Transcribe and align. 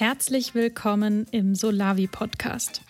Herzlich 0.00 0.54
willkommen 0.54 1.26
im 1.32 1.56
Solavi 1.56 2.06
Podcast. 2.06 2.82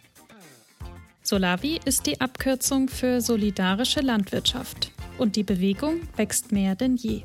Solavi 1.22 1.80
ist 1.86 2.04
die 2.04 2.20
Abkürzung 2.20 2.88
für 2.88 3.22
solidarische 3.22 4.00
Landwirtschaft 4.00 4.92
und 5.16 5.34
die 5.34 5.42
Bewegung 5.42 6.02
wächst 6.16 6.52
mehr 6.52 6.74
denn 6.74 6.96
je. 6.96 7.22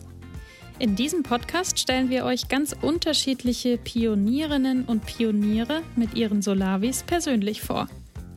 In 0.79 0.95
diesem 0.95 1.23
Podcast 1.23 1.79
stellen 1.79 2.09
wir 2.09 2.23
euch 2.23 2.47
ganz 2.47 2.73
unterschiedliche 2.81 3.77
Pionierinnen 3.77 4.85
und 4.85 5.05
Pioniere 5.05 5.81
mit 5.97 6.13
ihren 6.13 6.41
Solavis 6.41 7.03
persönlich 7.03 7.61
vor. 7.61 7.89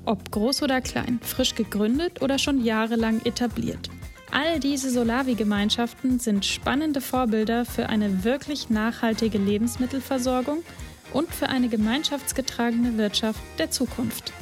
Ob 0.04 0.32
groß 0.32 0.64
oder 0.64 0.80
klein, 0.80 1.20
frisch 1.22 1.54
gegründet 1.54 2.22
oder 2.22 2.40
schon 2.40 2.64
jahrelang 2.64 3.24
etabliert. 3.24 3.88
All 4.32 4.58
diese 4.58 4.90
Solavi-Gemeinschaften 4.90 6.18
sind 6.18 6.44
spannende 6.44 7.00
Vorbilder 7.00 7.64
für 7.64 7.88
eine 7.88 8.24
wirklich 8.24 8.68
nachhaltige 8.68 9.38
Lebensmittelversorgung 9.38 10.64
und 11.12 11.28
für 11.28 11.48
eine 11.48 11.68
gemeinschaftsgetragene 11.68 12.98
Wirtschaft 12.98 13.40
der 13.58 13.70
Zukunft. 13.70 14.32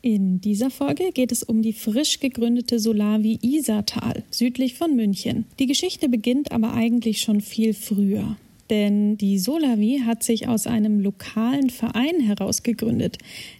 In 0.00 0.40
dieser 0.40 0.70
Folge 0.70 1.10
geht 1.12 1.32
es 1.32 1.42
um 1.42 1.60
die 1.60 1.72
frisch 1.72 2.20
gegründete 2.20 2.78
Solavi 2.78 3.38
Isartal 3.42 4.22
südlich 4.30 4.74
von 4.74 4.94
München. 4.94 5.46
Die 5.58 5.66
Geschichte 5.66 6.08
beginnt 6.08 6.52
aber 6.52 6.72
eigentlich 6.72 7.20
schon 7.20 7.40
viel 7.40 7.74
früher. 7.74 8.36
Denn 8.70 9.16
die 9.16 9.38
Solavi 9.38 10.02
hat 10.04 10.22
sich 10.22 10.46
aus 10.46 10.66
einem 10.66 11.00
lokalen 11.00 11.70
Verein 11.70 12.20
heraus 12.20 12.62
gegründet, 12.62 13.18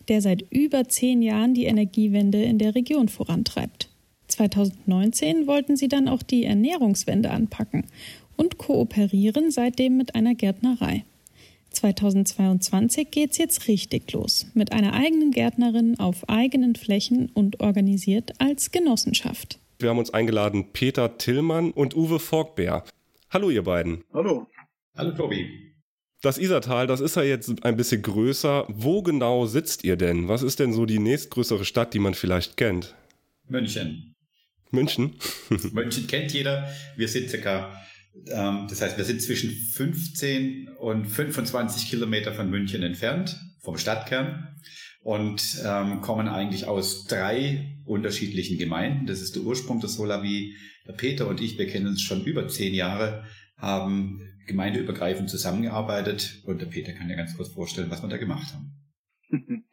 der 0.08 0.20
seit 0.20 0.44
über 0.50 0.88
zehn 0.88 1.22
Jahren 1.22 1.54
die 1.54 1.64
Energiewende 1.64 2.42
in 2.42 2.58
der 2.58 2.74
Region 2.74 3.08
vorantreibt. 3.08 3.88
2019 4.28 5.46
wollten 5.46 5.76
sie 5.76 5.88
dann 5.88 6.08
auch 6.08 6.22
die 6.22 6.44
Ernährungswende 6.44 7.30
anpacken 7.30 7.84
und 8.38 8.56
kooperieren 8.56 9.50
seitdem 9.50 9.98
mit 9.98 10.14
einer 10.14 10.34
Gärtnerei. 10.34 11.04
2022 11.72 13.10
geht's 13.10 13.36
jetzt 13.36 13.68
richtig 13.68 14.10
los. 14.12 14.46
Mit 14.54 14.72
einer 14.72 14.94
eigenen 14.94 15.32
Gärtnerin 15.32 15.98
auf 15.98 16.26
eigenen 16.28 16.74
Flächen 16.74 17.30
und 17.34 17.60
organisiert 17.60 18.32
als 18.40 18.70
Genossenschaft. 18.70 19.58
Wir 19.78 19.90
haben 19.90 19.98
uns 19.98 20.14
eingeladen 20.14 20.72
Peter 20.72 21.18
Tillmann 21.18 21.70
und 21.70 21.94
Uwe 21.94 22.18
Forkbär. 22.18 22.84
Hallo 23.30 23.50
ihr 23.50 23.64
beiden. 23.64 24.02
Hallo. 24.14 24.46
Hallo 24.96 25.12
Tobi. 25.12 25.74
Das 26.20 26.38
Isartal, 26.38 26.88
das 26.88 27.00
ist 27.00 27.14
ja 27.14 27.22
jetzt 27.22 27.62
ein 27.64 27.76
bisschen 27.76 28.02
größer. 28.02 28.66
Wo 28.68 29.02
genau 29.02 29.46
sitzt 29.46 29.84
ihr 29.84 29.96
denn? 29.96 30.26
Was 30.26 30.42
ist 30.42 30.58
denn 30.58 30.72
so 30.72 30.84
die 30.84 30.98
nächstgrößere 30.98 31.64
Stadt, 31.64 31.94
die 31.94 32.00
man 32.00 32.14
vielleicht 32.14 32.56
kennt? 32.56 32.96
München. 33.46 34.16
München? 34.72 35.14
München 35.72 36.06
kennt 36.08 36.32
jeder. 36.32 36.68
Wir 36.96 37.06
sind 37.06 37.30
circa, 37.30 37.72
das 38.14 38.80
heißt, 38.80 38.96
wir 38.96 39.04
sind 39.04 39.22
zwischen 39.22 39.50
15 39.50 40.68
und 40.78 41.06
25 41.06 41.88
Kilometer 41.88 42.32
von 42.32 42.50
München 42.50 42.82
entfernt, 42.82 43.40
vom 43.60 43.78
Stadtkern. 43.78 44.56
Und 45.00 45.62
ähm, 45.64 46.00
kommen 46.02 46.28
eigentlich 46.28 46.66
aus 46.66 47.04
drei 47.04 47.78
unterschiedlichen 47.86 48.58
Gemeinden. 48.58 49.06
Das 49.06 49.20
ist 49.20 49.36
der 49.36 49.42
Ursprung 49.42 49.80
der 49.80 49.88
Solavi. 49.88 50.56
Peter 50.96 51.28
und 51.28 51.40
ich, 51.40 51.56
wir 51.58 51.66
kennen 51.66 51.86
uns 51.86 52.02
schon 52.02 52.24
über 52.24 52.48
zehn 52.48 52.74
Jahre, 52.74 53.24
haben 53.56 54.20
gemeindeübergreifend 54.46 55.30
zusammengearbeitet 55.30 56.42
und 56.44 56.60
der 56.60 56.66
Peter 56.66 56.92
kann 56.92 57.08
ja 57.08 57.16
ganz 57.16 57.36
kurz 57.36 57.50
vorstellen, 57.50 57.90
was 57.90 58.02
wir 58.02 58.08
da 58.08 58.16
gemacht 58.16 58.54
haben. 58.54 58.74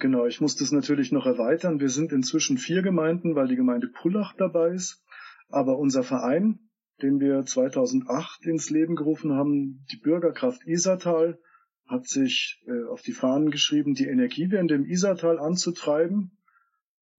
Genau, 0.00 0.26
ich 0.26 0.40
muss 0.40 0.56
das 0.56 0.72
natürlich 0.72 1.12
noch 1.12 1.24
erweitern. 1.24 1.78
Wir 1.78 1.88
sind 1.88 2.10
inzwischen 2.10 2.58
vier 2.58 2.82
Gemeinden, 2.82 3.36
weil 3.36 3.46
die 3.46 3.54
Gemeinde 3.54 3.86
Pullach 3.86 4.34
dabei 4.36 4.70
ist. 4.70 5.04
Aber 5.48 5.78
unser 5.78 6.02
Verein, 6.02 6.58
den 7.02 7.20
wir 7.20 7.44
2008 7.44 8.46
ins 8.46 8.70
Leben 8.70 8.96
gerufen 8.96 9.32
haben, 9.32 9.84
die 9.90 9.98
Bürgerkraft 9.98 10.66
Isartal, 10.66 11.38
hat 11.86 12.06
sich 12.06 12.64
äh, 12.66 12.88
auf 12.88 13.02
die 13.02 13.12
Fahnen 13.12 13.50
geschrieben, 13.50 13.94
die 13.94 14.06
Energiewende 14.06 14.74
im 14.74 14.86
Isartal 14.86 15.38
anzutreiben 15.38 16.32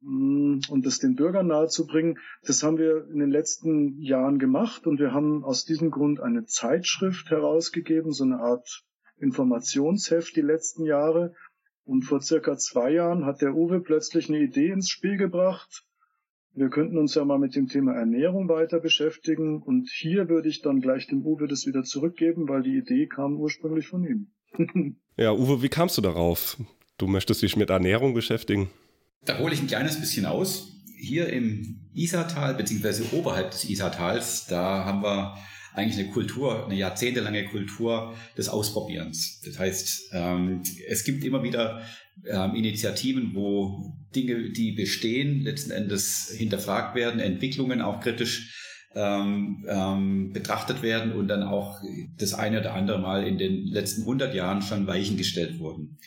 Mm, 0.06 0.60
und 0.70 0.86
das 0.86 1.00
den 1.00 1.16
Bürgern 1.16 1.48
nahezubringen. 1.48 2.20
Das 2.44 2.62
haben 2.62 2.78
wir 2.78 3.08
in 3.10 3.20
den 3.20 3.32
letzten 3.32 4.00
Jahren 4.00 4.38
gemacht 4.38 4.86
und 4.86 5.00
wir 5.00 5.14
haben 5.14 5.44
aus 5.44 5.66
diesem 5.66 5.90
Grund 5.90 6.20
eine 6.20 6.46
Zeitschrift 6.46 7.32
herausgegeben, 7.32 8.12
so 8.12 8.24
eine 8.24 8.40
Art 8.40 8.84
Informationsheft 9.18 10.36
die 10.36 10.42
letzten 10.42 10.86
Jahre. 10.86 11.34
Und 11.86 12.04
vor 12.04 12.22
circa 12.22 12.56
zwei 12.58 12.92
Jahren 12.92 13.26
hat 13.26 13.42
der 13.42 13.56
Uwe 13.56 13.82
plötzlich 13.82 14.30
eine 14.30 14.40
Idee 14.40 14.70
ins 14.70 14.90
Spiel 14.90 15.18
gebracht. 15.18 15.86
Wir 16.58 16.70
könnten 16.70 16.98
uns 16.98 17.14
ja 17.16 17.26
mal 17.26 17.38
mit 17.38 17.54
dem 17.56 17.68
Thema 17.68 17.94
Ernährung 17.94 18.48
weiter 18.48 18.80
beschäftigen. 18.80 19.62
Und 19.62 19.90
hier 19.90 20.30
würde 20.30 20.48
ich 20.48 20.62
dann 20.62 20.80
gleich 20.80 21.06
dem 21.08 21.26
Uwe 21.26 21.48
das 21.50 21.66
wieder 21.66 21.84
zurückgeben, 21.84 22.48
weil 22.48 22.64
die 22.64 22.78
Idee 22.78 23.08
kam 23.08 23.36
ursprünglich 23.38 23.88
von 23.88 24.06
ihm. 24.06 24.28
ja, 25.18 25.34
Uwe, 25.34 25.62
wie 25.62 25.70
kamst 25.70 25.98
du 25.98 26.02
darauf? 26.02 26.58
Du 26.98 27.08
möchtest 27.08 27.42
dich 27.42 27.58
mit 27.58 27.70
Ernährung 27.70 28.14
beschäftigen? 28.14 28.70
Da 29.26 29.40
hole 29.40 29.54
ich 29.54 29.62
ein 29.62 29.68
kleines 29.68 30.00
bisschen 30.00 30.26
aus. 30.26 30.72
Hier 30.98 31.28
im 31.28 31.90
Isartal, 31.94 32.54
beziehungsweise 32.54 33.04
oberhalb 33.14 33.52
des 33.52 33.70
Isartals, 33.70 34.48
da 34.48 34.86
haben 34.86 35.04
wir 35.04 35.36
eigentlich 35.74 36.00
eine 36.00 36.10
Kultur, 36.10 36.66
eine 36.66 36.76
jahrzehntelange 36.76 37.48
Kultur 37.48 38.16
des 38.38 38.48
Ausprobierens. 38.48 39.42
Das 39.44 39.60
heißt, 39.60 40.12
ähm, 40.14 40.62
es 40.88 41.04
gibt 41.04 41.26
immer 41.26 41.44
wieder 41.44 41.82
ähm, 42.26 42.56
Initiativen, 42.56 43.32
wo 43.34 43.94
Dinge, 44.16 44.52
die 44.52 44.72
bestehen, 44.72 45.42
letzten 45.42 45.72
Endes 45.72 46.34
hinterfragt 46.36 46.96
werden, 46.96 47.20
Entwicklungen 47.20 47.82
auch 47.82 48.02
kritisch 48.02 48.54
ähm, 48.96 49.66
ähm, 49.68 50.32
betrachtet 50.32 50.82
werden 50.82 51.12
und 51.12 51.28
dann 51.28 51.44
auch 51.44 51.82
das 52.18 52.34
eine 52.34 52.62
oder 52.62 52.74
andere 52.74 53.00
Mal 53.00 53.28
in 53.28 53.38
den 53.38 53.68
letzten 53.68 54.02
100 54.02 54.34
Jahren 54.34 54.62
schon 54.62 54.88
Weichen 54.88 55.18
gestellt 55.18 55.60
wurden. 55.60 55.98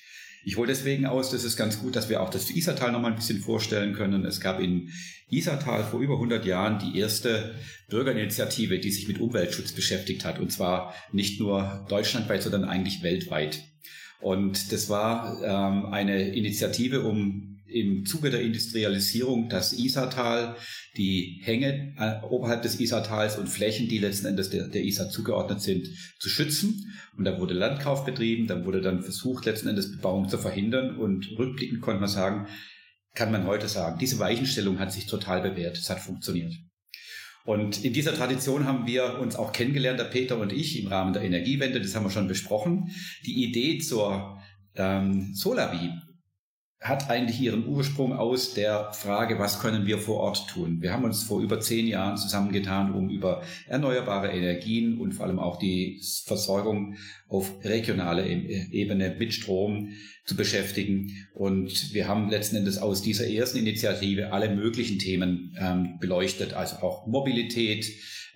Ich 0.45 0.57
hole 0.57 0.69
deswegen 0.69 1.05
aus, 1.05 1.31
das 1.31 1.45
ist 1.45 1.57
ganz 1.57 1.81
gut, 1.81 1.95
dass 1.95 2.09
wir 2.09 2.23
auch 2.23 2.31
das 2.31 2.51
Isartal 2.51 2.93
noch 2.93 3.03
mal 3.03 3.11
ein 3.11 3.17
bisschen 3.17 3.41
vorstellen 3.41 3.93
können. 3.93 4.25
Es 4.25 4.41
gab 4.41 4.61
in 4.61 4.89
Isartal 5.29 5.85
vor 5.85 6.01
über 6.01 6.15
100 6.15 6.47
Jahren 6.47 6.79
die 6.79 6.99
erste 6.99 7.55
Bürgerinitiative, 7.91 8.79
die 8.79 8.91
sich 8.91 9.09
mit 9.09 9.21
Umweltschutz 9.21 9.73
beschäftigt 9.73 10.25
hat. 10.25 10.39
Und 10.39 10.51
zwar 10.51 10.95
nicht 11.13 11.39
nur 11.39 11.85
deutschlandweit, 11.91 12.43
sondern 12.43 12.65
eigentlich 12.65 13.03
weltweit. 13.03 13.63
Und 14.21 14.73
das 14.73 14.89
war 14.89 15.41
ähm, 15.43 15.87
eine 15.87 16.35
Initiative, 16.35 17.03
um 17.03 17.59
im 17.69 18.07
Zuge 18.07 18.31
der 18.31 18.41
Industrialisierung 18.41 19.49
das 19.49 19.73
Isartal, 19.73 20.57
die 20.97 21.41
Hänge 21.45 21.95
äh, 21.99 22.25
oberhalb 22.25 22.63
des 22.63 22.81
Isartals 22.81 23.39
und 23.39 23.49
Flächen, 23.49 23.89
die 23.89 23.99
letzten 23.99 24.27
Endes 24.27 24.51
der, 24.51 24.69
der 24.69 24.83
Isar 24.83 25.11
zugeordnet 25.11 25.61
sind, 25.61 25.87
zu 26.19 26.29
schützen. 26.29 26.93
Und 27.17 27.25
da 27.25 27.39
wurde 27.39 27.55
Landkauf 27.55 28.05
betrieben, 28.05 28.47
da 28.47 28.65
wurde 28.65 28.81
dann 28.81 29.03
versucht, 29.03 29.45
letzten 29.45 29.69
Endes 29.69 29.93
Bebauung 29.93 30.29
zu 30.29 30.39
verhindern. 30.39 30.97
Und 30.97 31.29
rückblickend 31.39 31.83
konnte 31.83 32.01
man 32.01 32.09
sagen, 32.09 32.49
kann 33.15 33.33
man 33.33 33.47
heute 33.47 33.69
sagen, 33.69 33.99
diese 33.99 34.19
Weichenstellung 34.19 34.79
hat 34.79 34.93
sich 34.93 35.07
total 35.07 35.43
bewährt, 35.43 35.77
es 35.77 35.91
hat 35.91 36.01
funktioniert. 36.01 36.55
Und 37.49 37.83
in 37.83 37.95
dieser 37.95 38.15
Tradition 38.15 38.67
haben 38.67 38.87
wir 38.87 39.19
uns 39.19 39.35
auch 39.35 39.53
kennengelernt, 39.53 39.99
der 39.99 40.05
Peter 40.05 40.37
und 40.37 40.53
ich, 40.53 40.79
im 40.83 40.89
Rahmen 40.89 41.15
der 41.15 41.23
Energiewende, 41.23 41.81
das 41.81 41.95
haben 41.95 42.05
wir 42.05 42.11
schon 42.11 42.29
besprochen. 42.29 42.91
Die 43.25 43.43
Idee 43.43 43.79
zur 43.79 44.39
ähm, 44.75 45.33
Solavi 45.33 45.93
hat 46.81 47.11
eigentlich 47.11 47.41
ihren 47.41 47.67
Ursprung 47.67 48.13
aus 48.13 48.55
der 48.55 48.93
Frage, 48.93 49.41
was 49.41 49.59
können 49.61 49.87
wir 49.87 49.99
vor 49.99 50.19
Ort 50.19 50.49
tun? 50.49 50.81
Wir 50.81 50.93
haben 50.93 51.05
uns 51.05 51.25
vor 51.25 51.41
über 51.41 51.59
zehn 51.59 51.89
Jahren 51.89 52.17
zusammengetan, 52.17 52.95
um 52.95 53.11
über 53.11 53.43
erneuerbare 53.67 54.29
Energien 54.29 54.99
und 55.01 55.13
vor 55.13 55.27
allem 55.27 55.41
auch 55.41 55.59
die 55.59 56.01
Versorgung 56.25 56.95
auf 57.29 57.53
regionaler 57.65 58.25
e-, 58.25 58.69
Ebene 58.71 59.17
mit 59.19 59.35
Strom 59.35 59.91
zu 60.25 60.37
beschäftigen. 60.37 61.29
Und 61.35 61.93
wir 61.95 62.07
haben 62.07 62.31
letzten 62.31 62.57
Endes 62.57 62.79
aus 62.79 63.03
dieser 63.03 63.29
ersten 63.29 63.59
Initiative 63.59 64.33
alle 64.33 64.55
möglichen 64.55 65.01
Themen 65.01 65.57
ähm, 65.61 65.99
beleuchtet, 65.99 66.53
also 66.53 66.77
auch 66.77 67.09
Mobilität, 67.09 67.87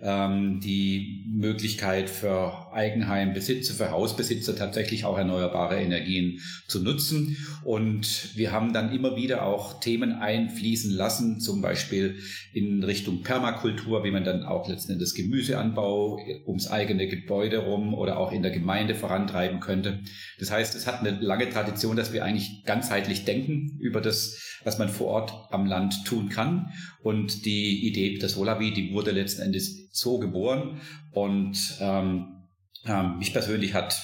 ähm, 0.02 0.60
die 0.60 1.24
Möglichkeit 1.28 2.10
für 2.10 2.72
Eigenheimbesitzer, 2.72 3.74
für 3.74 3.90
Hausbesitzer 3.92 4.56
tatsächlich 4.56 5.04
auch 5.04 5.16
erneuerbare 5.16 5.80
Energien 5.80 6.40
zu 6.66 6.82
nutzen. 6.82 7.36
Und 7.64 8.36
wir 8.36 8.50
haben 8.50 8.72
dann 8.72 8.92
immer 8.92 9.16
wieder 9.16 9.46
auch 9.46 9.78
Themen 9.80 10.12
einfließen 10.12 10.90
lassen, 10.90 11.38
zum 11.38 11.62
Beispiel 11.62 12.16
in 12.52 12.82
Richtung 12.82 13.22
Permakultur, 13.22 14.02
wie 14.04 14.10
man 14.10 14.24
dann 14.24 14.42
auch 14.42 14.68
letzten 14.68 14.92
Endes 14.92 15.14
Gemüseanbau 15.14 16.18
ums 16.46 16.68
eigene 16.68 17.06
Gebäude 17.06 17.58
rum 17.58 17.94
oder 17.94 18.18
auch 18.18 18.32
in 18.32 18.42
der 18.42 18.50
Gemeinde 18.50 18.96
vorantreiben 18.96 19.60
könnte. 19.60 20.00
Das 20.40 20.50
heißt, 20.50 20.74
es 20.74 20.86
hat 20.86 21.00
eine 21.00 21.18
lange 21.20 21.48
Tradition, 21.48 21.96
dass 21.96 22.12
wir 22.12 22.24
eigentlich 22.24 22.64
ganzheitlich 22.64 23.24
denken 23.24 23.78
über 23.80 24.00
das, 24.00 24.51
was 24.64 24.78
man 24.78 24.88
vor 24.88 25.08
Ort 25.08 25.32
am 25.50 25.66
Land 25.66 26.04
tun 26.04 26.28
kann. 26.28 26.72
Und 27.02 27.44
die 27.44 27.86
Idee 27.86 28.18
des 28.18 28.34
Solavi, 28.34 28.72
die 28.72 28.92
wurde 28.92 29.10
letzten 29.10 29.42
Endes 29.42 29.88
so 29.90 30.18
geboren 30.18 30.80
und 31.12 31.58
ähm, 31.80 32.42
ähm, 32.86 33.18
mich 33.18 33.32
persönlich 33.32 33.74
hat 33.74 33.96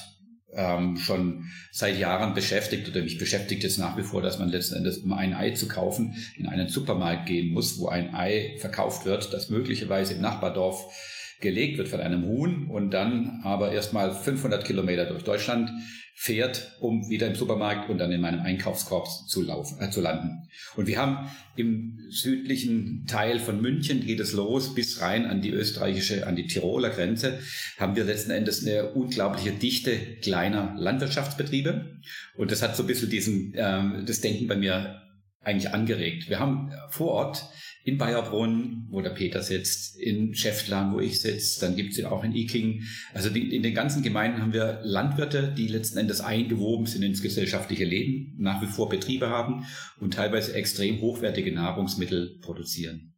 ähm, 0.53 0.97
schon 0.97 1.45
seit 1.71 1.97
Jahren 1.99 2.33
beschäftigt 2.33 2.87
oder 2.89 3.01
mich 3.01 3.17
beschäftigt 3.17 3.63
jetzt 3.63 3.77
nach 3.77 3.97
wie 3.97 4.03
vor, 4.03 4.21
dass 4.21 4.39
man 4.39 4.49
letzten 4.49 4.75
Endes, 4.75 4.99
um 4.99 5.13
ein 5.13 5.33
Ei 5.33 5.51
zu 5.51 5.67
kaufen, 5.67 6.15
in 6.37 6.47
einen 6.47 6.69
Supermarkt 6.69 7.27
gehen 7.27 7.53
muss, 7.53 7.79
wo 7.79 7.87
ein 7.87 8.15
Ei 8.15 8.55
verkauft 8.59 9.05
wird, 9.05 9.33
das 9.33 9.49
möglicherweise 9.49 10.13
im 10.13 10.21
Nachbardorf 10.21 10.85
gelegt 11.39 11.77
wird 11.77 11.87
von 11.87 12.01
einem 12.01 12.25
Huhn 12.25 12.67
und 12.67 12.91
dann 12.91 13.41
aber 13.43 13.71
erstmal 13.71 14.13
500 14.13 14.65
Kilometer 14.65 15.05
durch 15.05 15.23
Deutschland 15.23 15.71
fährt, 16.21 16.75
um 16.81 17.09
wieder 17.09 17.27
im 17.27 17.35
Supermarkt 17.35 17.89
und 17.89 17.97
dann 17.97 18.11
in 18.11 18.19
meinem 18.19 18.41
Einkaufskorb 18.41 19.07
zu, 19.29 19.41
laufen, 19.41 19.81
äh, 19.81 19.89
zu 19.89 20.01
landen. 20.01 20.49
Und 20.75 20.85
wir 20.85 20.97
haben 20.97 21.31
im 21.55 21.97
südlichen 22.09 23.05
Teil 23.07 23.39
von 23.39 23.61
München 23.61 24.05
geht 24.05 24.19
es 24.19 24.33
los 24.33 24.75
bis 24.75 24.99
rein 24.99 25.25
an 25.25 25.41
die 25.41 25.51
österreichische, 25.51 26.27
an 26.27 26.35
die 26.35 26.45
Tiroler 26.45 26.89
Grenze, 26.89 27.39
haben 27.77 27.95
wir 27.95 28.03
letzten 28.03 28.31
Endes 28.31 28.67
eine 28.67 28.91
unglaubliche 28.91 29.53
Dichte 29.53 30.17
kleiner 30.21 30.75
Landwirtschaftsbetriebe. 30.77 32.01
Und 32.35 32.51
das 32.51 32.61
hat 32.61 32.75
so 32.75 32.83
ein 32.83 32.87
bisschen 32.87 33.09
diesen, 33.09 33.53
ähm, 33.55 34.03
das 34.05 34.19
Denken 34.19 34.47
bei 34.47 34.57
mir 34.57 35.01
eigentlich 35.39 35.73
angeregt. 35.73 36.27
Wir 36.27 36.41
haben 36.41 36.73
vor 36.89 37.11
Ort 37.11 37.45
in 37.89 37.97
Bayerbrunn, 37.97 38.87
wo 38.89 39.01
der 39.01 39.09
Peter 39.09 39.41
sitzt, 39.41 39.99
in 39.99 40.35
Schäftlarn, 40.35 40.93
wo 40.93 40.99
ich 40.99 41.19
sitze, 41.19 41.59
dann 41.59 41.75
gibt 41.75 41.97
es 41.97 42.05
auch 42.05 42.23
in 42.23 42.35
Iking. 42.35 42.83
Also 43.13 43.29
die, 43.29 43.55
in 43.55 43.63
den 43.63 43.73
ganzen 43.73 44.03
Gemeinden 44.03 44.41
haben 44.41 44.53
wir 44.53 44.81
Landwirte, 44.83 45.53
die 45.57 45.67
letzten 45.67 45.97
Endes 45.97 46.21
eingewoben 46.21 46.85
sind 46.85 47.03
ins 47.03 47.21
gesellschaftliche 47.21 47.85
Leben, 47.85 48.35
nach 48.37 48.61
wie 48.61 48.67
vor 48.67 48.89
Betriebe 48.89 49.29
haben 49.29 49.65
und 49.99 50.13
teilweise 50.13 50.53
extrem 50.53 51.01
hochwertige 51.01 51.51
Nahrungsmittel 51.51 52.37
produzieren. 52.41 53.15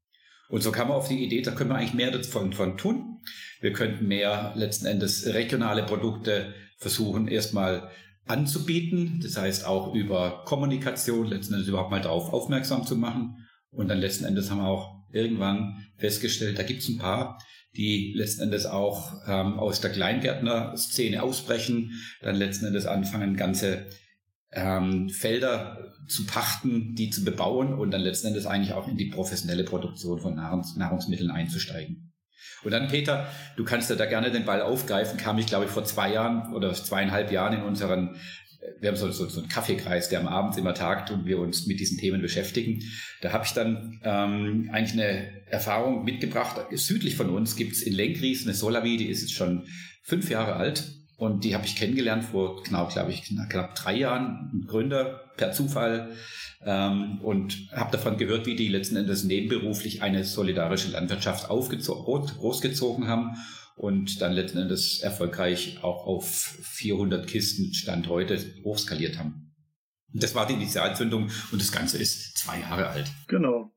Und 0.50 0.62
so 0.64 0.72
kam 0.72 0.88
man 0.88 0.98
auf 0.98 1.10
die 1.10 1.24
Idee, 1.24 1.42
da 1.42 1.52
können 1.52 1.70
wir 1.70 1.76
eigentlich 1.76 1.94
mehr 1.94 2.12
davon 2.12 2.54
von 2.54 2.78
tun. 2.78 3.20
Wir 3.60 3.74
könnten 3.74 4.08
mehr 4.08 4.54
letzten 4.56 4.86
Endes 4.86 5.26
regionale 5.26 5.84
Produkte 5.84 6.54
versuchen, 6.78 7.28
erstmal 7.28 7.90
anzubieten. 8.26 9.20
Das 9.22 9.38
heißt 9.38 9.66
auch 9.66 9.94
über 9.94 10.44
Kommunikation 10.46 11.28
letzten 11.28 11.56
Endes 11.56 11.70
überhaupt 11.70 11.92
mal 11.92 12.02
darauf 12.02 12.32
aufmerksam 12.34 12.86
zu 12.86 12.96
machen 12.96 13.38
und 13.72 13.88
dann 13.88 14.00
letzten 14.00 14.26
Endes 14.26 14.52
haben 14.52 14.60
wir 14.60 14.68
auch 14.68 15.02
irgendwann 15.12 15.86
festgestellt, 15.98 16.58
da 16.58 16.64
gibt 16.64 16.82
es 16.82 16.90
ein 16.90 16.98
paar, 16.98 17.40
die 17.76 18.14
letzten 18.16 18.44
Endes 18.44 18.66
auch 18.66 19.14
ähm, 19.28 19.58
aus 19.60 19.80
der 19.82 19.92
Kleingärtner-Szene 19.92 21.24
ausbrechen, 21.24 21.92
dann 22.22 22.36
letzten 22.36 22.66
Endes 22.66 22.86
anfangen, 22.86 23.38
ganze 23.38 23.88
ähm, 24.52 25.10
Felder 25.10 25.94
zu 26.08 26.26
pachten, 26.26 26.96
die 26.96 27.10
zu 27.10 27.24
bebauen 27.24 27.74
und 27.74 27.92
dann 27.92 28.02
letzten 28.02 28.28
Endes 28.28 28.46
eigentlich 28.46 28.74
auch 28.74 28.88
in 28.88 28.98
die 28.98 29.10
professionelle 29.10 29.64
Produktion 29.64 30.20
von 30.20 30.36
Nahrungs 30.36 30.76
Nahrungsmitteln 30.76 31.32
einzusteigen. 31.32 32.12
Und 32.64 32.72
dann, 32.72 32.90
Peter, 32.90 33.28
du 33.56 33.64
kannst 33.64 33.90
ja 33.90 33.96
da 33.96 34.06
gerne 34.06 34.32
den 34.32 34.46
Ball 34.46 34.62
aufgreifen, 34.62 35.18
kam 35.18 35.38
ich, 35.40 35.48
glaube 35.48 35.66
ich, 35.66 35.72
vor 35.72 35.84
zwei 35.86 36.12
Jahren 36.12 36.54
oder 36.54 36.74
zweieinhalb 36.74 37.32
Jahren 37.32 37.54
in 37.54 37.64
unseren 37.64 38.16
wir 38.80 38.90
haben 38.90 38.98
so, 38.98 39.12
so, 39.12 39.28
so 39.28 39.40
einen 39.40 39.50
Kaffeekreis, 39.50 40.10
der 40.10 40.20
am 40.20 40.28
Abend 40.28 40.58
immer 40.58 40.74
tagt 40.74 41.12
und 41.12 41.26
wir 41.26 41.40
uns 41.40 41.68
mit 41.68 41.80
diesen 41.80 41.98
Themen 41.98 42.22
beschäftigen. 42.22 42.84
Da 43.22 43.32
habe 43.32 43.46
ich 43.46 43.54
dann 43.54 44.00
ähm, 44.04 44.70
eigentlich 44.72 44.94
eine 44.94 45.48
Erfahrung 45.48 46.04
mitgebracht. 46.04 46.62
Südlich 46.72 47.16
von 47.16 47.30
uns 47.30 47.56
gibt 47.56 47.74
es 47.74 47.82
in 47.82 47.94
Lenkries 47.94 48.46
eine 48.46 48.54
Solavi, 48.54 48.98
die 48.98 49.08
ist 49.08 49.22
jetzt 49.22 49.34
schon 49.34 49.68
fünf 50.04 50.30
Jahre 50.30 50.56
alt. 50.56 50.96
Und 51.18 51.44
die 51.44 51.54
habe 51.54 51.66
ich 51.66 51.76
kennengelernt 51.76 52.24
vor 52.24 52.64
genau, 52.64 52.88
glaube 52.88 53.12
ich, 53.12 53.24
knapp 53.24 53.76
drei 53.76 53.96
Jahren. 53.96 54.50
Ein 54.54 54.66
Gründer 54.66 55.32
per 55.38 55.52
Zufall 55.52 56.10
ähm, 56.66 57.20
und 57.22 57.70
habe 57.72 57.92
davon 57.92 58.18
gehört, 58.18 58.48
wie 58.48 58.56
die 58.56 58.68
letzten 58.68 58.96
Endes 58.96 59.24
nebenberuflich 59.24 60.02
eine 60.02 60.24
solidarische 60.24 60.90
Landwirtschaft 60.90 61.48
großgezogen 61.48 63.08
haben 63.08 63.36
und 63.82 64.22
dann 64.22 64.34
letzten 64.34 64.60
Endes 64.60 65.00
erfolgreich 65.02 65.80
auch 65.82 66.06
auf 66.06 66.28
400 66.28 67.26
Kisten 67.26 67.74
Stand 67.74 68.08
heute 68.10 68.38
hochskaliert 68.64 69.18
haben. 69.18 69.56
Das 70.14 70.36
war 70.36 70.46
die 70.46 70.54
Initialzündung 70.54 71.32
und 71.52 71.60
das 71.60 71.72
Ganze 71.72 71.98
ist 71.98 72.38
zwei 72.38 72.60
Jahre 72.60 72.90
alt. 72.90 73.12
Genau. 73.28 73.72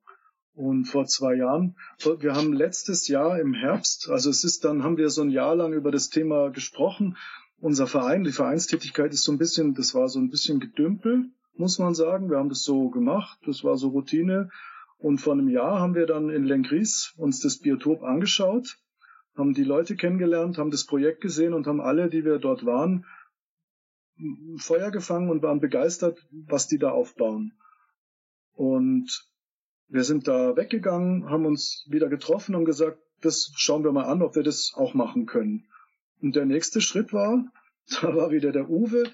Und 0.53 0.85
vor 0.85 1.06
zwei 1.06 1.37
Jahren, 1.37 1.77
wir 2.19 2.35
haben 2.35 2.53
letztes 2.53 3.09
Jahr 3.09 3.41
im 3.41 3.55
Herbst, 3.55 4.11
also 4.11 4.29
es 4.29 4.45
ist 4.45 4.67
dann, 4.67 4.85
haben 4.85 4.99
wir 4.99 5.09
so 5.09 5.23
ein 5.23 5.31
Jahr 5.31 5.56
lang 5.56 5.73
über 5.73 5.91
das 5.91 6.11
Thema 6.11 6.50
gesprochen. 6.50 7.17
Unser 7.59 7.87
Verein, 7.87 8.25
die 8.25 8.33
Vereinstätigkeit 8.33 9.11
ist 9.15 9.23
so 9.23 9.33
ein 9.33 9.39
bisschen, 9.39 9.73
das 9.73 9.95
war 9.95 10.09
so 10.09 10.19
ein 10.19 10.29
bisschen 10.29 10.61
Gedümpel, 10.61 11.31
muss 11.57 11.79
man 11.79 11.95
sagen. 11.95 12.29
Wir 12.29 12.37
haben 12.37 12.50
das 12.50 12.62
so 12.62 12.91
gemacht, 12.91 13.39
das 13.47 13.65
war 13.65 13.79
so 13.79 13.89
Routine. 13.89 14.50
Und 14.99 15.17
vor 15.17 15.33
einem 15.33 15.49
Jahr 15.49 15.81
haben 15.81 15.95
wir 15.95 16.05
dann 16.05 16.29
in 16.29 16.45
Lenkries 16.45 17.15
uns 17.17 17.41
das 17.41 17.59
Biotop 17.59 18.03
angeschaut 18.03 18.77
haben 19.37 19.55
die 19.55 19.65
Leute 19.65 19.97
kennengelernt, 19.97 20.59
haben 20.59 20.71
das 20.71 20.87
Projekt 20.87 21.21
gesehen 21.21 21.55
und 21.55 21.67
haben 21.67 21.81
alle, 21.81 22.09
die 22.09 22.25
wir 22.25 22.39
dort 22.39 22.65
waren, 22.65 23.05
Feuer 24.59 24.91
gefangen 24.91 25.29
und 25.29 25.43
waren 25.43 25.61
begeistert, 25.61 26.25
was 26.31 26.69
die 26.69 26.79
da 26.79 26.91
aufbauen. 26.91 27.53
Und 28.53 29.29
wir 29.89 30.05
sind 30.05 30.29
da 30.29 30.57
weggegangen, 30.57 31.29
haben 31.29 31.47
uns 31.47 31.85
wieder 31.89 32.09
getroffen 32.09 32.55
und 32.55 32.65
gesagt, 32.65 32.99
das 33.21 33.53
schauen 33.57 33.85
wir 33.85 33.93
mal 33.93 34.05
an, 34.05 34.23
ob 34.23 34.37
wir 34.37 34.43
das 34.43 34.73
auch 34.77 34.95
machen 34.95 35.27
können. 35.27 35.67
Und 36.21 36.37
der 36.37 36.47
nächste 36.47 36.81
Schritt 36.81 37.13
war, 37.13 37.45
da 38.01 38.15
war 38.15 38.31
wieder 38.31 38.53
der 38.53 38.71
Uwe 38.71 39.05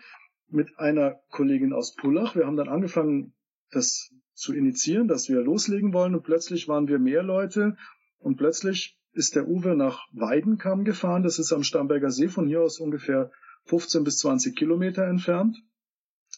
mit 0.49 0.79
einer 0.79 1.21
Kollegin 1.31 1.73
aus 1.73 1.95
Pullach. 1.95 2.35
Wir 2.35 2.47
haben 2.47 2.57
dann 2.57 2.69
angefangen, 2.69 3.33
das 3.71 4.13
zu 4.35 4.55
initiieren, 4.55 5.09
dass 5.09 5.29
wir 5.29 5.41
loslegen 5.43 5.93
wollen 5.93 6.15
und 6.15 6.23
plötzlich 6.23 6.67
waren 6.69 6.89
wir 6.89 6.99
mehr 6.99 7.23
Leute 7.23 7.77
und 8.19 8.37
plötzlich 8.37 9.00
ist 9.13 9.35
der 9.35 9.49
Uwe 9.49 9.75
nach 9.75 10.07
Weidenkamm 10.13 10.85
gefahren. 10.85 11.23
Das 11.23 11.39
ist 11.39 11.53
am 11.53 11.63
Starnberger 11.63 12.11
See, 12.11 12.29
von 12.29 12.47
hier 12.47 12.63
aus 12.63 12.81
ungefähr 12.81 13.31
15 13.65 14.05
bis 14.05 14.19
20 14.19 14.57
Kilometer 14.57 15.07
entfernt. 15.07 15.57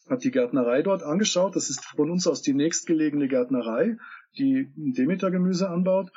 Hat 0.08 0.24
die 0.24 0.30
Gärtnerei 0.30 0.82
dort 0.82 1.02
angeschaut. 1.02 1.54
Das 1.54 1.70
ist 1.70 1.84
von 1.84 2.10
uns 2.10 2.26
aus 2.26 2.42
die 2.42 2.54
nächstgelegene 2.54 3.28
Gärtnerei, 3.28 3.96
die 4.38 4.72
Demeter-Gemüse 4.74 5.68
anbaut. 5.68 6.10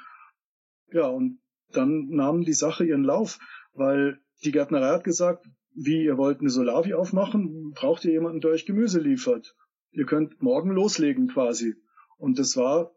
Ja, 0.92 1.08
und 1.08 1.40
dann 1.72 2.08
nahm 2.10 2.44
die 2.44 2.54
Sache 2.54 2.86
ihren 2.86 3.04
Lauf, 3.04 3.40
weil 3.74 4.20
die 4.44 4.52
Gärtnerei 4.52 4.90
hat 4.90 5.04
gesagt, 5.04 5.46
wie 5.74 6.06
ihr 6.06 6.18
wollt 6.18 6.40
eine 6.40 6.50
Solavi 6.50 6.94
aufmachen, 6.94 7.72
braucht 7.72 8.06
ihr 8.06 8.12
jemanden, 8.12 8.40
der 8.40 8.52
euch 8.52 8.66
Gemüse 8.66 9.00
liefert. 9.00 9.56
Ihr 9.92 10.06
könnt 10.06 10.42
morgen 10.42 10.72
loslegen 10.72 11.28
quasi. 11.28 11.76
Und 12.18 12.40
das 12.40 12.56
war 12.56 12.92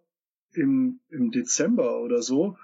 im, 0.52 1.00
im 1.08 1.30
Dezember 1.30 2.00
oder 2.00 2.22
so 2.22 2.56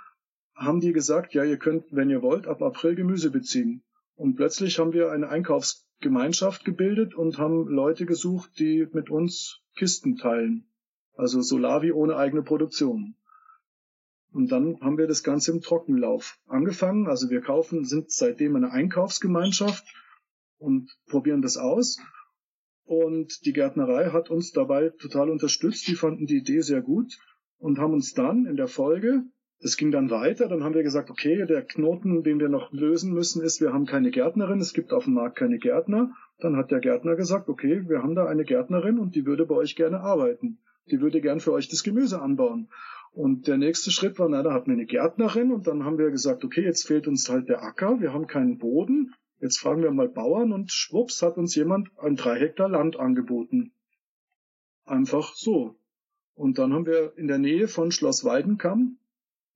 haben 0.54 0.80
die 0.80 0.92
gesagt, 0.92 1.34
ja, 1.34 1.44
ihr 1.44 1.58
könnt, 1.58 1.84
wenn 1.90 2.10
ihr 2.10 2.22
wollt, 2.22 2.46
ab 2.46 2.62
April 2.62 2.94
Gemüse 2.94 3.30
beziehen. 3.30 3.82
Und 4.16 4.36
plötzlich 4.36 4.78
haben 4.78 4.92
wir 4.92 5.10
eine 5.10 5.28
Einkaufsgemeinschaft 5.28 6.64
gebildet 6.64 7.14
und 7.14 7.38
haben 7.38 7.68
Leute 7.68 8.06
gesucht, 8.06 8.58
die 8.58 8.86
mit 8.92 9.10
uns 9.10 9.60
Kisten 9.76 10.16
teilen. 10.16 10.68
Also 11.16 11.42
Solavi 11.42 11.92
ohne 11.92 12.16
eigene 12.16 12.42
Produktion. 12.42 13.16
Und 14.32 14.50
dann 14.50 14.80
haben 14.80 14.98
wir 14.98 15.06
das 15.06 15.22
Ganze 15.22 15.52
im 15.52 15.60
Trockenlauf 15.60 16.38
angefangen. 16.46 17.06
Also 17.06 17.30
wir 17.30 17.40
kaufen, 17.40 17.84
sind 17.84 18.10
seitdem 18.10 18.56
eine 18.56 18.72
Einkaufsgemeinschaft 18.72 19.84
und 20.58 20.90
probieren 21.08 21.42
das 21.42 21.56
aus. 21.56 21.98
Und 22.84 23.46
die 23.46 23.52
Gärtnerei 23.52 24.10
hat 24.10 24.30
uns 24.30 24.50
dabei 24.50 24.90
total 24.90 25.30
unterstützt. 25.30 25.86
Die 25.88 25.94
fanden 25.94 26.26
die 26.26 26.38
Idee 26.38 26.60
sehr 26.60 26.82
gut 26.82 27.16
und 27.58 27.78
haben 27.78 27.94
uns 27.94 28.12
dann 28.12 28.46
in 28.46 28.56
der 28.56 28.68
Folge 28.68 29.24
es 29.64 29.78
ging 29.78 29.90
dann 29.90 30.10
weiter, 30.10 30.46
dann 30.46 30.62
haben 30.62 30.74
wir 30.74 30.82
gesagt, 30.82 31.08
okay, 31.08 31.46
der 31.46 31.62
Knoten, 31.62 32.22
den 32.22 32.38
wir 32.38 32.50
noch 32.50 32.70
lösen 32.72 33.14
müssen, 33.14 33.42
ist, 33.42 33.62
wir 33.62 33.72
haben 33.72 33.86
keine 33.86 34.10
Gärtnerin, 34.10 34.60
es 34.60 34.74
gibt 34.74 34.92
auf 34.92 35.04
dem 35.04 35.14
Markt 35.14 35.38
keine 35.38 35.58
Gärtner. 35.58 36.14
Dann 36.38 36.58
hat 36.58 36.70
der 36.70 36.80
Gärtner 36.80 37.16
gesagt, 37.16 37.48
okay, 37.48 37.82
wir 37.88 38.02
haben 38.02 38.14
da 38.14 38.26
eine 38.26 38.44
Gärtnerin 38.44 38.98
und 38.98 39.14
die 39.14 39.24
würde 39.24 39.46
bei 39.46 39.54
euch 39.54 39.74
gerne 39.74 40.00
arbeiten. 40.00 40.58
Die 40.90 41.00
würde 41.00 41.22
gern 41.22 41.40
für 41.40 41.52
euch 41.52 41.70
das 41.70 41.82
Gemüse 41.82 42.20
anbauen. 42.20 42.68
Und 43.12 43.46
der 43.46 43.56
nächste 43.56 43.90
Schritt 43.90 44.18
war, 44.18 44.28
na, 44.28 44.42
da 44.42 44.52
hatten 44.52 44.66
wir 44.66 44.74
eine 44.74 44.84
Gärtnerin 44.84 45.50
und 45.50 45.66
dann 45.66 45.86
haben 45.86 45.96
wir 45.96 46.10
gesagt, 46.10 46.44
okay, 46.44 46.62
jetzt 46.62 46.86
fehlt 46.86 47.08
uns 47.08 47.30
halt 47.30 47.48
der 47.48 47.62
Acker, 47.62 48.02
wir 48.02 48.12
haben 48.12 48.26
keinen 48.26 48.58
Boden. 48.58 49.14
Jetzt 49.40 49.58
fragen 49.58 49.82
wir 49.82 49.92
mal 49.92 50.08
Bauern 50.08 50.52
und 50.52 50.72
schwupps 50.72 51.22
hat 51.22 51.38
uns 51.38 51.54
jemand 51.54 51.88
ein 51.98 52.16
drei 52.16 52.38
Hektar 52.38 52.68
Land 52.68 53.00
angeboten. 53.00 53.72
Einfach 54.84 55.32
so. 55.34 55.76
Und 56.34 56.58
dann 56.58 56.74
haben 56.74 56.84
wir 56.84 57.16
in 57.16 57.28
der 57.28 57.38
Nähe 57.38 57.66
von 57.66 57.92
Schloss 57.92 58.26
Weidenkamm 58.26 58.98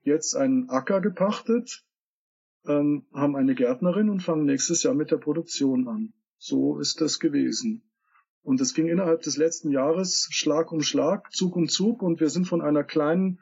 jetzt 0.02 0.36
einen 0.36 0.68
Acker 0.70 1.00
gepachtet, 1.00 1.84
ähm, 2.66 3.06
haben 3.12 3.36
eine 3.36 3.54
Gärtnerin 3.54 4.10
und 4.10 4.22
fangen 4.22 4.44
nächstes 4.44 4.82
Jahr 4.82 4.94
mit 4.94 5.10
der 5.10 5.18
Produktion 5.18 5.88
an. 5.88 6.12
So 6.38 6.78
ist 6.78 7.00
das 7.00 7.18
gewesen. 7.18 7.82
Und 8.42 8.60
es 8.60 8.74
ging 8.74 8.88
innerhalb 8.88 9.22
des 9.22 9.36
letzten 9.36 9.70
Jahres 9.70 10.28
Schlag 10.30 10.72
um 10.72 10.82
Schlag, 10.82 11.32
Zug 11.32 11.56
um 11.56 11.68
Zug 11.68 12.02
und 12.02 12.20
wir 12.20 12.30
sind 12.30 12.46
von 12.46 12.62
einer 12.62 12.84
kleinen, 12.84 13.40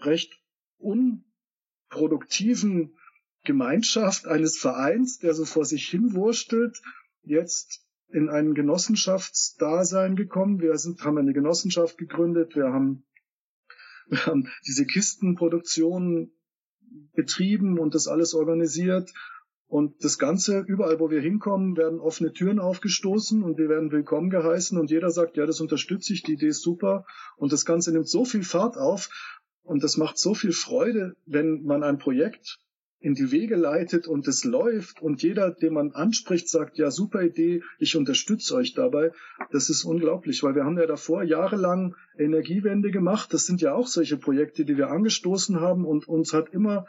recht 0.00 0.40
unproduktiven 0.78 2.96
Gemeinschaft 3.44 4.26
eines 4.26 4.58
Vereins, 4.58 5.18
der 5.18 5.34
so 5.34 5.44
vor 5.44 5.64
sich 5.64 5.88
hin 5.88 6.14
wurstelt, 6.14 6.80
jetzt 7.22 7.84
in 8.08 8.28
ein 8.28 8.54
Genossenschaftsdasein 8.54 10.16
gekommen. 10.16 10.60
Wir 10.60 10.76
sind, 10.78 11.04
haben 11.04 11.18
eine 11.18 11.32
Genossenschaft 11.32 11.98
gegründet, 11.98 12.54
wir 12.54 12.72
haben 12.72 13.04
wir 14.08 14.26
haben 14.26 14.48
diese 14.66 14.86
Kistenproduktion 14.86 16.30
betrieben 17.14 17.78
und 17.78 17.94
das 17.94 18.06
alles 18.06 18.34
organisiert. 18.34 19.12
Und 19.68 20.04
das 20.04 20.18
Ganze, 20.18 20.60
überall 20.60 21.00
wo 21.00 21.10
wir 21.10 21.20
hinkommen, 21.20 21.76
werden 21.76 21.98
offene 21.98 22.32
Türen 22.32 22.60
aufgestoßen 22.60 23.42
und 23.42 23.58
wir 23.58 23.68
werden 23.68 23.90
willkommen 23.90 24.30
geheißen 24.30 24.78
und 24.78 24.90
jeder 24.90 25.10
sagt, 25.10 25.36
ja, 25.36 25.44
das 25.44 25.60
unterstütze 25.60 26.12
ich, 26.12 26.22
die 26.22 26.34
Idee 26.34 26.48
ist 26.48 26.62
super. 26.62 27.04
Und 27.36 27.52
das 27.52 27.64
Ganze 27.64 27.92
nimmt 27.92 28.08
so 28.08 28.24
viel 28.24 28.44
Fahrt 28.44 28.76
auf 28.76 29.08
und 29.64 29.82
das 29.82 29.96
macht 29.96 30.18
so 30.18 30.34
viel 30.34 30.52
Freude, 30.52 31.16
wenn 31.26 31.64
man 31.64 31.82
ein 31.82 31.98
Projekt 31.98 32.60
in 33.06 33.14
die 33.14 33.30
Wege 33.30 33.54
leitet 33.54 34.08
und 34.08 34.26
es 34.26 34.42
läuft 34.42 35.00
und 35.00 35.22
jeder, 35.22 35.52
den 35.52 35.74
man 35.74 35.92
anspricht, 35.92 36.48
sagt, 36.48 36.76
ja, 36.76 36.90
super 36.90 37.22
Idee, 37.22 37.62
ich 37.78 37.94
unterstütze 37.94 38.56
euch 38.56 38.74
dabei. 38.74 39.12
Das 39.52 39.70
ist 39.70 39.84
unglaublich, 39.84 40.42
weil 40.42 40.56
wir 40.56 40.64
haben 40.64 40.76
ja 40.76 40.86
davor 40.86 41.22
jahrelang 41.22 41.94
Energiewende 42.18 42.90
gemacht. 42.90 43.32
Das 43.32 43.46
sind 43.46 43.60
ja 43.60 43.74
auch 43.74 43.86
solche 43.86 44.16
Projekte, 44.16 44.64
die 44.64 44.76
wir 44.76 44.90
angestoßen 44.90 45.60
haben 45.60 45.84
und 45.84 46.08
uns 46.08 46.32
hat 46.32 46.52
immer 46.52 46.86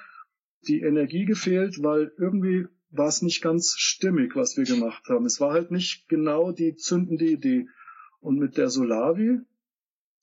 die 0.67 0.81
Energie 0.81 1.25
gefehlt, 1.25 1.83
weil 1.83 2.11
irgendwie 2.17 2.65
war 2.89 3.09
es 3.09 3.21
nicht 3.21 3.43
ganz 3.43 3.75
stimmig, 3.77 4.35
was 4.35 4.57
wir 4.57 4.63
gemacht 4.63 5.03
haben. 5.09 5.27
Es 5.27 5.39
war 5.39 5.51
halt 5.51 5.69
nicht 5.69 6.09
genau 6.09 6.51
die 6.51 6.73
zündende 6.73 7.25
Idee. 7.25 7.67
Und 8.21 8.39
mit 8.39 8.57
der 8.57 8.71
Solavi 8.71 9.41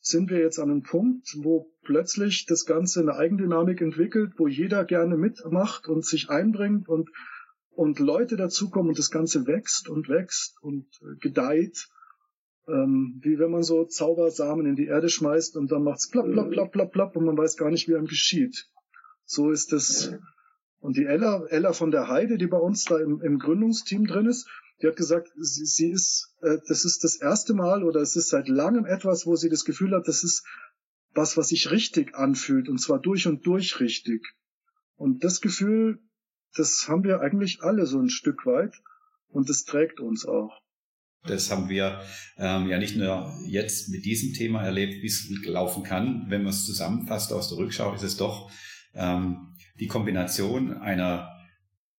sind 0.06 0.30
wir 0.30 0.38
jetzt 0.38 0.58
an 0.58 0.70
einem 0.70 0.82
Punkt, 0.82 1.34
wo 1.38 1.72
plötzlich 1.82 2.44
das 2.44 2.66
Ganze 2.66 3.00
eine 3.00 3.16
Eigendynamik 3.16 3.80
entwickelt, 3.80 4.34
wo 4.36 4.46
jeder 4.46 4.84
gerne 4.84 5.16
mitmacht 5.16 5.88
und 5.88 6.04
sich 6.04 6.28
einbringt 6.28 6.88
und, 6.90 7.10
und 7.70 7.98
Leute 8.00 8.36
dazukommen 8.36 8.90
und 8.90 8.98
das 8.98 9.10
Ganze 9.10 9.46
wächst 9.46 9.88
und 9.88 10.10
wächst 10.10 10.62
und 10.62 10.86
äh, 11.00 11.16
gedeiht. 11.20 11.88
Ähm, 12.68 13.18
wie 13.22 13.38
wenn 13.38 13.50
man 13.50 13.62
so 13.62 13.84
Zaubersamen 13.84 14.66
in 14.66 14.76
die 14.76 14.86
Erde 14.86 15.08
schmeißt 15.08 15.56
und 15.56 15.72
dann 15.72 15.84
macht's 15.84 16.10
plapp, 16.10 16.30
plapp, 16.30 16.50
plapp, 16.50 16.72
plapp, 16.72 16.92
plapp 16.92 17.16
und 17.16 17.24
man 17.24 17.38
weiß 17.38 17.56
gar 17.56 17.70
nicht, 17.70 17.88
wie 17.88 17.94
einem 17.94 18.06
geschieht. 18.06 18.68
So 19.24 19.50
ist 19.50 19.72
es. 19.72 20.12
Und 20.80 20.98
die 20.98 21.06
Ella, 21.06 21.46
Ella 21.46 21.72
von 21.72 21.90
der 21.90 22.08
Heide, 22.08 22.36
die 22.36 22.46
bei 22.46 22.58
uns 22.58 22.84
da 22.84 22.98
im, 22.98 23.22
im 23.22 23.38
Gründungsteam 23.38 24.06
drin 24.06 24.26
ist, 24.26 24.50
die 24.82 24.86
hat 24.86 24.96
gesagt, 24.96 25.28
sie, 25.36 25.64
sie 25.64 25.90
ist, 25.90 26.34
äh, 26.42 26.58
das 26.68 26.84
ist 26.84 27.04
das 27.04 27.16
erste 27.16 27.54
Mal 27.54 27.84
oder 27.84 28.00
es 28.00 28.16
ist 28.16 28.28
seit 28.28 28.48
langem 28.48 28.84
etwas, 28.84 29.26
wo 29.26 29.36
sie 29.36 29.48
das 29.48 29.64
Gefühl 29.64 29.92
hat, 29.94 30.08
das 30.08 30.24
ist 30.24 30.44
was, 31.14 31.36
was 31.36 31.48
sich 31.48 31.70
richtig 31.70 32.14
anfühlt 32.14 32.68
und 32.68 32.78
zwar 32.78 33.00
durch 33.00 33.26
und 33.26 33.46
durch 33.46 33.80
richtig. 33.80 34.22
Und 34.96 35.24
das 35.24 35.40
Gefühl, 35.40 36.00
das 36.54 36.86
haben 36.88 37.04
wir 37.04 37.20
eigentlich 37.20 37.62
alle 37.62 37.86
so 37.86 38.00
ein 38.00 38.10
Stück 38.10 38.46
weit 38.46 38.74
und 39.28 39.48
das 39.48 39.64
trägt 39.64 40.00
uns 40.00 40.26
auch. 40.26 40.60
Das 41.26 41.50
haben 41.50 41.68
wir 41.68 42.02
ähm, 42.36 42.68
ja 42.68 42.78
nicht 42.78 42.96
nur 42.96 43.34
jetzt 43.46 43.88
mit 43.88 44.04
diesem 44.04 44.34
Thema 44.34 44.62
erlebt, 44.62 45.02
wie 45.02 45.06
es 45.06 45.28
laufen 45.46 45.82
kann. 45.82 46.26
Wenn 46.28 46.42
man 46.42 46.50
es 46.50 46.66
zusammenfasst 46.66 47.32
aus 47.32 47.48
der 47.48 47.58
Rückschau, 47.58 47.94
ist 47.94 48.02
es 48.02 48.16
doch 48.16 48.50
ähm, 48.92 49.56
die 49.80 49.86
Kombination 49.86 50.74
einer 50.74 51.30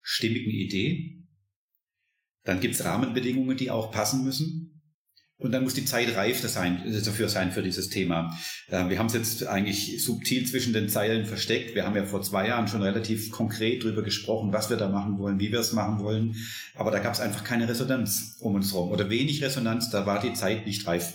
stimmigen 0.02 0.52
Idee, 0.52 1.15
dann 2.46 2.62
gibt 2.62 2.76
es 2.76 2.86
Rahmenbedingungen, 2.86 3.58
die 3.58 3.72
auch 3.72 3.92
passen 3.92 4.24
müssen. 4.24 4.72
Und 5.38 5.52
dann 5.52 5.64
muss 5.64 5.74
die 5.74 5.84
Zeit 5.84 6.16
reif 6.16 6.40
sein, 6.40 6.82
dafür 7.04 7.28
sein 7.28 7.52
für 7.52 7.62
dieses 7.62 7.90
Thema. 7.90 8.38
Äh, 8.70 8.88
wir 8.88 8.98
haben 8.98 9.08
es 9.08 9.14
jetzt 9.14 9.46
eigentlich 9.46 10.02
subtil 10.02 10.48
zwischen 10.48 10.72
den 10.72 10.88
Zeilen 10.88 11.26
versteckt. 11.26 11.76
Wir 11.76 11.86
haben 11.86 11.96
ja 11.96 12.06
vor 12.06 12.22
zwei 12.22 12.48
Jahren 12.48 12.70
schon 12.70 12.82
relativ 12.82 13.32
konkret 13.32 13.84
darüber 13.84 14.02
gesprochen, 14.02 14.54
was 14.54 14.70
wir 14.70 14.78
da 14.78 14.88
machen 14.88 15.18
wollen, 15.20 15.38
wie 15.40 15.52
wir 15.52 15.60
es 15.60 15.74
machen 15.74 16.00
wollen. 16.00 16.36
Aber 16.74 16.90
da 16.90 17.00
gab 17.00 17.14
es 17.14 17.20
einfach 17.20 17.44
keine 17.44 17.68
Resonanz 17.68 18.38
um 18.40 18.56
uns 18.56 18.72
herum 18.72 18.92
oder 18.92 19.10
wenig 19.10 19.44
Resonanz. 19.44 19.90
Da 19.90 20.06
war 20.06 20.22
die 20.22 20.34
Zeit 20.34 20.66
nicht 20.66 20.88
reif. 20.88 21.14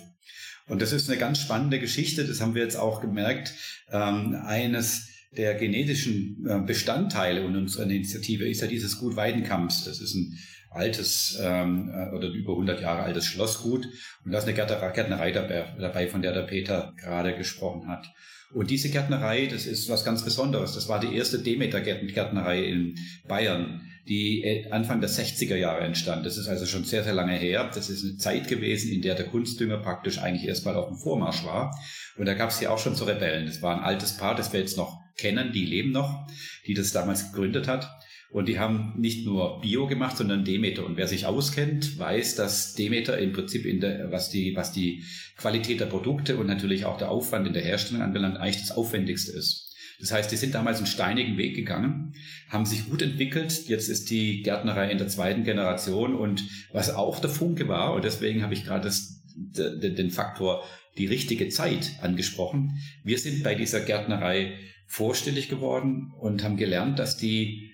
Und 0.67 0.83
das 0.83 0.93
ist 0.93 1.09
eine 1.09 1.19
ganz 1.19 1.39
spannende 1.39 1.81
Geschichte. 1.81 2.27
Das 2.27 2.43
haben 2.43 2.55
wir 2.55 2.63
jetzt 2.63 2.77
auch 2.77 3.01
gemerkt. 3.01 3.55
Ähm, 3.91 4.35
eines 4.45 5.09
der 5.35 5.55
genetischen 5.55 6.47
äh, 6.47 6.61
Bestandteile 6.61 7.47
unserer 7.47 7.85
Initiative 7.85 8.47
ist 8.47 8.61
ja 8.61 8.67
dieses 8.67 8.99
Gut 8.99 9.17
Weidenkamps. 9.17 9.85
Das 9.85 10.01
ist 10.01 10.15
ein 10.15 10.39
altes 10.71 11.39
ähm, 11.43 11.91
äh, 11.93 12.15
oder 12.15 12.29
über 12.29 12.53
100 12.53 12.81
Jahre 12.81 13.03
altes 13.03 13.27
Schlossgut. 13.27 13.87
Und 14.25 14.33
da 14.33 14.39
ist 14.39 14.45
eine 14.45 14.55
Gärtnerei 14.55 15.33
dabei, 15.33 16.09
von 16.09 16.23
der 16.23 16.33
der 16.33 16.43
Peter 16.43 16.95
gerade 16.97 17.37
gesprochen 17.37 17.89
hat. 17.89 18.07
Und 18.53 18.71
diese 18.71 18.91
Gärtnerei, 18.91 19.47
das 19.47 19.67
ist 19.67 19.89
was 19.89 20.05
ganz 20.05 20.25
Besonderes. 20.25 20.75
Das 20.75 20.89
war 20.89 20.99
die 20.99 21.15
erste 21.15 21.39
Demeter-Gärtnerei 21.39 22.65
in 22.65 22.97
Bayern, 23.29 23.83
die 24.09 24.43
äh, 24.43 24.71
Anfang 24.71 25.01
der 25.01 25.11
60er 25.11 25.55
Jahre 25.55 25.83
entstand. 25.83 26.27
Das 26.27 26.37
ist 26.37 26.49
also 26.49 26.67
schon 26.67 26.85
sehr, 26.85 27.05
sehr 27.05 27.15
lange 27.15 27.37
her. 27.37 27.71
Das 27.73 27.89
ist 27.89 28.05
eine 28.05 28.17
Zeit 28.17 28.49
gewesen, 28.49 28.91
in 28.93 29.03
der 29.03 29.15
der 29.15 29.27
Kunstdünger 29.27 29.79
praktisch 29.79 30.19
eigentlich 30.19 30.49
erstmal 30.49 30.75
auf 30.75 30.89
dem 30.89 30.97
Vormarsch 30.97 31.45
war. 31.45 31.79
Und 32.17 32.27
da 32.27 32.35
gab 32.35 32.51
es 32.51 32.61
ja 32.61 32.71
auch 32.71 32.79
schon 32.79 32.97
so 32.97 33.05
Rebellen. 33.05 33.47
Das 33.47 33.63
war 33.63 33.77
ein 33.77 33.85
altes 33.85 34.17
Paar, 34.17 34.35
das 34.35 34.53
wir 34.53 34.61
jetzt 34.61 34.77
noch 34.77 34.99
kennen, 35.17 35.53
die 35.53 35.67
leben 35.67 35.93
noch, 35.93 36.27
die 36.67 36.75
das 36.75 36.91
damals 36.91 37.31
gegründet 37.31 37.69
hat. 37.69 37.89
Und 38.31 38.49
die 38.49 38.61
haben 38.61 38.95
nicht 38.97 39.27
nur 39.27 39.61
Bio 39.61 39.89
gemacht, 39.89 40.17
sondern 40.17 40.45
Demeter. 40.45 40.87
Und 40.87 40.97
wer 40.97 41.09
sich 41.09 41.27
auskennt, 41.27 41.99
weiß, 41.99 42.37
dass 42.37 42.75
Demeter 42.75 43.19
im 43.19 43.33
Prinzip 43.33 43.67
in 43.67 43.81
der, 43.81 44.13
was 44.13 44.31
die, 44.31 44.55
was 44.55 44.73
die 44.73 45.03
Qualität 45.37 45.81
der 45.81 45.87
Produkte 45.87 46.37
und 46.37 46.47
natürlich 46.47 46.85
auch 46.85 46.97
der 46.97 47.11
Aufwand 47.11 47.49
in 47.49 47.55
der 47.55 47.63
Herstellung 47.63 48.03
anbelangt, 48.03 48.37
eigentlich 48.37 48.61
das 48.61 48.77
Aufwendigste 48.77 49.33
ist. 49.33 49.75
Das 49.99 50.13
heißt, 50.13 50.31
die 50.33 50.37
sind 50.37 50.55
damals 50.55 50.79
einen 50.79 50.87
steinigen 50.87 51.37
Weg 51.37 51.55
gegangen, 51.55 52.15
haben 52.49 52.65
sich 52.65 52.89
gut 52.89 53.03
entwickelt. 53.03 53.69
Jetzt 53.69 53.89
ist 53.89 54.11
die 54.11 54.43
Gärtnerei 54.43 54.91
in 54.91 54.99
der 54.99 55.09
zweiten 55.09 55.45
Generation 55.45 56.15
und 56.15 56.45
was 56.73 56.95
auch 56.95 57.19
der 57.19 57.31
Funke 57.31 57.69
war, 57.69 57.95
und 57.95 58.05
deswegen 58.05 58.43
habe 58.43 58.55
ich 58.55 58.65
gerade 58.65 58.91
den 59.35 60.11
Faktor 60.11 60.65
die 60.97 61.07
richtige 61.07 61.49
Zeit 61.49 61.93
angesprochen. 62.01 62.81
Wir 63.05 63.19
sind 63.19 63.43
bei 63.43 63.55
dieser 63.55 63.81
Gärtnerei 63.81 64.55
vorstellig 64.87 65.49
geworden 65.49 66.13
und 66.19 66.43
haben 66.43 66.57
gelernt, 66.57 66.99
dass 66.99 67.17
die 67.17 67.70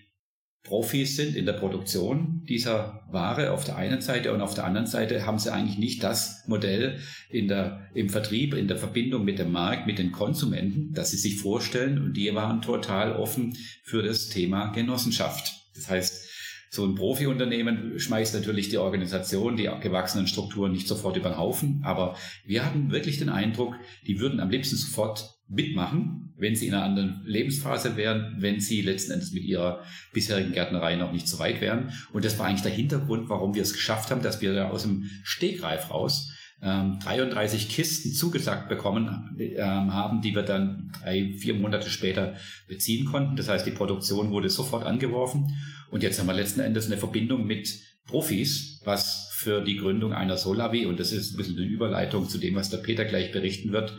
Profis 0.66 1.16
sind 1.16 1.36
in 1.36 1.46
der 1.46 1.52
Produktion 1.52 2.42
dieser 2.48 3.04
Ware 3.10 3.52
auf 3.52 3.64
der 3.64 3.76
einen 3.76 4.00
Seite 4.00 4.32
und 4.32 4.40
auf 4.40 4.54
der 4.54 4.64
anderen 4.64 4.88
Seite 4.88 5.24
haben 5.24 5.38
sie 5.38 5.52
eigentlich 5.52 5.78
nicht 5.78 6.02
das 6.02 6.44
Modell 6.48 6.98
in 7.30 7.46
der, 7.46 7.88
im 7.94 8.08
Vertrieb, 8.08 8.52
in 8.52 8.66
der 8.66 8.76
Verbindung 8.76 9.24
mit 9.24 9.38
dem 9.38 9.52
Markt, 9.52 9.86
mit 9.86 9.98
den 9.98 10.10
Konsumenten, 10.10 10.92
das 10.92 11.12
sie 11.12 11.16
sich 11.16 11.40
vorstellen. 11.40 12.02
Und 12.02 12.14
die 12.14 12.34
waren 12.34 12.62
total 12.62 13.14
offen 13.14 13.56
für 13.84 14.02
das 14.02 14.28
Thema 14.28 14.72
Genossenschaft. 14.72 15.52
Das 15.76 15.88
heißt, 15.88 16.26
so 16.68 16.84
ein 16.84 16.96
Profi-Unternehmen 16.96 17.98
schmeißt 17.98 18.34
natürlich 18.34 18.68
die 18.68 18.78
Organisation, 18.78 19.56
die 19.56 19.70
gewachsenen 19.80 20.26
Strukturen 20.26 20.72
nicht 20.72 20.88
sofort 20.88 21.16
über 21.16 21.30
den 21.30 21.38
Haufen, 21.38 21.80
aber 21.84 22.16
wir 22.44 22.66
hatten 22.66 22.90
wirklich 22.90 23.18
den 23.18 23.28
Eindruck, 23.28 23.76
die 24.06 24.18
würden 24.18 24.40
am 24.40 24.50
liebsten 24.50 24.76
sofort 24.76 25.36
mitmachen, 25.48 26.25
wenn 26.38 26.54
sie 26.54 26.68
in 26.68 26.74
einer 26.74 26.84
anderen 26.84 27.22
Lebensphase 27.24 27.96
wären, 27.96 28.36
wenn 28.38 28.60
sie 28.60 28.82
letzten 28.82 29.12
Endes 29.12 29.32
mit 29.32 29.44
ihrer 29.44 29.82
bisherigen 30.12 30.52
Gärtnerei 30.52 30.96
noch 30.96 31.12
nicht 31.12 31.28
so 31.28 31.38
weit 31.38 31.60
wären. 31.60 31.92
Und 32.12 32.24
das 32.24 32.38
war 32.38 32.46
eigentlich 32.46 32.62
der 32.62 32.72
Hintergrund, 32.72 33.28
warum 33.28 33.54
wir 33.54 33.62
es 33.62 33.72
geschafft 33.72 34.10
haben, 34.10 34.22
dass 34.22 34.40
wir 34.40 34.70
aus 34.70 34.82
dem 34.82 35.10
Stegreif 35.22 35.90
raus 35.90 36.32
ähm, 36.62 36.98
33 37.02 37.68
Kisten 37.68 38.12
zugesagt 38.12 38.68
bekommen 38.68 39.36
ähm, 39.38 39.92
haben, 39.92 40.22
die 40.22 40.34
wir 40.34 40.42
dann 40.42 40.92
drei, 41.02 41.34
vier 41.38 41.54
Monate 41.54 41.90
später 41.90 42.34
beziehen 42.68 43.06
konnten. 43.06 43.36
Das 43.36 43.48
heißt, 43.48 43.66
die 43.66 43.72
Produktion 43.72 44.30
wurde 44.30 44.50
sofort 44.50 44.84
angeworfen. 44.84 45.54
Und 45.90 46.02
jetzt 46.02 46.18
haben 46.18 46.26
wir 46.26 46.34
letzten 46.34 46.60
Endes 46.60 46.86
eine 46.86 46.96
Verbindung 46.96 47.46
mit 47.46 47.68
Profis, 48.06 48.80
was 48.84 49.30
für 49.32 49.62
die 49.62 49.76
Gründung 49.76 50.12
einer 50.12 50.36
Solavi, 50.36 50.86
und 50.86 50.98
das 50.98 51.12
ist 51.12 51.32
ein 51.32 51.36
bisschen 51.36 51.56
eine 51.58 51.66
Überleitung 51.66 52.28
zu 52.28 52.38
dem, 52.38 52.54
was 52.54 52.70
der 52.70 52.78
Peter 52.78 53.04
gleich 53.04 53.32
berichten 53.32 53.72
wird, 53.72 53.96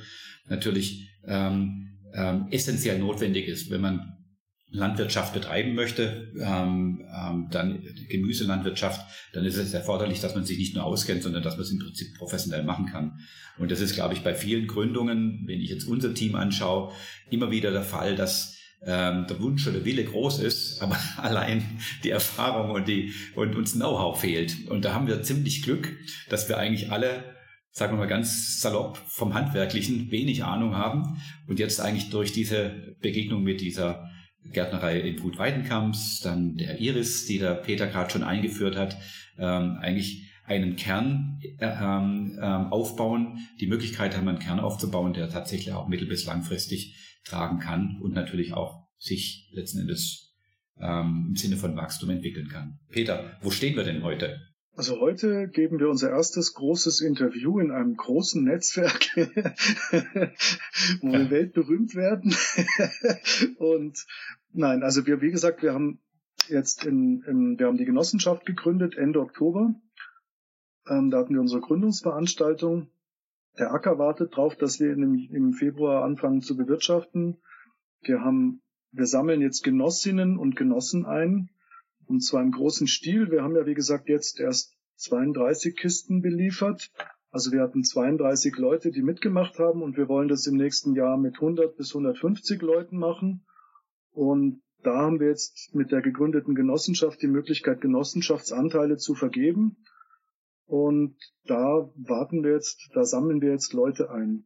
natürlich 0.49 1.09
ähm, 1.25 1.96
ähm, 2.13 2.47
essentiell 2.51 2.99
notwendig 2.99 3.47
ist, 3.47 3.69
wenn 3.69 3.81
man 3.81 4.17
Landwirtschaft 4.69 5.33
betreiben 5.33 5.75
möchte, 5.75 6.33
ähm, 6.39 7.05
ähm, 7.15 7.47
dann 7.51 7.83
Gemüselandwirtschaft, 8.09 8.99
dann 9.33 9.45
ist 9.45 9.55
es 9.55 9.73
erforderlich, 9.73 10.19
dass 10.19 10.35
man 10.35 10.43
sich 10.43 10.57
nicht 10.57 10.75
nur 10.75 10.83
auskennt, 10.83 11.23
sondern 11.23 11.41
dass 11.41 11.55
man 11.55 11.63
es 11.63 11.71
im 11.71 11.79
Prinzip 11.79 12.17
professionell 12.17 12.63
machen 12.63 12.85
kann. 12.87 13.19
Und 13.57 13.71
das 13.71 13.79
ist, 13.79 13.95
glaube 13.95 14.13
ich, 14.13 14.23
bei 14.23 14.35
vielen 14.35 14.67
Gründungen, 14.67 15.43
wenn 15.45 15.61
ich 15.61 15.69
jetzt 15.69 15.87
unser 15.87 16.13
Team 16.13 16.35
anschaue, 16.35 16.91
immer 17.29 17.49
wieder 17.49 17.71
der 17.71 17.83
Fall, 17.83 18.15
dass 18.15 18.57
ähm, 18.85 19.25
der 19.27 19.39
Wunsch 19.39 19.65
oder 19.67 19.85
Wille 19.85 20.03
groß 20.03 20.39
ist, 20.39 20.81
aber 20.81 20.97
allein 21.17 21.63
die 22.03 22.09
Erfahrung 22.09 22.71
und 22.71 22.87
die 22.89 23.13
und 23.35 23.55
uns 23.55 23.73
Know-how 23.73 24.19
fehlt. 24.19 24.67
Und 24.69 24.83
da 24.83 24.93
haben 24.93 25.07
wir 25.07 25.23
ziemlich 25.23 25.63
Glück, 25.63 25.95
dass 26.29 26.49
wir 26.49 26.57
eigentlich 26.57 26.91
alle 26.91 27.36
sagen 27.77 27.93
wir 27.93 27.97
mal 27.97 28.07
ganz 28.07 28.59
salopp, 28.59 28.97
vom 28.97 29.35
Handwerklichen 29.35 30.09
wenig 30.09 30.43
Ahnung 30.43 30.75
haben 30.75 31.21
und 31.47 31.59
jetzt 31.59 31.79
eigentlich 31.79 32.09
durch 32.09 32.33
diese 32.33 32.95
Begegnung 33.01 33.43
mit 33.43 33.61
dieser 33.61 34.09
Gärtnerei 34.51 34.99
in 34.99 35.21
Wut 35.21 35.37
Weidenkamps, 35.37 36.19
dann 36.21 36.55
der 36.55 36.79
Iris, 36.79 37.27
die 37.27 37.37
der 37.37 37.53
Peter 37.53 37.85
gerade 37.85 38.09
schon 38.09 38.23
eingeführt 38.23 38.75
hat, 38.75 38.97
ähm, 39.37 39.77
eigentlich 39.79 40.23
einen 40.43 40.75
Kern 40.75 41.39
äh, 41.59 41.67
ähm, 41.67 42.39
aufbauen, 42.71 43.47
die 43.59 43.67
Möglichkeit 43.67 44.17
haben, 44.17 44.27
einen 44.27 44.39
Kern 44.39 44.59
aufzubauen, 44.59 45.13
der 45.13 45.29
tatsächlich 45.29 45.75
auch 45.75 45.87
mittel- 45.87 46.07
bis 46.07 46.25
langfristig 46.25 46.95
tragen 47.25 47.59
kann 47.59 47.99
und 48.01 48.13
natürlich 48.13 48.53
auch 48.53 48.87
sich 48.97 49.51
letzten 49.53 49.81
Endes 49.81 50.35
ähm, 50.79 51.27
im 51.29 51.35
Sinne 51.35 51.57
von 51.57 51.75
Wachstum 51.75 52.09
entwickeln 52.09 52.47
kann. 52.47 52.79
Peter, 52.89 53.37
wo 53.43 53.51
stehen 53.51 53.75
wir 53.75 53.83
denn 53.83 54.01
heute? 54.01 54.39
Also 54.77 54.99
heute 54.99 55.47
geben 55.47 55.79
wir 55.79 55.89
unser 55.89 56.11
erstes 56.11 56.53
großes 56.53 57.01
Interview 57.01 57.57
in 57.57 57.71
einem 57.71 57.97
großen 57.97 58.43
Netzwerk, 58.43 59.07
wo 61.01 61.11
wir 61.11 61.31
weltberühmt 61.31 61.95
werden. 61.95 62.35
Und 63.57 64.05
nein, 64.53 64.83
also 64.83 65.07
wir, 65.07 65.19
wie 65.19 65.31
gesagt, 65.31 65.63
wir 65.63 65.73
haben 65.73 65.99
jetzt 66.47 66.85
in, 66.85 67.23
in 67.23 67.57
wir 67.57 67.65
haben 67.65 67.77
die 67.77 67.85
Genossenschaft 67.85 68.45
gegründet 68.45 68.95
Ende 68.95 69.19
Oktober. 69.19 69.73
Ähm, 70.87 71.09
da 71.09 71.17
hatten 71.17 71.33
wir 71.33 71.41
unsere 71.41 71.61
Gründungsveranstaltung. 71.61 72.91
Der 73.57 73.73
Acker 73.73 73.97
wartet 73.97 74.33
darauf, 74.33 74.55
dass 74.57 74.79
wir 74.79 74.93
in, 74.93 75.27
im 75.31 75.53
Februar 75.53 76.03
anfangen 76.03 76.41
zu 76.41 76.55
bewirtschaften. 76.55 77.37
Wir 78.03 78.21
haben 78.21 78.61
wir 78.91 79.07
sammeln 79.07 79.41
jetzt 79.41 79.63
Genossinnen 79.63 80.37
und 80.37 80.55
Genossen 80.55 81.07
ein, 81.07 81.49
und 82.07 82.21
zwar 82.21 82.41
im 82.41 82.51
großen 82.51 82.87
Stil. 82.87 83.31
Wir 83.31 83.43
haben 83.43 83.55
ja, 83.55 83.65
wie 83.65 83.73
gesagt, 83.73 84.09
jetzt 84.09 84.39
erst 84.39 84.75
32 84.95 85.75
Kisten 85.75 86.21
beliefert. 86.21 86.89
Also 87.29 87.51
wir 87.51 87.61
hatten 87.61 87.83
32 87.83 88.57
Leute, 88.57 88.91
die 88.91 89.01
mitgemacht 89.01 89.59
haben 89.59 89.83
und 89.83 89.97
wir 89.97 90.07
wollen 90.07 90.27
das 90.27 90.47
im 90.47 90.55
nächsten 90.55 90.95
Jahr 90.95 91.17
mit 91.17 91.35
100 91.35 91.75
bis 91.75 91.93
150 91.93 92.61
Leuten 92.61 92.97
machen. 92.97 93.45
Und 94.11 94.61
da 94.83 94.97
haben 94.97 95.19
wir 95.19 95.27
jetzt 95.27 95.75
mit 95.75 95.91
der 95.91 96.01
gegründeten 96.01 96.55
Genossenschaft 96.55 97.21
die 97.21 97.27
Möglichkeit, 97.27 97.81
Genossenschaftsanteile 97.81 98.97
zu 98.97 99.13
vergeben. 99.13 99.77
Und 100.65 101.15
da 101.45 101.89
warten 101.95 102.43
wir 102.43 102.53
jetzt, 102.53 102.89
da 102.93 103.03
sammeln 103.03 103.41
wir 103.41 103.51
jetzt 103.51 103.73
Leute 103.73 104.09
ein. 104.09 104.45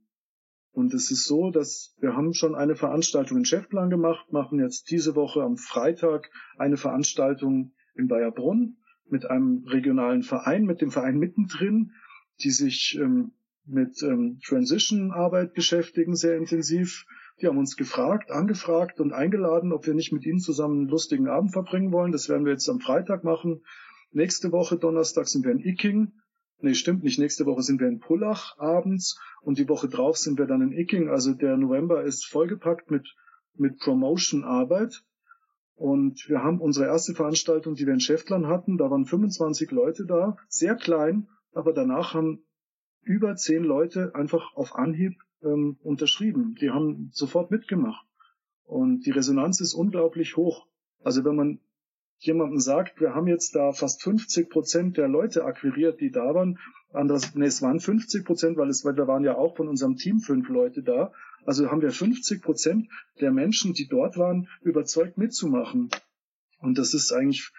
Und 0.73 0.93
es 0.93 1.11
ist 1.11 1.25
so, 1.25 1.51
dass 1.51 1.95
wir 1.99 2.15
haben 2.15 2.33
schon 2.33 2.55
eine 2.55 2.75
Veranstaltung 2.75 3.39
in 3.39 3.45
Chefplan 3.45 3.89
gemacht, 3.89 4.31
machen 4.31 4.59
jetzt 4.59 4.89
diese 4.89 5.15
Woche 5.15 5.41
am 5.41 5.57
Freitag 5.57 6.29
eine 6.57 6.77
Veranstaltung 6.77 7.73
in 7.95 8.07
Bayerbrunn 8.07 8.77
mit 9.09 9.25
einem 9.25 9.65
regionalen 9.67 10.23
Verein, 10.23 10.63
mit 10.63 10.79
dem 10.81 10.91
Verein 10.91 11.17
mittendrin, 11.17 11.91
die 12.41 12.51
sich 12.51 12.97
ähm, 13.01 13.33
mit 13.65 14.01
ähm, 14.01 14.39
Transition-Arbeit 14.45 15.53
beschäftigen, 15.53 16.15
sehr 16.15 16.37
intensiv. 16.37 17.05
Die 17.41 17.47
haben 17.47 17.57
uns 17.57 17.75
gefragt, 17.75 18.31
angefragt 18.31 18.99
und 18.99 19.13
eingeladen, 19.13 19.73
ob 19.73 19.85
wir 19.85 19.93
nicht 19.93 20.13
mit 20.13 20.25
ihnen 20.25 20.39
zusammen 20.39 20.81
einen 20.81 20.89
lustigen 20.89 21.27
Abend 21.27 21.51
verbringen 21.51 21.91
wollen. 21.91 22.11
Das 22.11 22.29
werden 22.29 22.45
wir 22.45 22.53
jetzt 22.53 22.69
am 22.69 22.79
Freitag 22.79 23.23
machen. 23.23 23.63
Nächste 24.11 24.51
Woche 24.51 24.77
Donnerstag 24.77 25.27
sind 25.27 25.45
wir 25.45 25.51
in 25.51 25.59
Icking. 25.59 26.13
Nee, 26.63 26.75
stimmt 26.75 27.03
nicht. 27.03 27.19
Nächste 27.19 27.45
Woche 27.45 27.63
sind 27.63 27.79
wir 27.79 27.87
in 27.87 27.99
Pullach 27.99 28.57
abends 28.59 29.19
und 29.41 29.57
die 29.57 29.67
Woche 29.67 29.89
drauf 29.89 30.17
sind 30.17 30.37
wir 30.37 30.45
dann 30.45 30.61
in 30.61 30.71
Icking. 30.71 31.09
Also 31.09 31.33
der 31.33 31.57
November 31.57 32.03
ist 32.03 32.25
vollgepackt 32.25 32.91
mit, 32.91 33.15
mit 33.55 33.79
Promotion-Arbeit. 33.79 35.03
Und 35.75 36.29
wir 36.29 36.43
haben 36.43 36.61
unsere 36.61 36.85
erste 36.85 37.15
Veranstaltung, 37.15 37.73
die 37.73 37.87
wir 37.87 37.93
in 37.93 37.99
Schäftlern 37.99 38.47
hatten, 38.47 38.77
da 38.77 38.91
waren 38.91 39.05
25 39.05 39.71
Leute 39.71 40.05
da, 40.05 40.37
sehr 40.47 40.75
klein, 40.75 41.27
aber 41.53 41.73
danach 41.73 42.13
haben 42.13 42.43
über 43.01 43.35
zehn 43.35 43.63
Leute 43.63 44.13
einfach 44.13 44.55
auf 44.55 44.75
Anhieb 44.75 45.15
ähm, 45.41 45.77
unterschrieben. 45.81 46.55
Die 46.61 46.69
haben 46.69 47.09
sofort 47.13 47.49
mitgemacht. 47.49 48.05
Und 48.63 49.07
die 49.07 49.11
Resonanz 49.11 49.59
ist 49.59 49.73
unglaublich 49.73 50.37
hoch. 50.37 50.67
Also 51.03 51.25
wenn 51.25 51.35
man 51.35 51.59
jemandem 52.23 52.59
sagt, 52.59 53.01
wir 53.01 53.15
haben 53.15 53.27
jetzt 53.27 53.55
da 53.55 53.71
fast 53.73 54.03
50 54.03 54.49
Prozent 54.49 54.97
der 54.97 55.07
Leute 55.07 55.43
akquiriert, 55.43 55.99
die 55.99 56.11
da 56.11 56.33
waren, 56.33 56.59
anders, 56.93 57.33
nee, 57.35 57.45
es 57.45 57.61
waren 57.61 57.79
50 57.79 58.23
Prozent, 58.23 58.57
weil 58.57 58.69
es, 58.69 58.85
weil 58.85 58.95
wir 58.95 59.07
waren 59.07 59.23
ja 59.23 59.35
auch 59.35 59.55
von 59.55 59.67
unserem 59.67 59.95
Team 59.95 60.19
fünf 60.19 60.47
Leute 60.49 60.83
da. 60.83 61.11
Also 61.45 61.71
haben 61.71 61.81
wir 61.81 61.91
50 61.91 62.41
Prozent 62.41 62.89
der 63.19 63.31
Menschen, 63.31 63.73
die 63.73 63.87
dort 63.87 64.17
waren, 64.17 64.47
überzeugt 64.61 65.17
mitzumachen. 65.17 65.89
Und 66.59 66.77
das 66.77 66.93
ist 66.93 67.11
eigentlich 67.11 67.49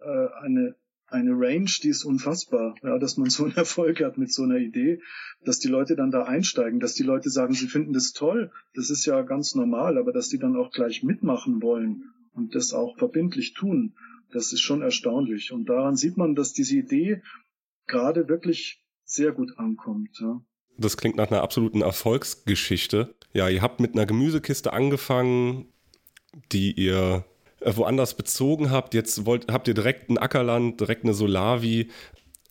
äh, 0.00 0.28
eine 0.42 0.74
eine 1.10 1.30
Range, 1.32 1.70
die 1.82 1.88
ist 1.88 2.04
unfassbar, 2.04 2.74
ja, 2.82 2.98
dass 2.98 3.16
man 3.16 3.30
so 3.30 3.44
einen 3.44 3.56
Erfolg 3.56 4.00
hat 4.02 4.18
mit 4.18 4.30
so 4.30 4.42
einer 4.42 4.58
Idee, 4.58 5.00
dass 5.42 5.58
die 5.58 5.68
Leute 5.68 5.96
dann 5.96 6.10
da 6.10 6.24
einsteigen, 6.24 6.80
dass 6.80 6.92
die 6.92 7.02
Leute 7.02 7.30
sagen, 7.30 7.54
sie 7.54 7.68
finden 7.68 7.94
das 7.94 8.12
toll, 8.12 8.50
das 8.74 8.90
ist 8.90 9.06
ja 9.06 9.22
ganz 9.22 9.54
normal, 9.54 9.96
aber 9.96 10.12
dass 10.12 10.28
die 10.28 10.38
dann 10.38 10.56
auch 10.56 10.70
gleich 10.70 11.02
mitmachen 11.02 11.62
wollen 11.62 12.12
und 12.38 12.54
das 12.54 12.72
auch 12.72 12.96
verbindlich 12.96 13.54
tun, 13.54 13.94
das 14.30 14.52
ist 14.52 14.60
schon 14.60 14.82
erstaunlich. 14.82 15.52
Und 15.52 15.68
daran 15.68 15.96
sieht 15.96 16.16
man, 16.16 16.34
dass 16.34 16.52
diese 16.52 16.76
Idee 16.76 17.22
gerade 17.86 18.28
wirklich 18.28 18.82
sehr 19.04 19.32
gut 19.32 19.58
ankommt. 19.58 20.18
Ja. 20.20 20.40
Das 20.76 20.96
klingt 20.96 21.16
nach 21.16 21.30
einer 21.30 21.42
absoluten 21.42 21.82
Erfolgsgeschichte. 21.82 23.14
Ja, 23.32 23.48
ihr 23.48 23.62
habt 23.62 23.80
mit 23.80 23.94
einer 23.94 24.06
Gemüsekiste 24.06 24.72
angefangen, 24.72 25.66
die 26.52 26.72
ihr 26.72 27.24
äh, 27.60 27.72
woanders 27.74 28.14
bezogen 28.14 28.70
habt. 28.70 28.94
Jetzt 28.94 29.26
wollt, 29.26 29.50
habt 29.50 29.66
ihr 29.66 29.74
direkt 29.74 30.10
ein 30.10 30.18
Ackerland, 30.18 30.80
direkt 30.80 31.04
eine 31.04 31.14
Solavi. 31.14 31.88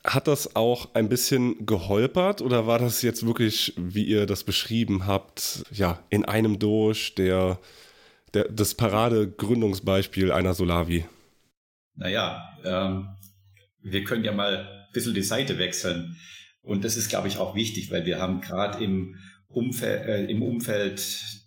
Hat 0.03 0.27
das 0.27 0.55
auch 0.55 0.93
ein 0.93 1.09
bisschen 1.09 1.65
geholpert 1.65 2.41
oder 2.41 2.67
war 2.67 2.79
das 2.79 3.01
jetzt 3.01 3.25
wirklich, 3.25 3.73
wie 3.77 4.03
ihr 4.03 4.25
das 4.25 4.43
beschrieben 4.43 5.05
habt, 5.05 5.63
ja, 5.71 6.03
in 6.09 6.25
einem 6.25 6.59
durch 6.59 7.15
der, 7.15 7.59
der, 8.33 8.45
das 8.45 8.75
Parade-Gründungsbeispiel 8.75 10.31
einer 10.31 10.53
Solavi? 10.53 11.05
Naja, 11.95 12.41
ähm, 12.63 13.09
wir 13.81 14.03
können 14.03 14.23
ja 14.23 14.31
mal 14.31 14.57
ein 14.57 14.93
bisschen 14.93 15.13
die 15.13 15.23
Seite 15.23 15.57
wechseln. 15.57 16.17
Und 16.61 16.83
das 16.83 16.97
ist, 16.97 17.09
glaube 17.09 17.27
ich, 17.27 17.37
auch 17.37 17.55
wichtig, 17.55 17.91
weil 17.91 18.05
wir 18.05 18.19
haben 18.19 18.41
gerade 18.41 18.83
im, 18.83 19.15
Umfeld, 19.47 20.05
äh, 20.05 20.25
im 20.25 20.41
Umfeld 20.43 21.01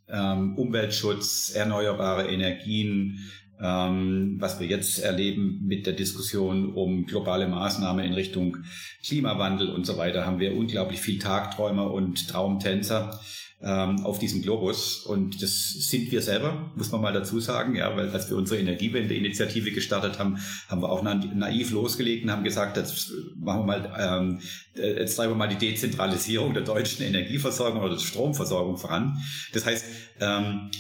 ähm, 0.09 0.57
Umweltschutz, 0.57 1.53
erneuerbare 1.55 2.29
Energien, 2.29 3.31
was 3.63 4.59
wir 4.59 4.67
jetzt 4.67 4.99
erleben 5.01 5.61
mit 5.67 5.87
der 5.87 5.93
Diskussion 5.93 6.73
um 6.73 7.05
globale 7.05 7.47
Maßnahmen 7.47 8.05
in 8.05 8.15
Richtung 8.15 8.57
Klimawandel 9.05 9.71
und 9.71 9.87
so 9.87 9.99
weiter, 9.99 10.25
haben 10.25 10.41
wir 10.41 10.57
unglaublich 10.57 11.01
viel 11.01 11.19
Tagträumer 11.19 11.91
und 11.93 12.29
Traumtänzer 12.29 13.21
ähm, 13.63 14.05
auf 14.05 14.19
diesem 14.19 14.43
Globus. 14.43 15.05
Und 15.05 15.43
das 15.43 15.73
sind 15.73 16.11
wir 16.11 16.23
selber, 16.23 16.73
muss 16.77 16.91
man 16.93 17.03
mal 17.03 17.13
dazu 17.13 17.41
sagen, 17.41 17.77
ja, 17.77 17.95
weil 17.97 18.09
als 18.11 18.31
wir 18.31 18.37
unsere 18.37 18.61
Energiewende-Initiative 18.61 19.73
gestartet 19.73 20.19
haben, 20.19 20.39
haben 20.69 20.83
wir 20.83 20.91
auch 20.91 21.03
naiv 21.03 21.71
losgelegt 21.71 22.25
und 22.25 22.31
haben 22.31 22.45
gesagt, 22.45 22.77
jetzt 22.77 23.13
machen 23.37 23.61
wir 23.61 23.67
mal, 23.67 23.93
ähm, 23.99 24.41
jetzt 24.75 25.17
treiben 25.17 25.33
wir 25.33 25.37
mal 25.37 25.49
die 25.49 25.59
Dezentralisierung 25.59 26.55
der 26.55 26.63
deutschen 26.63 27.05
Energieversorgung 27.05 27.81
oder 27.81 27.95
der 27.95 28.01
Stromversorgung 28.01 28.79
voran. 28.79 29.19
Das 29.53 29.67
heißt, 29.67 29.85
ähm, 30.21 30.71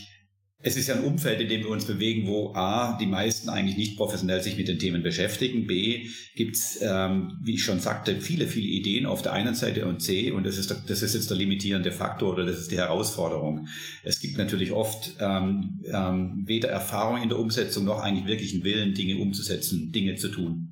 es 0.62 0.76
ist 0.76 0.88
ja 0.88 0.94
ein 0.94 1.04
Umfeld, 1.04 1.40
in 1.40 1.48
dem 1.48 1.62
wir 1.62 1.70
uns 1.70 1.86
bewegen, 1.86 2.26
wo 2.26 2.52
A, 2.54 2.98
die 2.98 3.06
meisten 3.06 3.48
eigentlich 3.48 3.78
nicht 3.78 3.96
professionell 3.96 4.42
sich 4.42 4.58
mit 4.58 4.68
den 4.68 4.78
Themen 4.78 5.02
beschäftigen, 5.02 5.66
B, 5.66 6.08
gibt's, 6.34 6.78
ähm, 6.82 7.38
wie 7.42 7.54
ich 7.54 7.64
schon 7.64 7.80
sagte, 7.80 8.20
viele, 8.20 8.46
viele 8.46 8.66
Ideen 8.66 9.06
auf 9.06 9.22
der 9.22 9.32
einen 9.32 9.54
Seite 9.54 9.86
und 9.86 10.00
C, 10.00 10.32
und 10.32 10.44
das 10.44 10.58
ist, 10.58 10.74
das 10.86 11.02
ist 11.02 11.14
jetzt 11.14 11.30
der 11.30 11.38
limitierende 11.38 11.92
Faktor 11.92 12.34
oder 12.34 12.44
das 12.44 12.58
ist 12.58 12.70
die 12.70 12.76
Herausforderung. 12.76 13.68
Es 14.04 14.20
gibt 14.20 14.36
natürlich 14.36 14.72
oft 14.72 15.16
ähm, 15.18 15.80
ähm, 15.86 16.42
weder 16.44 16.68
Erfahrung 16.68 17.22
in 17.22 17.30
der 17.30 17.38
Umsetzung 17.38 17.86
noch 17.86 18.00
eigentlich 18.00 18.26
wirklich 18.26 18.52
einen 18.52 18.64
Willen, 18.64 18.92
Dinge 18.92 19.16
umzusetzen, 19.16 19.92
Dinge 19.92 20.16
zu 20.16 20.28
tun. 20.28 20.69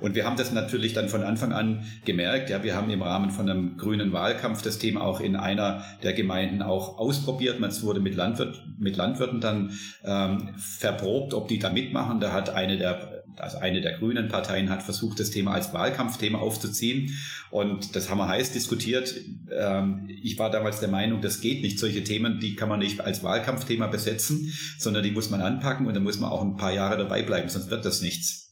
Und 0.00 0.14
wir 0.14 0.24
haben 0.24 0.36
das 0.36 0.52
natürlich 0.52 0.92
dann 0.92 1.08
von 1.08 1.22
Anfang 1.22 1.52
an 1.52 1.84
gemerkt. 2.04 2.50
Ja, 2.50 2.62
wir 2.62 2.74
haben 2.74 2.90
im 2.90 3.02
Rahmen 3.02 3.30
von 3.30 3.48
einem 3.48 3.76
grünen 3.76 4.12
Wahlkampf 4.12 4.62
das 4.62 4.78
Thema 4.78 5.02
auch 5.02 5.20
in 5.20 5.36
einer 5.36 5.84
der 6.02 6.12
Gemeinden 6.12 6.62
auch 6.62 6.98
ausprobiert. 6.98 7.60
Man 7.60 7.70
wurde 7.82 8.00
mit, 8.00 8.14
Landwirt, 8.14 8.62
mit 8.78 8.96
Landwirten 8.96 9.40
dann 9.40 9.72
ähm, 10.04 10.54
verprobt, 10.56 11.34
ob 11.34 11.48
die 11.48 11.58
da 11.58 11.70
mitmachen. 11.70 12.20
Da 12.20 12.32
hat 12.32 12.50
eine 12.50 12.76
der 12.76 13.24
also 13.36 13.58
eine 13.58 13.80
der 13.80 13.98
grünen 13.98 14.28
Parteien 14.28 14.70
hat 14.70 14.82
versucht, 14.82 15.20
das 15.20 15.30
Thema 15.30 15.52
als 15.52 15.72
Wahlkampfthema 15.72 16.38
aufzuziehen. 16.38 17.16
Und 17.50 17.96
das 17.96 18.10
haben 18.10 18.18
wir 18.18 18.28
heiß 18.28 18.52
diskutiert. 18.52 19.14
Ähm, 19.50 20.08
ich 20.22 20.38
war 20.38 20.50
damals 20.50 20.80
der 20.80 20.88
Meinung, 20.88 21.20
das 21.20 21.40
geht 21.40 21.62
nicht. 21.62 21.78
Solche 21.78 22.04
Themen, 22.04 22.40
die 22.40 22.54
kann 22.54 22.68
man 22.68 22.78
nicht 22.78 23.00
als 23.00 23.22
Wahlkampfthema 23.22 23.86
besetzen, 23.88 24.52
sondern 24.78 25.02
die 25.02 25.10
muss 25.10 25.30
man 25.30 25.40
anpacken 25.40 25.86
und 25.86 25.94
da 25.94 26.00
muss 26.00 26.18
man 26.18 26.30
auch 26.30 26.42
ein 26.42 26.56
paar 26.56 26.72
Jahre 26.72 26.96
dabei 26.96 27.22
bleiben, 27.22 27.48
sonst 27.48 27.70
wird 27.70 27.84
das 27.84 28.02
nichts. 28.02 28.43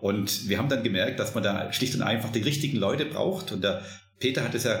Und 0.00 0.48
wir 0.48 0.58
haben 0.58 0.68
dann 0.68 0.82
gemerkt, 0.82 1.18
dass 1.18 1.34
man 1.34 1.42
da 1.42 1.72
schlicht 1.72 1.94
und 1.94 2.02
einfach 2.02 2.30
die 2.30 2.42
richtigen 2.42 2.78
Leute 2.78 3.04
braucht. 3.04 3.52
Und 3.52 3.64
der 3.64 3.82
Peter 4.20 4.44
hat 4.44 4.54
es 4.54 4.64
ja 4.64 4.80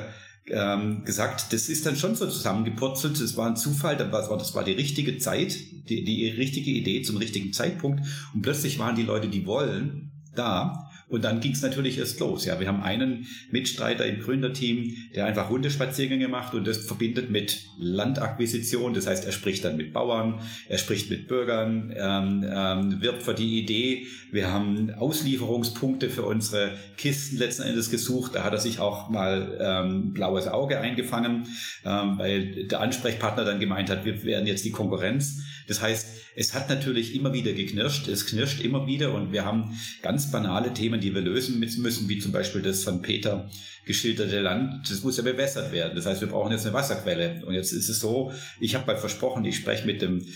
ähm, 0.50 1.04
gesagt, 1.04 1.52
das 1.52 1.68
ist 1.68 1.86
dann 1.86 1.96
schon 1.96 2.14
so 2.14 2.26
zusammengepurzelt. 2.26 3.20
Das 3.20 3.36
war 3.36 3.48
ein 3.48 3.56
Zufall, 3.56 3.96
das 3.96 4.10
war, 4.30 4.38
das 4.38 4.54
war 4.54 4.64
die 4.64 4.72
richtige 4.72 5.18
Zeit, 5.18 5.56
die, 5.88 6.04
die 6.04 6.28
richtige 6.28 6.70
Idee 6.70 7.02
zum 7.02 7.16
richtigen 7.16 7.52
Zeitpunkt. 7.52 8.00
Und 8.34 8.42
plötzlich 8.42 8.78
waren 8.78 8.96
die 8.96 9.02
Leute, 9.02 9.28
die 9.28 9.46
wollen, 9.46 10.12
da. 10.34 10.87
Und 11.08 11.24
dann 11.24 11.40
ging 11.40 11.52
es 11.52 11.62
natürlich 11.62 11.98
erst 11.98 12.20
los. 12.20 12.44
Ja, 12.44 12.60
wir 12.60 12.68
haben 12.68 12.82
einen 12.82 13.26
Mitstreiter 13.50 14.04
im 14.04 14.20
Gründerteam, 14.20 14.94
der 15.14 15.24
einfach 15.24 15.48
Hundespaziergänge 15.48 16.28
macht 16.28 16.54
und 16.54 16.66
das 16.66 16.78
verbindet 16.78 17.30
mit 17.30 17.62
Landakquisition. 17.78 18.92
Das 18.92 19.06
heißt, 19.06 19.24
er 19.24 19.32
spricht 19.32 19.64
dann 19.64 19.76
mit 19.78 19.94
Bauern, 19.94 20.40
er 20.68 20.76
spricht 20.76 21.08
mit 21.08 21.26
Bürgern, 21.26 21.94
ähm, 21.96 22.44
ähm, 22.46 23.00
wirbt 23.00 23.22
für 23.22 23.34
die 23.34 23.58
Idee. 23.58 24.06
Wir 24.30 24.52
haben 24.52 24.92
Auslieferungspunkte 24.92 26.10
für 26.10 26.24
unsere 26.24 26.72
Kisten 26.98 27.38
letzten 27.38 27.62
Endes 27.62 27.90
gesucht. 27.90 28.34
Da 28.34 28.44
hat 28.44 28.52
er 28.52 28.60
sich 28.60 28.78
auch 28.78 29.08
mal 29.08 29.56
ähm, 29.60 30.12
blaues 30.12 30.46
Auge 30.46 30.78
eingefangen, 30.78 31.46
ähm, 31.86 32.18
weil 32.18 32.66
der 32.66 32.80
Ansprechpartner 32.80 33.44
dann 33.44 33.60
gemeint 33.60 33.88
hat, 33.88 34.04
wir 34.04 34.22
werden 34.24 34.46
jetzt 34.46 34.64
die 34.66 34.72
Konkurrenz. 34.72 35.42
Das 35.68 35.80
heißt, 35.80 36.08
es 36.34 36.54
hat 36.54 36.68
natürlich 36.68 37.14
immer 37.14 37.32
wieder 37.32 37.52
geknirscht, 37.52 38.08
es 38.08 38.26
knirscht 38.26 38.60
immer 38.60 38.86
wieder 38.86 39.14
und 39.14 39.32
wir 39.32 39.44
haben 39.44 39.78
ganz 40.02 40.30
banale 40.30 40.72
Themen, 40.72 41.00
die 41.00 41.14
wir 41.14 41.20
lösen 41.20 41.60
müssen, 41.60 42.08
wie 42.08 42.18
zum 42.18 42.32
Beispiel 42.32 42.62
das 42.62 42.82
von 42.82 43.02
Peter 43.02 43.48
geschilderte 43.88 44.40
Land, 44.40 44.90
das 44.90 45.02
muss 45.02 45.16
ja 45.16 45.22
bewässert 45.22 45.72
werden. 45.72 45.96
Das 45.96 46.04
heißt, 46.04 46.20
wir 46.20 46.28
brauchen 46.28 46.52
jetzt 46.52 46.66
eine 46.66 46.74
Wasserquelle. 46.74 47.42
Und 47.46 47.54
jetzt 47.54 47.72
ist 47.72 47.88
es 47.88 48.00
so, 48.00 48.32
ich 48.60 48.74
habe 48.74 48.86
mal 48.86 48.98
versprochen, 48.98 49.46
ich 49.46 49.56
spreche 49.56 49.86
mit 49.86 50.02
dem 50.02 50.26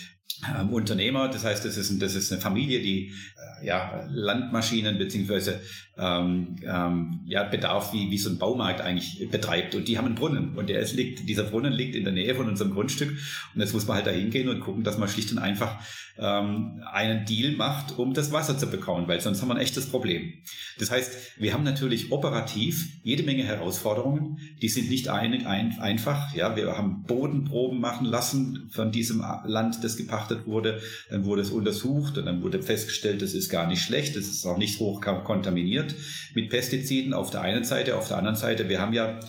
ähm, 0.48 0.70
Unternehmer. 0.70 1.28
Das 1.28 1.44
heißt, 1.44 1.64
das 1.64 1.76
ist, 1.76 2.00
das 2.02 2.14
ist 2.14 2.32
eine 2.32 2.40
Familie, 2.40 2.80
die 2.80 3.08
äh, 3.08 3.66
ja, 3.66 4.04
Landmaschinen 4.10 4.98
beziehungsweise 4.98 5.60
ähm, 5.96 6.56
ähm, 6.64 7.20
ja, 7.26 7.44
Bedarf 7.44 7.92
wie, 7.92 8.10
wie 8.10 8.18
so 8.18 8.30
ein 8.30 8.38
Baumarkt 8.38 8.80
eigentlich 8.80 9.28
betreibt. 9.30 9.74
Und 9.74 9.86
die 9.88 9.98
haben 9.98 10.06
einen 10.06 10.14
Brunnen. 10.14 10.56
Und 10.56 10.68
der 10.68 10.80
ist, 10.80 10.94
liegt, 10.94 11.28
dieser 11.28 11.44
Brunnen 11.44 11.72
liegt 11.72 11.94
in 11.94 12.04
der 12.04 12.12
Nähe 12.12 12.34
von 12.34 12.48
unserem 12.48 12.72
Grundstück. 12.72 13.10
Und 13.54 13.60
jetzt 13.60 13.72
muss 13.72 13.86
man 13.86 13.96
halt 13.96 14.06
da 14.06 14.10
hingehen 14.10 14.48
und 14.48 14.60
gucken, 14.60 14.84
dass 14.84 14.98
man 14.98 15.08
schlicht 15.08 15.30
und 15.32 15.38
einfach 15.38 15.78
ähm, 16.18 16.82
einen 16.90 17.24
Deal 17.24 17.52
macht, 17.52 17.98
um 17.98 18.14
das 18.14 18.32
Wasser 18.32 18.58
zu 18.58 18.68
bekommen, 18.68 19.08
weil 19.08 19.20
sonst 19.20 19.40
haben 19.40 19.48
wir 19.48 19.54
ein 19.54 19.60
echtes 19.60 19.86
Problem. 19.86 20.32
Das 20.78 20.90
heißt, 20.90 21.12
wir 21.38 21.52
haben 21.52 21.64
natürlich 21.64 22.12
operativ 22.12 23.00
jede 23.02 23.22
Menge 23.22 23.44
Herausforderungen. 23.44 24.38
Die 24.60 24.68
sind 24.68 24.90
nicht 24.90 25.08
ein, 25.08 25.46
ein, 25.46 25.78
einfach. 25.78 26.34
Ja, 26.34 26.56
wir 26.56 26.76
haben 26.76 27.04
Bodenproben 27.04 27.80
machen 27.80 28.06
lassen 28.06 28.70
von 28.72 28.92
diesem 28.92 29.24
Land, 29.44 29.82
das 29.82 29.96
gepachtet 29.96 30.46
wurde. 30.46 30.80
Dann 31.10 31.24
wurde 31.24 31.42
es 31.42 31.50
untersucht 31.50 32.18
und 32.18 32.26
dann 32.26 32.42
wurde 32.42 32.62
festgestellt, 32.62 33.22
das 33.22 33.34
ist 33.34 33.48
gar 33.48 33.66
nicht 33.66 33.82
schlecht, 33.82 34.16
das 34.16 34.26
ist 34.26 34.44
auch 34.46 34.58
nicht 34.58 34.78
hoch 34.80 35.00
kontaminiert 35.00 35.94
mit 36.34 36.50
Pestiziden 36.50 37.14
auf 37.14 37.30
der 37.30 37.42
einen 37.42 37.64
Seite, 37.64 37.96
auf 37.96 38.08
der 38.08 38.18
anderen 38.18 38.36
Seite, 38.36 38.68
wir 38.68 38.80
haben 38.80 38.92
ja 38.92 39.20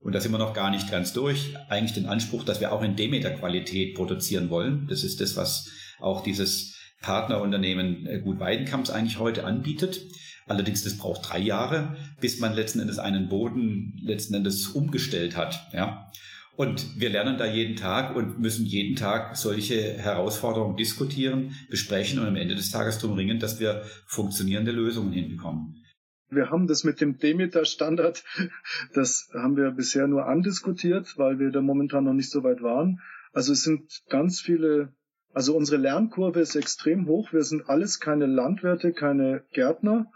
und 0.00 0.14
da 0.14 0.20
sind 0.20 0.30
wir 0.30 0.38
noch 0.38 0.54
gar 0.54 0.70
nicht 0.70 0.90
ganz 0.90 1.12
durch, 1.12 1.56
eigentlich 1.68 1.92
den 1.92 2.06
Anspruch, 2.06 2.44
dass 2.44 2.60
wir 2.60 2.72
auch 2.72 2.82
in 2.82 2.94
Demeter-Qualität 2.94 3.96
produzieren 3.96 4.48
wollen. 4.48 4.86
Das 4.88 5.02
ist 5.02 5.20
das, 5.20 5.36
was 5.36 5.70
auch 6.00 6.22
dieses 6.22 6.76
Partnerunternehmen 7.00 8.06
äh, 8.06 8.20
Gut 8.20 8.40
Weidenkamps 8.40 8.90
eigentlich 8.90 9.18
heute 9.18 9.44
anbietet. 9.44 10.00
Allerdings, 10.46 10.82
das 10.82 10.96
braucht 10.96 11.28
drei 11.30 11.38
Jahre, 11.38 11.96
bis 12.20 12.40
man 12.40 12.54
letzten 12.54 12.80
Endes 12.80 12.98
einen 12.98 13.28
Boden 13.28 13.98
letzten 14.02 14.34
Endes 14.34 14.68
umgestellt 14.68 15.36
hat. 15.36 15.68
Ja. 15.72 16.10
Und 16.56 16.98
wir 16.98 17.10
lernen 17.10 17.38
da 17.38 17.46
jeden 17.46 17.76
Tag 17.76 18.16
und 18.16 18.40
müssen 18.40 18.66
jeden 18.66 18.96
Tag 18.96 19.36
solche 19.36 19.92
Herausforderungen 19.96 20.76
diskutieren, 20.76 21.54
besprechen 21.70 22.18
und 22.18 22.26
am 22.26 22.34
Ende 22.34 22.56
des 22.56 22.72
Tages 22.72 22.98
darum 22.98 23.16
ringen, 23.16 23.38
dass 23.38 23.60
wir 23.60 23.82
funktionierende 24.06 24.72
Lösungen 24.72 25.12
hinbekommen. 25.12 25.84
Wir 26.30 26.50
haben 26.50 26.66
das 26.66 26.82
mit 26.82 27.00
dem 27.00 27.16
Demeter-Standard, 27.16 28.24
das 28.94 29.30
haben 29.32 29.56
wir 29.56 29.70
bisher 29.70 30.08
nur 30.08 30.26
andiskutiert, 30.26 31.14
weil 31.16 31.38
wir 31.38 31.52
da 31.52 31.60
momentan 31.60 32.04
noch 32.04 32.12
nicht 32.12 32.30
so 32.30 32.42
weit 32.42 32.60
waren. 32.60 33.00
Also 33.32 33.52
es 33.52 33.62
sind 33.62 34.02
ganz 34.08 34.40
viele, 34.40 34.92
also 35.38 35.56
unsere 35.56 35.80
Lernkurve 35.80 36.40
ist 36.40 36.56
extrem 36.56 37.06
hoch. 37.06 37.32
Wir 37.32 37.44
sind 37.44 37.68
alles 37.68 38.00
keine 38.00 38.26
Landwirte, 38.26 38.92
keine 38.92 39.44
Gärtner. 39.52 40.10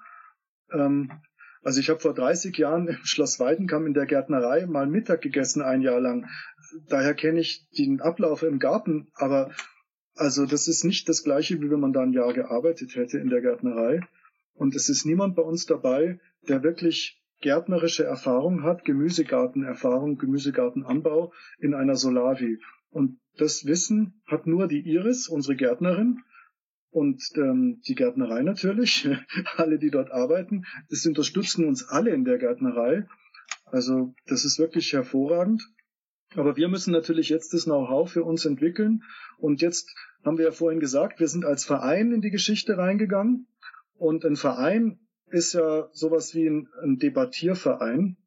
Ähm, 0.73 1.13
also 1.63 1.79
ich 1.79 1.91
habe 1.91 2.01
vor 2.01 2.13
30 2.13 2.59
Jahren 2.59 2.89
im 2.89 3.05
Schloss 3.05 3.39
Weidenkamp 3.39 3.87
in 3.87 3.95
der 3.95 4.07
Gärtnerei 4.07 4.67
mal 4.67 4.89
Mittag 4.89 5.21
gegessen, 5.21 5.63
ein 5.63 5.81
Jahr 5.81 6.01
lang. 6.01 6.29
Daher 6.89 7.15
kenne 7.15 7.39
ich 7.39 7.69
den 7.79 8.01
Ablauf 8.01 8.43
im 8.43 8.59
Garten, 8.59 9.13
aber 9.15 9.53
also 10.17 10.45
das 10.45 10.67
ist 10.67 10.83
nicht 10.83 11.09
das 11.09 11.23
gleiche, 11.23 11.61
wie 11.61 11.71
wenn 11.71 11.79
man 11.79 11.93
da 11.93 12.01
ein 12.01 12.13
Jahr 12.13 12.33
gearbeitet 12.33 12.97
hätte 12.97 13.19
in 13.19 13.29
der 13.29 13.43
Gärtnerei. 13.43 14.01
Und 14.55 14.75
es 14.75 14.89
ist 14.89 15.07
niemand 15.07 15.37
bei 15.37 15.43
uns 15.43 15.67
dabei, 15.67 16.19
der 16.49 16.65
wirklich 16.65 17.23
gärtnerische 17.41 18.03
Erfahrung 18.03 18.65
hat, 18.65 18.85
Gemüsegartenerfahrung, 18.85 20.19
Gemüsegartenanbau 20.19 21.33
in 21.61 21.75
einer 21.75 21.95
Solavi. 21.95 22.59
Und 22.93 23.19
das 23.37 23.67
Wissen 23.67 24.23
hat 24.27 24.47
nur 24.47 24.69
die 24.69 24.81
Iris, 24.81 25.27
unsere 25.29 25.57
Gärtnerin, 25.57 26.23
und 26.93 27.23
ähm, 27.37 27.81
die 27.89 27.95
Gärtnerei 27.95 28.43
natürlich, 28.43 29.09
alle, 29.57 29.79
die 29.79 29.91
dort 29.91 30.11
arbeiten. 30.11 30.67
Das 30.91 31.07
unterstützen 31.07 31.65
uns 31.65 31.89
alle 31.89 32.11
in 32.11 32.25
der 32.25 32.37
Gärtnerei. 32.37 33.09
Also 33.65 34.15
das 34.27 34.45
ist 34.45 34.59
wirklich 34.59 34.93
hervorragend. 34.93 35.67
Aber 36.35 36.57
wir 36.57 36.69
müssen 36.69 36.93
natürlich 36.93 37.31
jetzt 37.31 37.55
das 37.55 37.65
Know-how 37.65 38.11
für 38.11 38.25
uns 38.25 38.45
entwickeln. 38.45 39.03
Und 39.39 39.63
jetzt 39.63 39.91
haben 40.23 40.37
wir 40.37 40.45
ja 40.45 40.51
vorhin 40.51 40.81
gesagt, 40.81 41.19
wir 41.19 41.29
sind 41.29 41.47
als 41.47 41.65
Verein 41.65 42.13
in 42.13 42.21
die 42.21 42.31
Geschichte 42.31 42.77
reingegangen. 42.77 43.47
Und 43.95 44.27
ein 44.27 44.37
Verein 44.37 45.01
ist 45.27 45.55
ja 45.55 45.89
sowas 45.93 46.35
wie 46.35 46.47
ein, 46.47 46.69
ein 46.83 46.99
Debattierverein. 46.99 48.19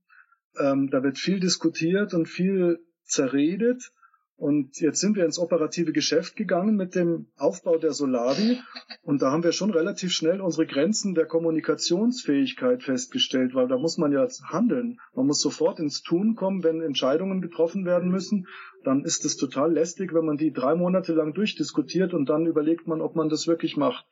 Ähm, 0.59 0.89
da 0.89 1.03
wird 1.03 1.19
viel 1.19 1.39
diskutiert 1.39 2.15
und 2.15 2.27
viel 2.27 2.79
zerredet. 3.03 3.91
Und 4.37 4.81
jetzt 4.81 4.99
sind 4.99 5.15
wir 5.15 5.23
ins 5.23 5.39
operative 5.39 5.93
Geschäft 5.93 6.35
gegangen 6.35 6.75
mit 6.75 6.93
dem 6.93 7.27
Aufbau 7.37 7.77
der 7.77 7.93
Solavi. 7.93 8.59
Und 9.01 9.21
da 9.21 9.31
haben 9.31 9.43
wir 9.43 9.53
schon 9.53 9.71
relativ 9.71 10.11
schnell 10.11 10.41
unsere 10.41 10.67
Grenzen 10.67 11.15
der 11.15 11.25
Kommunikationsfähigkeit 11.25 12.83
festgestellt, 12.83 13.55
weil 13.55 13.69
da 13.69 13.77
muss 13.77 13.97
man 13.97 14.11
ja 14.11 14.27
handeln. 14.49 14.99
Man 15.13 15.27
muss 15.27 15.39
sofort 15.39 15.79
ins 15.79 16.03
Tun 16.03 16.35
kommen, 16.35 16.63
wenn 16.63 16.81
Entscheidungen 16.81 17.41
getroffen 17.41 17.85
werden 17.85 18.11
müssen. 18.11 18.47
Dann 18.83 19.05
ist 19.05 19.23
es 19.23 19.37
total 19.37 19.71
lästig, 19.71 20.13
wenn 20.13 20.25
man 20.25 20.37
die 20.37 20.51
drei 20.51 20.75
Monate 20.75 21.13
lang 21.13 21.33
durchdiskutiert 21.33 22.13
und 22.13 22.27
dann 22.27 22.45
überlegt 22.45 22.87
man, 22.87 22.99
ob 22.99 23.15
man 23.15 23.29
das 23.29 23.47
wirklich 23.47 23.77
macht. 23.77 24.05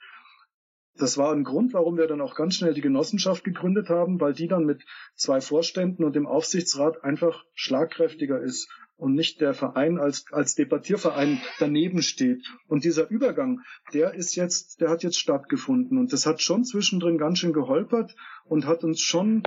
Das 0.95 1.17
war 1.17 1.33
ein 1.33 1.43
Grund, 1.43 1.73
warum 1.73 1.97
wir 1.97 2.07
dann 2.07 2.21
auch 2.21 2.35
ganz 2.35 2.55
schnell 2.55 2.75
die 2.75 2.81
Genossenschaft 2.81 3.43
gegründet 3.43 3.89
haben, 3.89 4.21
weil 4.21 4.33
die 4.33 4.47
dann 4.47 4.63
mit 4.63 4.85
zwei 5.15 5.41
Vorständen 5.41 6.03
und 6.03 6.15
dem 6.15 6.27
Aufsichtsrat 6.27 7.03
einfach 7.03 7.43
schlagkräftiger 7.55 8.39
ist 8.39 8.69
und 9.03 9.15
nicht 9.15 9.41
der 9.41 9.53
Verein 9.53 9.99
als, 9.99 10.27
als 10.31 10.55
Debattierverein 10.55 11.41
daneben 11.59 12.01
steht. 12.01 12.47
Und 12.67 12.85
dieser 12.85 13.09
Übergang, 13.09 13.59
der 13.93 14.13
ist 14.13 14.35
jetzt, 14.35 14.79
der 14.79 14.89
hat 14.89 15.03
jetzt 15.03 15.19
stattgefunden. 15.19 15.97
Und 15.97 16.13
das 16.13 16.25
hat 16.25 16.41
schon 16.41 16.63
zwischendrin 16.63 17.17
ganz 17.17 17.39
schön 17.39 17.51
geholpert 17.51 18.15
und 18.45 18.65
hat 18.65 18.85
uns 18.85 19.01
schon, 19.01 19.43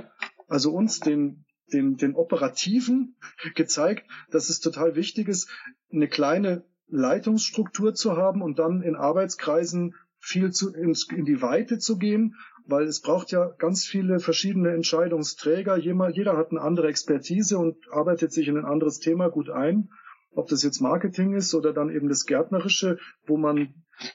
also 0.47 0.71
uns, 0.71 0.99
den, 0.99 1.45
den, 1.73 1.97
den 1.97 2.13
Operativen 2.13 3.15
gezeigt, 3.55 4.07
dass 4.29 4.49
es 4.49 4.59
total 4.59 4.95
wichtig 4.95 5.27
ist, 5.27 5.49
eine 5.91 6.07
kleine 6.07 6.63
Leitungsstruktur 6.89 7.95
zu 7.95 8.15
haben 8.15 8.43
und 8.43 8.59
dann 8.59 8.83
in 8.83 8.95
Arbeitskreisen 8.95 9.95
viel 10.27 10.51
zu, 10.51 10.73
in, 10.73 10.93
die 11.25 11.41
Weite 11.41 11.79
zu 11.79 11.97
gehen 11.97 12.35
weil 12.67 12.85
es 12.85 13.01
braucht 13.01 13.31
ja 13.31 13.49
ganz 13.57 13.85
viele 13.85 14.19
verschiedene 14.19 14.71
Entscheidungsträger. 14.71 15.77
Jeder 15.77 16.37
hat 16.37 16.51
eine 16.51 16.61
andere 16.61 16.89
Expertise 16.89 17.57
und 17.57 17.77
arbeitet 17.91 18.33
sich 18.33 18.47
in 18.47 18.57
ein 18.57 18.65
anderes 18.65 18.99
Thema 18.99 19.29
gut 19.29 19.49
ein. 19.49 19.89
Ob 20.31 20.49
das 20.49 20.63
jetzt 20.63 20.81
Marketing 20.81 21.33
ist 21.33 21.55
oder 21.55 21.73
dann 21.73 21.89
eben 21.89 22.09
das 22.09 22.25
Gärtnerische, 22.25 22.99
wo 23.25 23.37
man 23.37 23.73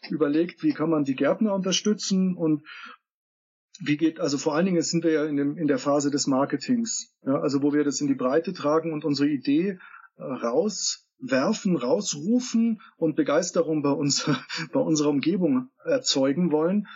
überlegt, 0.09 0.62
wie 0.62 0.72
kann 0.72 0.90
man 0.90 1.05
die 1.05 1.16
Gärtner 1.16 1.55
unterstützen 1.55 2.37
und 2.37 2.62
wie 3.81 3.96
geht, 3.96 4.20
also 4.20 4.38
vor 4.38 4.55
allen 4.55 4.66
Dingen 4.66 4.83
sind 4.83 5.03
wir 5.03 5.12
ja 5.12 5.25
in, 5.25 5.37
dem, 5.37 5.57
in 5.57 5.66
der 5.66 5.79
Phase 5.79 6.11
des 6.11 6.27
Marketings, 6.27 7.16
ja, 7.22 7.40
also 7.40 7.62
wo 7.62 7.72
wir 7.72 7.83
das 7.83 8.01
in 8.01 8.07
die 8.07 8.14
Breite 8.14 8.53
tragen 8.53 8.92
und 8.92 9.05
unsere 9.05 9.29
Idee 9.29 9.79
äh, 10.16 10.22
rauswerfen, 11.23 11.77
rausrufen 11.77 12.81
und 12.97 13.17
Begeisterung 13.17 13.83
bei 13.83 13.91
uns, 13.91 14.29
bei 14.73 14.81
unserer 14.81 15.11
Umgebung 15.11 15.69
erzeugen 15.85 16.53
wollen. 16.53 16.87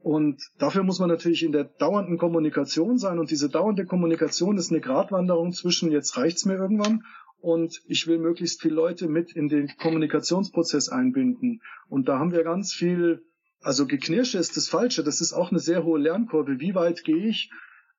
Und 0.00 0.40
dafür 0.58 0.84
muss 0.84 1.00
man 1.00 1.08
natürlich 1.08 1.42
in 1.42 1.52
der 1.52 1.64
dauernden 1.64 2.18
Kommunikation 2.18 2.98
sein. 2.98 3.18
Und 3.18 3.30
diese 3.30 3.48
dauernde 3.48 3.84
Kommunikation 3.84 4.56
ist 4.56 4.70
eine 4.70 4.80
Gratwanderung 4.80 5.52
zwischen 5.52 5.90
jetzt 5.90 6.16
reicht's 6.16 6.44
mir 6.44 6.54
irgendwann 6.54 7.02
und 7.40 7.82
ich 7.86 8.06
will 8.06 8.18
möglichst 8.18 8.62
viele 8.62 8.74
Leute 8.74 9.08
mit 9.08 9.32
in 9.32 9.48
den 9.48 9.68
Kommunikationsprozess 9.76 10.88
einbinden. 10.88 11.60
Und 11.88 12.08
da 12.08 12.18
haben 12.18 12.32
wir 12.32 12.44
ganz 12.44 12.72
viel, 12.72 13.22
also 13.60 13.86
Geknirsche 13.86 14.38
ist 14.38 14.56
das 14.56 14.68
Falsche. 14.68 15.02
Das 15.02 15.20
ist 15.20 15.32
auch 15.32 15.50
eine 15.50 15.60
sehr 15.60 15.84
hohe 15.84 15.98
Lernkurve. 15.98 16.60
Wie 16.60 16.74
weit 16.74 17.02
gehe 17.04 17.28
ich 17.28 17.50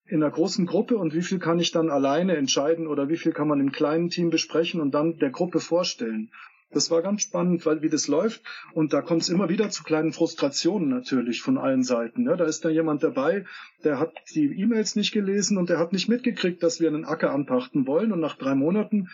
in 0.09 0.23
einer 0.23 0.31
großen 0.31 0.65
Gruppe 0.65 0.97
und 0.97 1.13
wie 1.13 1.21
viel 1.21 1.39
kann 1.39 1.59
ich 1.59 1.71
dann 1.71 1.89
alleine 1.89 2.35
entscheiden 2.35 2.87
oder 2.87 3.09
wie 3.09 3.17
viel 3.17 3.31
kann 3.31 3.47
man 3.47 3.59
im 3.59 3.71
kleinen 3.71 4.09
Team 4.09 4.29
besprechen 4.29 4.81
und 4.81 4.91
dann 4.91 5.17
der 5.17 5.29
Gruppe 5.29 5.59
vorstellen? 5.59 6.31
Das 6.71 6.91
war 6.91 7.01
ganz 7.01 7.23
spannend, 7.23 7.65
weil 7.65 7.81
wie 7.81 7.89
das 7.89 8.07
läuft 8.07 8.43
und 8.73 8.93
da 8.93 9.01
kommt 9.01 9.23
es 9.23 9.29
immer 9.29 9.49
wieder 9.49 9.69
zu 9.69 9.83
kleinen 9.83 10.13
Frustrationen 10.13 10.89
natürlich 10.89 11.41
von 11.41 11.57
allen 11.57 11.83
Seiten. 11.83 12.25
Ja, 12.25 12.35
da 12.35 12.45
ist 12.45 12.63
da 12.63 12.69
jemand 12.69 13.01
dabei, 13.01 13.45
der 13.83 13.99
hat 13.99 14.13
die 14.35 14.45
E-Mails 14.45 14.95
nicht 14.95 15.11
gelesen 15.11 15.57
und 15.57 15.69
der 15.69 15.79
hat 15.79 15.93
nicht 15.93 16.09
mitgekriegt, 16.09 16.61
dass 16.61 16.79
wir 16.79 16.87
einen 16.89 17.05
Acker 17.05 17.31
anpachten 17.31 17.87
wollen 17.87 18.11
und 18.11 18.19
nach 18.19 18.37
drei 18.37 18.53
Monaten 18.53 19.09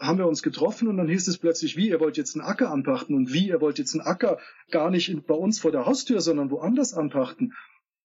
haben 0.00 0.18
wir 0.18 0.26
uns 0.26 0.42
getroffen 0.42 0.88
und 0.88 0.96
dann 0.96 1.08
hieß 1.08 1.28
es 1.28 1.38
plötzlich, 1.38 1.76
wie, 1.76 1.88
ihr 1.88 2.00
wollt 2.00 2.16
jetzt 2.16 2.34
einen 2.34 2.44
Acker 2.44 2.70
anpachten 2.70 3.14
und 3.14 3.32
wie, 3.32 3.48
ihr 3.48 3.60
wollt 3.60 3.78
jetzt 3.78 3.94
einen 3.94 4.06
Acker 4.06 4.38
gar 4.70 4.90
nicht 4.90 5.26
bei 5.26 5.34
uns 5.34 5.60
vor 5.60 5.72
der 5.72 5.86
Haustür, 5.86 6.20
sondern 6.20 6.50
woanders 6.50 6.94
anpachten. 6.94 7.54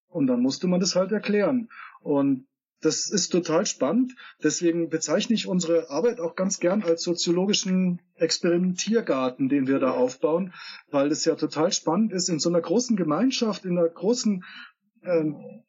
Und 0.07 0.27
dann 0.27 0.41
musste 0.41 0.67
man 0.67 0.79
das 0.79 0.95
halt 0.95 1.11
erklären. 1.11 1.69
Und 2.05 2.45
das 2.81 3.09
ist 3.09 3.29
total 3.29 3.65
spannend. 3.65 4.13
Deswegen 4.43 4.89
bezeichne 4.89 5.33
ich 5.33 5.47
unsere 5.47 5.89
Arbeit 5.89 6.19
auch 6.19 6.35
ganz 6.35 6.59
gern 6.59 6.83
als 6.83 7.01
soziologischen 7.01 7.99
Experimentiergarten, 8.13 9.49
den 9.49 9.65
wir 9.65 9.79
da 9.79 9.89
aufbauen, 9.89 10.53
weil 10.91 11.11
es 11.11 11.25
ja 11.25 11.33
total 11.33 11.71
spannend 11.71 12.13
ist, 12.13 12.29
in 12.29 12.37
so 12.37 12.49
einer 12.49 12.61
großen 12.61 12.95
Gemeinschaft, 12.95 13.65
in 13.65 13.79
einer 13.79 13.89
großen 13.89 14.43
ähm, 15.01 15.63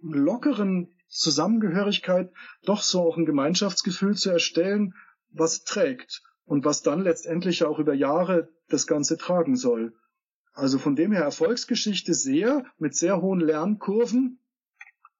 lockeren 0.00 0.92
Zusammengehörigkeit 1.06 2.32
doch 2.64 2.82
so 2.82 3.02
auch 3.02 3.16
ein 3.16 3.26
Gemeinschaftsgefühl 3.26 4.16
zu 4.16 4.30
erstellen, 4.30 4.92
was 5.30 5.62
trägt 5.62 6.20
und 6.46 6.64
was 6.64 6.82
dann 6.82 7.02
letztendlich 7.02 7.62
auch 7.62 7.78
über 7.78 7.94
Jahre 7.94 8.48
das 8.68 8.88
Ganze 8.88 9.16
tragen 9.16 9.54
soll. 9.54 9.94
Also 10.52 10.78
von 10.78 10.96
dem 10.96 11.12
her 11.12 11.22
Erfolgsgeschichte 11.22 12.12
sehr, 12.12 12.64
mit 12.76 12.96
sehr 12.96 13.22
hohen 13.22 13.38
Lernkurven, 13.38 14.40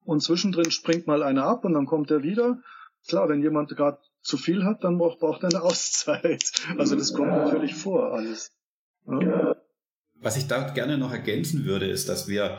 und 0.07 0.21
zwischendrin 0.21 0.71
springt 0.71 1.07
mal 1.07 1.23
einer 1.23 1.45
ab 1.45 1.65
und 1.65 1.75
dann 1.75 1.87
kommt 1.87 2.11
er 2.11 2.23
wieder. 2.23 2.59
Klar, 3.09 3.29
wenn 3.29 3.43
jemand 3.43 3.71
gerade 3.77 3.99
zu 4.23 4.37
viel 4.37 4.65
hat, 4.65 4.83
dann 4.83 4.99
braucht, 4.99 5.21
braucht 5.21 5.43
er 5.43 5.51
eine 5.51 5.63
Auszeit. 5.63 6.53
Also 6.79 6.97
das 6.97 7.13
kommt 7.13 7.31
natürlich 7.31 7.75
vor 7.75 8.13
alles. 8.13 8.53
Was 10.15 10.37
ich 10.37 10.47
da 10.49 10.71
gerne 10.71 10.99
noch 10.99 11.13
ergänzen 11.13 11.65
würde, 11.65 11.87
ist, 11.87 12.09
dass 12.09 12.27
wir 12.27 12.59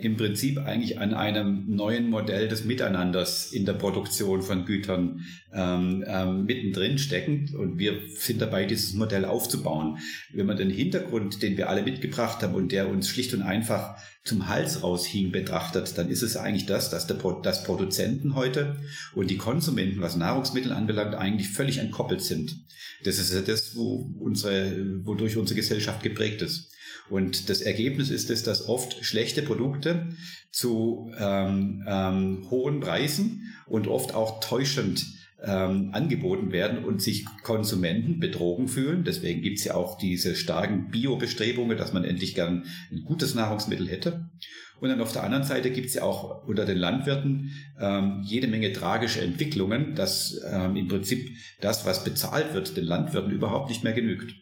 im 0.00 0.16
Prinzip 0.16 0.58
eigentlich 0.58 0.98
an 1.00 1.14
einem 1.14 1.64
neuen 1.74 2.10
Modell 2.10 2.48
des 2.48 2.64
Miteinanders 2.64 3.52
in 3.52 3.64
der 3.64 3.72
Produktion 3.72 4.42
von 4.42 4.64
Gütern 4.64 5.24
ähm, 5.52 6.04
ähm, 6.06 6.44
mittendrin 6.44 6.98
stecken 6.98 7.54
und 7.56 7.78
wir 7.78 8.00
sind 8.16 8.40
dabei, 8.40 8.64
dieses 8.64 8.94
Modell 8.94 9.24
aufzubauen. 9.24 9.98
Wenn 10.32 10.46
man 10.46 10.56
den 10.56 10.70
Hintergrund, 10.70 11.42
den 11.42 11.56
wir 11.56 11.68
alle 11.68 11.82
mitgebracht 11.82 12.42
haben 12.42 12.54
und 12.54 12.72
der 12.72 12.88
uns 12.88 13.08
schlicht 13.08 13.34
und 13.34 13.42
einfach 13.42 13.96
zum 14.24 14.48
Hals 14.48 14.82
raushing, 14.82 15.32
betrachtet, 15.32 15.96
dann 15.96 16.10
ist 16.10 16.22
es 16.22 16.36
eigentlich 16.36 16.66
das, 16.66 16.90
dass, 16.90 17.06
der, 17.06 17.16
dass 17.42 17.64
Produzenten 17.64 18.34
heute 18.34 18.76
und 19.14 19.30
die 19.30 19.38
Konsumenten, 19.38 20.00
was 20.00 20.16
Nahrungsmittel 20.16 20.72
anbelangt, 20.72 21.14
eigentlich 21.14 21.48
völlig 21.48 21.78
entkoppelt 21.78 22.20
sind. 22.20 22.56
Das 23.04 23.18
ist 23.18 23.32
ja 23.32 23.40
das, 23.40 23.74
wo 23.74 24.14
unsere, 24.20 25.04
wodurch 25.04 25.36
unsere 25.36 25.56
Gesellschaft 25.56 26.02
geprägt 26.02 26.42
ist. 26.42 26.72
Und 27.10 27.48
das 27.48 27.60
Ergebnis 27.60 28.10
ist 28.10 28.30
es, 28.30 28.42
dass 28.42 28.68
oft 28.68 29.04
schlechte 29.04 29.42
Produkte 29.42 30.08
zu 30.50 31.10
ähm, 31.18 31.84
ähm, 31.86 32.46
hohen 32.50 32.80
Preisen 32.80 33.54
und 33.66 33.86
oft 33.86 34.14
auch 34.14 34.40
täuschend 34.40 35.06
ähm, 35.42 35.90
angeboten 35.92 36.52
werden 36.52 36.84
und 36.84 37.00
sich 37.00 37.24
Konsumenten 37.42 38.18
betrogen 38.18 38.68
fühlen. 38.68 39.04
Deswegen 39.04 39.42
gibt 39.42 39.58
es 39.58 39.64
ja 39.64 39.74
auch 39.74 39.96
diese 39.96 40.34
starken 40.34 40.90
Bio-Bestrebungen, 40.90 41.76
dass 41.76 41.92
man 41.92 42.04
endlich 42.04 42.34
gern 42.34 42.64
ein 42.90 43.04
gutes 43.04 43.34
Nahrungsmittel 43.34 43.88
hätte. 43.88 44.28
Und 44.80 44.90
dann 44.90 45.00
auf 45.00 45.12
der 45.12 45.24
anderen 45.24 45.44
Seite 45.44 45.70
gibt 45.70 45.88
es 45.88 45.94
ja 45.94 46.02
auch 46.02 46.46
unter 46.46 46.64
den 46.64 46.78
Landwirten 46.78 47.52
ähm, 47.80 48.22
jede 48.24 48.46
Menge 48.46 48.72
tragische 48.72 49.20
Entwicklungen, 49.20 49.94
dass 49.94 50.40
ähm, 50.48 50.76
im 50.76 50.88
Prinzip 50.88 51.36
das, 51.60 51.84
was 51.84 52.04
bezahlt 52.04 52.54
wird, 52.54 52.76
den 52.76 52.84
Landwirten 52.84 53.32
überhaupt 53.32 53.70
nicht 53.70 53.82
mehr 53.82 53.92
genügt. 53.92 54.34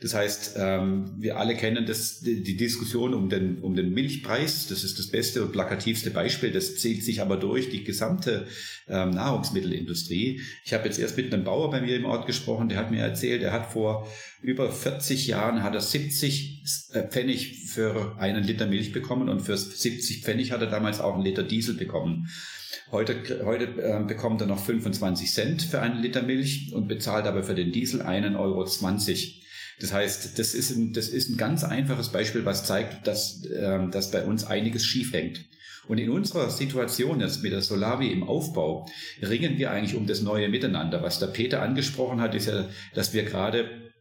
Das 0.00 0.14
heißt, 0.14 0.56
ähm, 0.58 1.14
wir 1.18 1.38
alle 1.38 1.56
kennen 1.56 1.86
das, 1.86 2.20
die 2.20 2.56
Diskussion 2.56 3.14
um 3.14 3.30
den, 3.30 3.58
um 3.60 3.74
den 3.74 3.92
Milchpreis. 3.92 4.66
Das 4.68 4.84
ist 4.84 4.98
das 4.98 5.08
beste 5.08 5.42
und 5.42 5.52
plakativste 5.52 6.10
Beispiel. 6.10 6.52
Das 6.52 6.76
zieht 6.76 7.02
sich 7.02 7.22
aber 7.22 7.38
durch 7.38 7.70
die 7.70 7.82
gesamte 7.82 8.46
ähm, 8.88 9.10
Nahrungsmittelindustrie. 9.10 10.42
Ich 10.64 10.74
habe 10.74 10.84
jetzt 10.84 10.98
erst 10.98 11.16
mit 11.16 11.32
einem 11.32 11.44
Bauer 11.44 11.70
bei 11.70 11.80
mir 11.80 11.96
im 11.96 12.04
Ort 12.04 12.26
gesprochen, 12.26 12.68
der 12.68 12.78
hat 12.78 12.90
mir 12.90 13.00
erzählt, 13.00 13.42
er 13.42 13.52
hat 13.52 13.72
vor 13.72 14.06
über 14.42 14.70
40 14.70 15.26
Jahren 15.26 15.62
hat 15.62 15.74
er 15.74 15.80
70 15.80 16.62
äh, 16.92 17.02
Pfennig 17.02 17.64
für 17.66 18.16
einen 18.18 18.44
Liter 18.44 18.66
Milch 18.66 18.92
bekommen 18.92 19.30
und 19.30 19.40
für 19.40 19.56
70 19.56 20.22
Pfennig 20.22 20.52
hat 20.52 20.60
er 20.60 20.70
damals 20.70 21.00
auch 21.00 21.14
einen 21.14 21.24
Liter 21.24 21.42
Diesel 21.42 21.74
bekommen. 21.74 22.28
Heute, 22.92 23.44
heute 23.44 23.64
äh, 23.82 24.04
bekommt 24.06 24.42
er 24.42 24.46
noch 24.46 24.62
25 24.62 25.32
Cent 25.32 25.62
für 25.62 25.80
einen 25.80 26.02
Liter 26.02 26.22
Milch 26.22 26.72
und 26.74 26.86
bezahlt 26.86 27.26
aber 27.26 27.42
für 27.42 27.54
den 27.54 27.72
Diesel 27.72 28.02
einen 28.02 28.36
Euro 28.36 28.64
20. 28.64 29.45
Das 29.80 29.92
heißt, 29.92 30.38
das 30.38 30.54
ist 30.54 30.70
ein, 30.70 30.92
das 30.92 31.08
ist 31.08 31.28
ein 31.28 31.36
ganz 31.36 31.64
einfaches 31.64 32.10
Beispiel, 32.10 32.44
was 32.44 32.64
zeigt, 32.64 33.06
dass, 33.06 33.44
äh, 33.44 33.88
dass 33.90 34.10
bei 34.10 34.24
uns 34.24 34.44
einiges 34.44 34.84
schief 34.84 35.12
hängt. 35.12 35.44
Und 35.88 35.98
in 35.98 36.10
unserer 36.10 36.50
Situation 36.50 37.20
jetzt 37.20 37.42
mit 37.42 37.52
der 37.52 37.62
Solavi 37.62 38.08
im 38.08 38.24
Aufbau 38.24 38.88
ringen 39.22 39.58
wir 39.58 39.70
eigentlich 39.70 39.94
um 39.94 40.06
das 40.06 40.20
neue 40.20 40.48
Miteinander. 40.48 41.02
Was 41.02 41.18
der 41.18 41.28
Peter 41.28 41.62
angesprochen 41.62 42.20
hat, 42.20 42.34
ist 42.34 42.46
ja, 42.46 42.68
dass 42.94 43.12
wir 43.12 43.24
gerade 43.24 43.92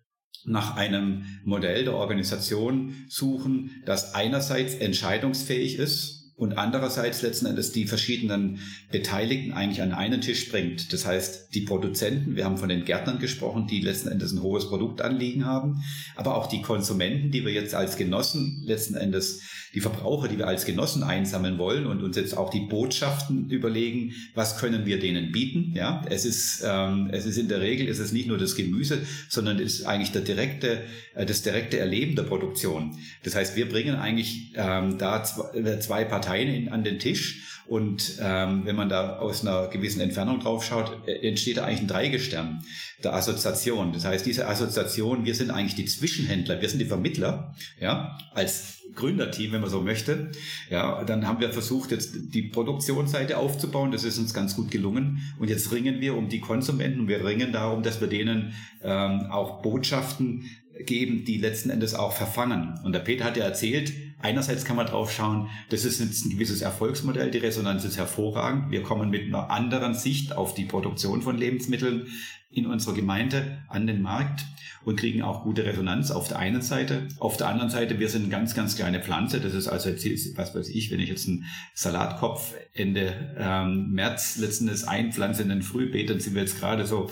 nach 0.45 0.75
einem 0.75 1.25
Modell 1.43 1.83
der 1.83 1.93
Organisation 1.95 3.05
suchen, 3.07 3.83
das 3.85 4.13
einerseits 4.13 4.75
entscheidungsfähig 4.75 5.77
ist, 5.77 6.24
und 6.37 6.57
andererseits 6.57 7.21
letzten 7.21 7.45
Endes 7.45 7.71
die 7.71 7.85
verschiedenen 7.85 8.59
Beteiligten 8.91 9.53
eigentlich 9.53 9.81
an 9.81 9.93
einen 9.93 10.19
Tisch 10.19 10.49
bringt. 10.49 10.91
Das 10.91 11.05
heißt, 11.05 11.55
die 11.55 11.61
Produzenten, 11.61 12.35
wir 12.35 12.43
haben 12.43 12.57
von 12.57 12.67
den 12.67 12.83
Gärtnern 12.83 13.19
gesprochen, 13.19 13.67
die 13.67 13.79
letzten 13.79 14.09
Endes 14.09 14.33
ein 14.33 14.41
hohes 14.41 14.67
Produktanliegen 14.67 15.45
haben, 15.45 15.81
aber 16.15 16.35
auch 16.35 16.47
die 16.47 16.61
Konsumenten, 16.61 17.31
die 17.31 17.45
wir 17.45 17.53
jetzt 17.53 17.73
als 17.73 17.95
Genossen 17.95 18.61
letzten 18.65 18.95
Endes 18.95 19.43
die 19.75 19.81
Verbraucher, 19.81 20.29
die 20.29 20.37
wir 20.37 20.47
als 20.47 20.65
Genossen 20.65 21.03
einsammeln 21.03 21.57
wollen 21.57 21.85
und 21.85 22.01
uns 22.01 22.15
jetzt 22.15 22.35
auch 22.35 22.49
die 22.49 22.61
Botschaften 22.61 23.49
überlegen, 23.49 24.13
was 24.33 24.57
können 24.57 24.85
wir 24.85 24.99
denen 24.99 25.33
bieten. 25.33 25.73
Ja, 25.75 26.01
es 26.09 26.23
ist, 26.23 26.63
ähm, 26.65 27.09
es 27.11 27.25
ist 27.25 27.37
in 27.37 27.49
der 27.49 27.59
Regel, 27.59 27.87
ist 27.89 27.99
es 27.99 28.13
nicht 28.13 28.27
nur 28.27 28.37
das 28.37 28.55
Gemüse, 28.55 28.99
sondern 29.27 29.59
es 29.59 29.81
ist 29.81 29.85
eigentlich 29.85 30.13
der 30.13 30.21
direkte, 30.21 30.81
äh, 31.13 31.25
das 31.25 31.41
direkte 31.41 31.77
Erleben 31.77 32.15
der 32.15 32.23
Produktion. 32.23 32.97
Das 33.23 33.35
heißt, 33.35 33.57
wir 33.57 33.67
bringen 33.67 33.95
eigentlich 33.95 34.53
ähm, 34.55 34.97
da 34.97 35.23
zwei, 35.23 35.57
äh, 35.57 35.79
zwei 35.81 36.05
Parteien 36.05 36.47
in, 36.47 36.69
an 36.69 36.85
den 36.85 36.97
Tisch 36.97 37.54
und 37.67 38.19
ähm, 38.21 38.61
wenn 38.65 38.75
man 38.75 38.89
da 38.89 39.17
aus 39.17 39.41
einer 39.41 39.67
gewissen 39.67 40.01
Entfernung 40.01 40.39
drauf 40.39 40.63
schaut, 40.63 41.07
äh, 41.07 41.27
entsteht 41.27 41.57
da 41.57 41.65
eigentlich 41.65 41.81
ein 41.81 41.87
Dreigestern 41.87 42.63
der 43.03 43.13
Assoziation. 43.13 43.91
Das 43.91 44.05
heißt, 44.05 44.25
diese 44.25 44.47
Assoziation, 44.47 45.25
wir 45.25 45.35
sind 45.35 45.51
eigentlich 45.51 45.75
die 45.75 45.85
Zwischenhändler, 45.85 46.61
wir 46.61 46.69
sind 46.69 46.79
die 46.79 46.85
Vermittler, 46.85 47.55
ja, 47.79 48.17
als 48.33 48.75
Gründerteam, 48.93 49.51
wenn 49.51 49.61
man 49.61 49.69
so 49.69 49.81
möchte. 49.81 50.31
Ja, 50.69 51.03
dann 51.03 51.27
haben 51.27 51.39
wir 51.39 51.51
versucht, 51.51 51.91
jetzt 51.91 52.33
die 52.33 52.43
Produktionsseite 52.43 53.37
aufzubauen. 53.37 53.91
Das 53.91 54.03
ist 54.03 54.17
uns 54.17 54.33
ganz 54.33 54.55
gut 54.55 54.71
gelungen. 54.71 55.21
Und 55.39 55.49
jetzt 55.49 55.71
ringen 55.71 55.99
wir 56.01 56.15
um 56.15 56.29
die 56.29 56.39
Konsumenten 56.39 57.01
und 57.01 57.07
wir 57.07 57.25
ringen 57.25 57.51
darum, 57.51 57.83
dass 57.83 57.99
wir 57.99 58.07
denen 58.07 58.53
ähm, 58.83 59.27
auch 59.31 59.61
Botschaften 59.61 60.49
geben, 60.85 61.25
die 61.25 61.37
letzten 61.37 61.69
Endes 61.69 61.93
auch 61.93 62.13
verfangen. 62.13 62.79
Und 62.83 62.93
der 62.93 62.99
Peter 62.99 63.25
hat 63.25 63.37
ja 63.37 63.43
erzählt, 63.43 63.91
einerseits 64.21 64.65
kann 64.65 64.75
man 64.75 64.87
drauf 64.87 65.11
schauen, 65.11 65.49
das 65.69 65.85
ist 65.85 65.99
jetzt 65.99 66.25
ein 66.25 66.31
gewisses 66.31 66.61
Erfolgsmodell, 66.61 67.31
die 67.31 67.37
Resonanz 67.37 67.83
ist 67.85 67.97
hervorragend. 67.97 68.71
Wir 68.71 68.83
kommen 68.83 69.09
mit 69.09 69.23
einer 69.23 69.49
anderen 69.49 69.93
Sicht 69.93 70.35
auf 70.35 70.53
die 70.53 70.65
Produktion 70.65 71.21
von 71.21 71.37
Lebensmitteln 71.37 72.07
in 72.49 72.65
unserer 72.65 72.93
Gemeinde 72.93 73.63
an 73.67 73.85
den 73.85 74.01
Markt 74.01 74.45
und 74.85 74.99
kriegen 74.99 75.23
auch 75.23 75.43
gute 75.43 75.65
Resonanz 75.65 76.11
auf 76.11 76.27
der 76.27 76.39
einen 76.39 76.61
Seite. 76.61 77.07
Auf 77.19 77.37
der 77.37 77.47
anderen 77.47 77.69
Seite, 77.69 77.99
wir 77.99 78.07
sind 78.07 78.23
eine 78.23 78.31
ganz, 78.31 78.53
ganz 78.53 78.75
kleine 78.75 79.01
Pflanze. 79.01 79.41
Das 79.41 79.53
ist 79.53 79.67
also 79.67 79.89
jetzt, 79.89 80.37
was 80.37 80.55
weiß 80.55 80.69
ich, 80.69 80.91
wenn 80.91 80.99
ich 80.99 81.09
jetzt 81.09 81.27
einen 81.27 81.45
Salatkopf 81.73 82.53
Ende 82.73 83.35
ähm, 83.37 83.91
März 83.91 84.37
letztendlich 84.37 84.87
einpflanze 84.87 85.41
in 85.41 85.49
den 85.49 85.63
Frühbeet, 85.63 86.09
dann 86.09 86.19
sind 86.19 86.35
wir 86.35 86.41
jetzt 86.41 86.59
gerade 86.59 86.85
so 86.85 87.09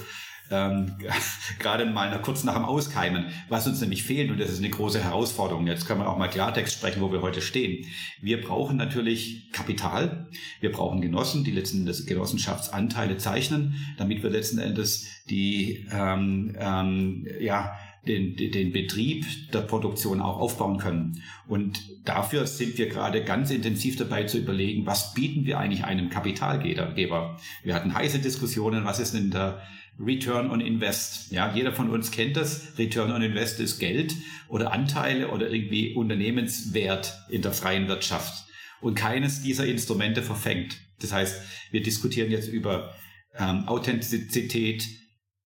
ähm, 0.52 0.96
gerade 1.60 1.86
mal 1.86 2.22
kurz 2.22 2.44
nach 2.44 2.56
dem 2.56 2.66
Auskeimen, 2.66 3.26
was 3.50 3.68
uns 3.68 3.82
nämlich 3.82 4.04
fehlt, 4.04 4.32
und 4.32 4.40
das 4.40 4.50
ist 4.50 4.60
eine 4.60 4.70
große 4.70 5.04
Herausforderung. 5.04 5.68
Jetzt 5.68 5.88
können 5.88 6.02
wir 6.02 6.10
auch 6.10 6.18
mal 6.18 6.28
Klartext 6.28 6.74
sprechen, 6.74 7.02
wo 7.02 7.12
wir 7.12 7.22
heute 7.22 7.42
stehen. 7.42 7.86
Wir 8.22 8.42
brauchen 8.42 8.78
natürlich 8.78 9.52
Kapital, 9.52 10.28
wir 10.60 10.72
brauchen 10.72 11.02
Genossen, 11.02 11.44
die 11.44 11.52
letzten 11.52 11.80
Endes 11.80 12.06
Genossenschaftsanteile 12.06 13.18
zeichnen, 13.18 13.76
damit 13.98 14.24
wir 14.24 14.30
letzten 14.30 14.60
Endes 14.60 15.08
die 15.30 15.88
ähm, 15.92 16.56
ähm, 16.60 17.28
ja 17.40 17.74
den, 18.08 18.36
den 18.36 18.74
Betrieb 18.74 19.26
der 19.52 19.62
Produktion 19.62 20.22
auch 20.22 20.38
aufbauen 20.38 20.78
können. 20.78 21.22
Und 21.48 21.80
dafür 22.06 22.46
sind 22.48 22.78
wir 22.78 22.90
gerade 22.90 23.24
ganz 23.24 23.50
intensiv 23.50 23.96
dabei 23.96 24.24
zu 24.24 24.40
überlegen, 24.40 24.86
was 24.86 25.14
bieten 25.14 25.46
wir 25.46 25.60
eigentlich 25.60 25.86
einem 25.86 26.10
Kapitalgeber. 26.10 27.38
Wir 27.64 27.76
hatten 27.76 27.94
heiße 27.94 28.20
Diskussionen, 28.20 28.84
was 28.84 29.00
ist 29.00 29.14
denn 29.14 29.32
der 29.32 29.62
Return 30.00 30.50
on 30.50 30.62
Invest. 30.62 31.32
Ja, 31.32 31.54
jeder 31.54 31.72
von 31.72 31.90
uns 31.90 32.12
kennt 32.12 32.36
das. 32.36 32.78
Return 32.78 33.12
on 33.12 33.22
Invest 33.22 33.60
ist 33.60 33.80
Geld 33.80 34.16
oder 34.48 34.74
Anteile 34.74 35.30
oder 35.30 35.50
irgendwie 35.50 35.94
Unternehmenswert 35.94 37.14
in 37.30 37.42
der 37.42 37.54
freien 37.54 37.88
Wirtschaft. 37.88 38.46
Und 38.82 38.96
keines 38.96 39.42
dieser 39.42 39.66
Instrumente 39.66 40.22
verfängt. 40.22 40.78
Das 41.00 41.14
heißt, 41.14 41.42
wir 41.72 41.82
diskutieren 41.84 42.32
jetzt 42.32 42.48
über 42.48 42.94
ähm, 43.38 43.68
Authentizität, 43.68 44.86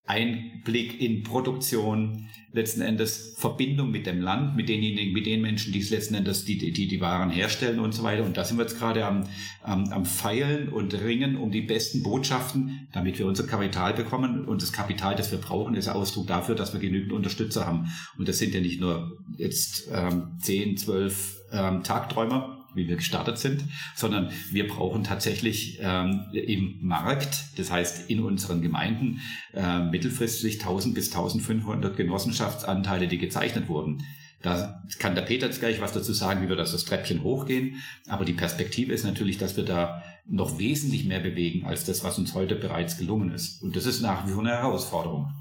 Einblick 0.07 0.99
in 1.01 1.23
Produktion, 1.23 2.27
letzten 2.53 2.81
Endes 2.81 3.35
Verbindung 3.37 3.91
mit 3.91 4.07
dem 4.07 4.21
Land, 4.21 4.55
mit 4.55 4.69
denjenigen, 4.69 5.13
mit 5.13 5.25
den 5.25 5.41
Menschen, 5.41 5.73
die 5.73 5.79
es 5.79 5.89
letzten 5.89 6.15
Endes 6.15 6.45
die, 6.45 6.57
die, 6.57 6.87
die 6.87 7.01
Waren 7.01 7.29
herstellen 7.29 7.79
und 7.79 7.93
so 7.93 8.03
weiter. 8.03 8.23
Und 8.23 8.37
da 8.37 8.45
sind 8.45 8.57
wir 8.57 8.63
jetzt 8.63 8.79
gerade 8.79 9.05
am, 9.05 9.25
am, 9.61 9.91
am 9.91 10.05
Feilen 10.05 10.69
und 10.69 10.93
Ringen 10.93 11.35
um 11.35 11.51
die 11.51 11.61
besten 11.61 12.03
Botschaften, 12.03 12.87
damit 12.93 13.19
wir 13.19 13.27
unser 13.27 13.45
Kapital 13.45 13.93
bekommen. 13.93 14.45
Und 14.45 14.61
das 14.61 14.71
Kapital, 14.71 15.15
das 15.15 15.31
wir 15.31 15.39
brauchen, 15.39 15.75
ist 15.75 15.89
Ausdruck 15.89 16.27
dafür, 16.27 16.55
dass 16.55 16.73
wir 16.73 16.79
genügend 16.79 17.11
Unterstützer 17.11 17.67
haben. 17.67 17.91
Und 18.17 18.27
das 18.27 18.37
sind 18.39 18.53
ja 18.53 18.61
nicht 18.61 18.79
nur 18.79 19.17
jetzt 19.37 19.89
ähm, 19.93 20.37
10, 20.39 20.77
12 20.77 21.41
ähm, 21.51 21.83
Tagträumer, 21.83 22.56
wie 22.73 22.88
wir 22.88 22.95
gestartet 22.95 23.38
sind, 23.38 23.63
sondern 23.95 24.30
wir 24.51 24.67
brauchen 24.67 25.03
tatsächlich 25.03 25.80
ähm, 25.82 26.25
im 26.32 26.77
Markt, 26.82 27.58
das 27.58 27.71
heißt 27.71 28.10
in 28.10 28.21
unseren 28.21 28.62
Gemeinden, 28.62 29.21
äh, 29.53 29.80
mittelfristig 29.80 30.60
1000 30.60 30.93
bis 30.93 31.08
1500 31.08 31.95
Genossenschaftsanteile, 31.97 33.08
die 33.08 33.17
gezeichnet 33.17 33.67
wurden. 33.67 34.03
Da 34.41 34.84
kann 34.99 35.15
der 35.15 35.23
Peter 35.23 35.47
jetzt 35.47 35.60
gleich 35.60 35.82
was 35.82 35.93
dazu 35.93 36.13
sagen, 36.13 36.43
wie 36.43 36.49
wir 36.49 36.56
das, 36.56 36.71
das 36.71 36.86
Treppchen 36.86 37.23
hochgehen. 37.23 37.82
Aber 38.08 38.23
die 38.23 38.34
Perspektive 38.34 38.93
ist 38.93 39.03
natürlich, 39.03 39.38
dass 39.38 39.58
wir 39.58 39.65
da 39.65 40.03
noch 40.27 40.60
wesentlich 40.60 41.06
mehr 41.06 41.19
bewegen 41.19 41.65
als 41.65 41.86
das, 41.86 42.03
was 42.03 42.19
uns 42.19 42.36
heute 42.36 42.56
bereits 42.56 42.97
gelungen 42.97 43.32
ist. 43.32 43.63
Und 43.63 43.75
das 43.75 43.86
ist 43.86 44.01
nach 44.01 44.27
wie 44.27 44.32
vor 44.32 44.41
eine 44.41 44.51
Herausforderung. 44.51 45.34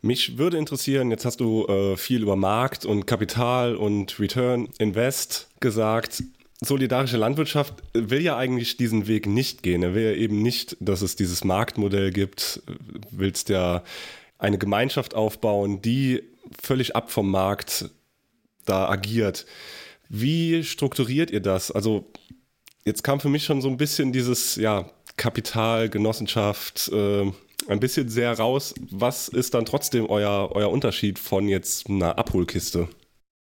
Mich 0.00 0.38
würde 0.38 0.58
interessieren, 0.58 1.10
jetzt 1.10 1.24
hast 1.24 1.40
du 1.40 1.66
äh, 1.66 1.96
viel 1.96 2.22
über 2.22 2.36
Markt 2.36 2.84
und 2.84 3.06
Kapital 3.06 3.76
und 3.76 4.18
Return 4.20 4.68
Invest 4.78 5.48
gesagt 5.60 6.22
solidarische 6.60 7.16
Landwirtschaft 7.16 7.74
will 7.94 8.20
ja 8.20 8.36
eigentlich 8.36 8.76
diesen 8.76 9.06
Weg 9.06 9.26
nicht 9.26 9.62
gehen. 9.62 9.82
Er 9.82 9.94
will 9.94 10.04
ja 10.04 10.12
eben 10.12 10.42
nicht, 10.42 10.76
dass 10.80 11.02
es 11.02 11.16
dieses 11.16 11.44
Marktmodell 11.44 12.10
gibt. 12.10 12.62
Willst 13.10 13.48
ja 13.48 13.82
eine 14.38 14.58
Gemeinschaft 14.58 15.14
aufbauen, 15.14 15.82
die 15.82 16.22
völlig 16.60 16.96
ab 16.96 17.10
vom 17.10 17.30
Markt 17.30 17.90
da 18.64 18.88
agiert. 18.88 19.46
Wie 20.08 20.64
strukturiert 20.64 21.30
ihr 21.30 21.40
das? 21.40 21.70
Also 21.70 22.10
jetzt 22.84 23.04
kam 23.04 23.20
für 23.20 23.28
mich 23.28 23.44
schon 23.44 23.60
so 23.60 23.68
ein 23.68 23.76
bisschen 23.76 24.12
dieses 24.12 24.56
ja, 24.56 24.90
Kapital, 25.16 25.88
Genossenschaft, 25.88 26.90
äh, 26.92 27.30
ein 27.68 27.80
bisschen 27.80 28.08
sehr 28.08 28.36
raus. 28.36 28.74
Was 28.90 29.28
ist 29.28 29.54
dann 29.54 29.66
trotzdem 29.66 30.06
euer, 30.06 30.50
euer 30.52 30.70
Unterschied 30.70 31.18
von 31.18 31.48
jetzt 31.48 31.88
einer 31.88 32.18
Abholkiste? 32.18 32.88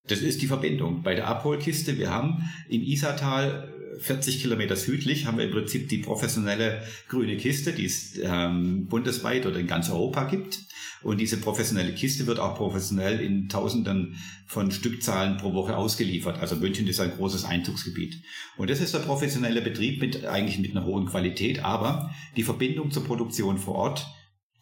Das 0.07 0.19
ist 0.19 0.41
die 0.41 0.47
Verbindung. 0.47 1.03
Bei 1.03 1.15
der 1.15 1.27
Abholkiste, 1.27 1.97
wir 1.97 2.09
haben 2.09 2.49
im 2.69 2.81
Isartal 2.81 3.72
40 3.99 4.41
Kilometer 4.41 4.75
südlich 4.75 5.25
haben 5.25 5.37
wir 5.37 5.45
im 5.45 5.51
Prinzip 5.51 5.89
die 5.89 5.99
professionelle 5.99 6.81
grüne 7.07 7.37
Kiste, 7.37 7.73
die 7.73 7.85
es 7.85 8.17
ähm, 8.21 8.87
bundesweit 8.87 9.45
oder 9.45 9.59
in 9.59 9.67
ganz 9.67 9.89
Europa 9.89 10.25
gibt. 10.25 10.59
Und 11.01 11.19
diese 11.19 11.37
professionelle 11.37 11.93
Kiste 11.93 12.27
wird 12.27 12.39
auch 12.39 12.55
professionell 12.55 13.19
in 13.19 13.49
Tausenden 13.49 14.15
von 14.45 14.71
Stückzahlen 14.71 15.37
pro 15.37 15.53
Woche 15.53 15.75
ausgeliefert. 15.75 16.39
Also 16.39 16.55
München 16.55 16.87
ist 16.87 16.99
ein 16.99 17.11
großes 17.11 17.43
Einzugsgebiet. 17.43 18.23
Und 18.57 18.69
das 18.69 18.79
ist 18.79 18.93
der 18.93 18.99
professionelle 18.99 19.61
Betrieb 19.61 19.99
mit 19.99 20.25
eigentlich 20.25 20.59
mit 20.59 20.71
einer 20.71 20.85
hohen 20.85 21.05
Qualität, 21.05 21.63
aber 21.63 22.13
die 22.37 22.43
Verbindung 22.43 22.91
zur 22.91 23.03
Produktion 23.03 23.57
vor 23.57 23.75
Ort 23.75 24.07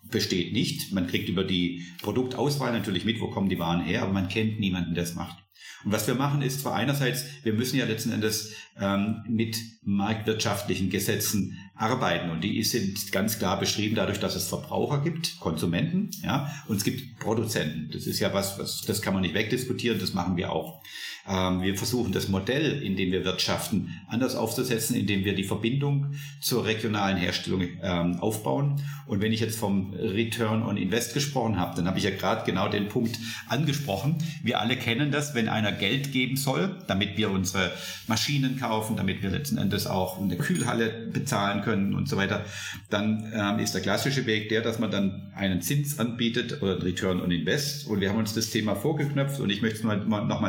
besteht 0.10 0.54
nicht. 0.54 0.92
Man 0.92 1.08
kriegt 1.08 1.30
über 1.30 1.44
die 1.44 1.86
Produktauswahl 2.02 2.72
natürlich 2.72 3.06
mit, 3.06 3.22
wo 3.22 3.30
kommen 3.30 3.50
die 3.50 3.60
Waren 3.60 3.84
her, 3.84 4.02
aber 4.04 4.14
man 4.14 4.28
kennt 4.28 4.60
niemanden, 4.60 4.96
der 4.96 5.04
es 5.04 5.16
macht. 5.16 5.41
Und 5.84 5.92
was 5.92 6.08
wir 6.08 6.16
machen 6.16 6.42
ist 6.42 6.62
zwar 6.62 6.76
einerseits, 6.76 7.26
wir 7.44 7.54
müssen 7.54 7.78
ja 7.78 7.86
letzten 7.86 8.12
Endes 8.12 8.54
ähm, 8.80 9.24
mit 9.28 9.58
marktwirtschaftlichen 9.84 10.90
Gesetzen 10.90 11.58
arbeiten 11.76 12.30
und 12.30 12.44
die 12.44 12.64
sind 12.64 13.12
ganz 13.12 13.40
klar 13.40 13.60
beschrieben 13.60 13.96
dadurch, 13.96 14.20
dass 14.20 14.36
es 14.36 14.48
Verbraucher 14.48 15.02
gibt, 15.02 15.40
Konsumenten, 15.40 16.12
ja, 16.24 16.52
und 16.68 16.78
es 16.78 16.84
gibt 16.84 17.20
Produzenten. 17.20 17.90
Das 17.92 18.06
ist 18.06 18.20
ja 18.20 18.34
was, 18.34 18.60
was 18.60 18.82
das 18.82 19.02
kann 19.02 19.14
man 19.14 19.24
nicht 19.24 19.34
wegdiskutieren, 19.34 20.00
das 20.00 20.14
machen 20.14 20.38
wir 20.38 20.52
auch. 20.52 20.84
Ähm, 21.28 21.62
wir 21.62 21.76
versuchen 21.76 22.12
das 22.12 22.30
Modell, 22.30 22.82
in 22.82 22.96
dem 22.96 23.12
wir 23.12 23.24
wirtschaften, 23.26 24.00
anders 24.08 24.36
aufzusetzen, 24.36 24.96
indem 24.96 25.24
wir 25.24 25.36
die 25.36 25.44
Verbindung 25.44 26.14
zur 26.40 26.66
regionalen 26.66 27.18
Herstellung 27.18 27.62
ähm, 27.82 28.20
aufbauen. 28.20 28.82
Und 29.06 29.22
wenn 29.22 29.32
ich 29.32 29.42
jetzt 29.42 29.60
vom 29.60 29.94
Return 29.94 30.64
on 30.64 30.78
Invest 30.78 31.14
gesprochen 31.14 31.60
habe, 31.60 31.76
dann 31.76 31.86
habe 31.86 31.98
ich 31.98 32.06
ja 32.06 32.12
gerade 32.12 32.46
genau 32.46 32.70
den 32.70 32.88
Punkt 32.88 33.20
angesprochen. 33.48 34.16
Wir 34.42 34.62
alle 34.62 34.78
kennen 34.78 35.12
das, 35.12 35.36
wenn 35.36 35.50
einer 35.50 35.72
Geld 35.72 36.12
geben 36.12 36.38
soll, 36.38 36.78
damit 36.88 37.18
wir 37.18 37.30
unsere 37.30 37.72
Maschinen 38.08 38.58
kaufen, 38.58 38.96
damit 38.96 39.22
wir 39.22 39.30
letzten 39.30 39.58
Endes 39.58 39.86
auch 39.86 40.20
eine 40.20 40.38
Kühlhalle 40.38 41.08
bezahlen 41.12 41.62
können 41.62 41.94
und 41.94 42.08
so 42.08 42.18
weiter, 42.18 42.46
dann 42.90 43.32
ähm, 43.34 43.60
ist 43.60 43.74
der 43.74 43.82
klassische 43.82 44.26
Weg 44.26 44.50
der, 44.50 44.62
dass 44.62 44.80
man 44.80 44.92
dann 44.92 45.32
einen 45.36 45.62
Zins 45.62 46.00
anbietet 46.00 46.62
oder 46.62 46.82
Return 46.84 47.22
on 47.22 47.32
Invest. 47.32 47.88
Und 47.88 48.02
wir 48.02 48.10
haben 48.10 48.18
uns 48.18 48.34
das 48.34 48.50
Thema 48.50 48.76
vorgeknöpft 48.76 49.40
und 49.40 49.50
ich 49.50 49.62
möchte 49.62 49.80
es 49.80 49.84
mal, 49.84 49.98
noch 49.98 50.42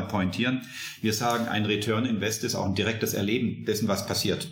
Wir 1.01 1.13
sagen, 1.13 1.47
ein 1.49 1.67
Return 1.67 2.07
Invest 2.07 2.45
ist 2.45 2.55
auch 2.55 2.67
ein 2.67 2.75
direktes 2.75 3.15
Erleben 3.15 3.65
dessen, 3.65 3.89
was 3.89 4.07
passiert. 4.07 4.49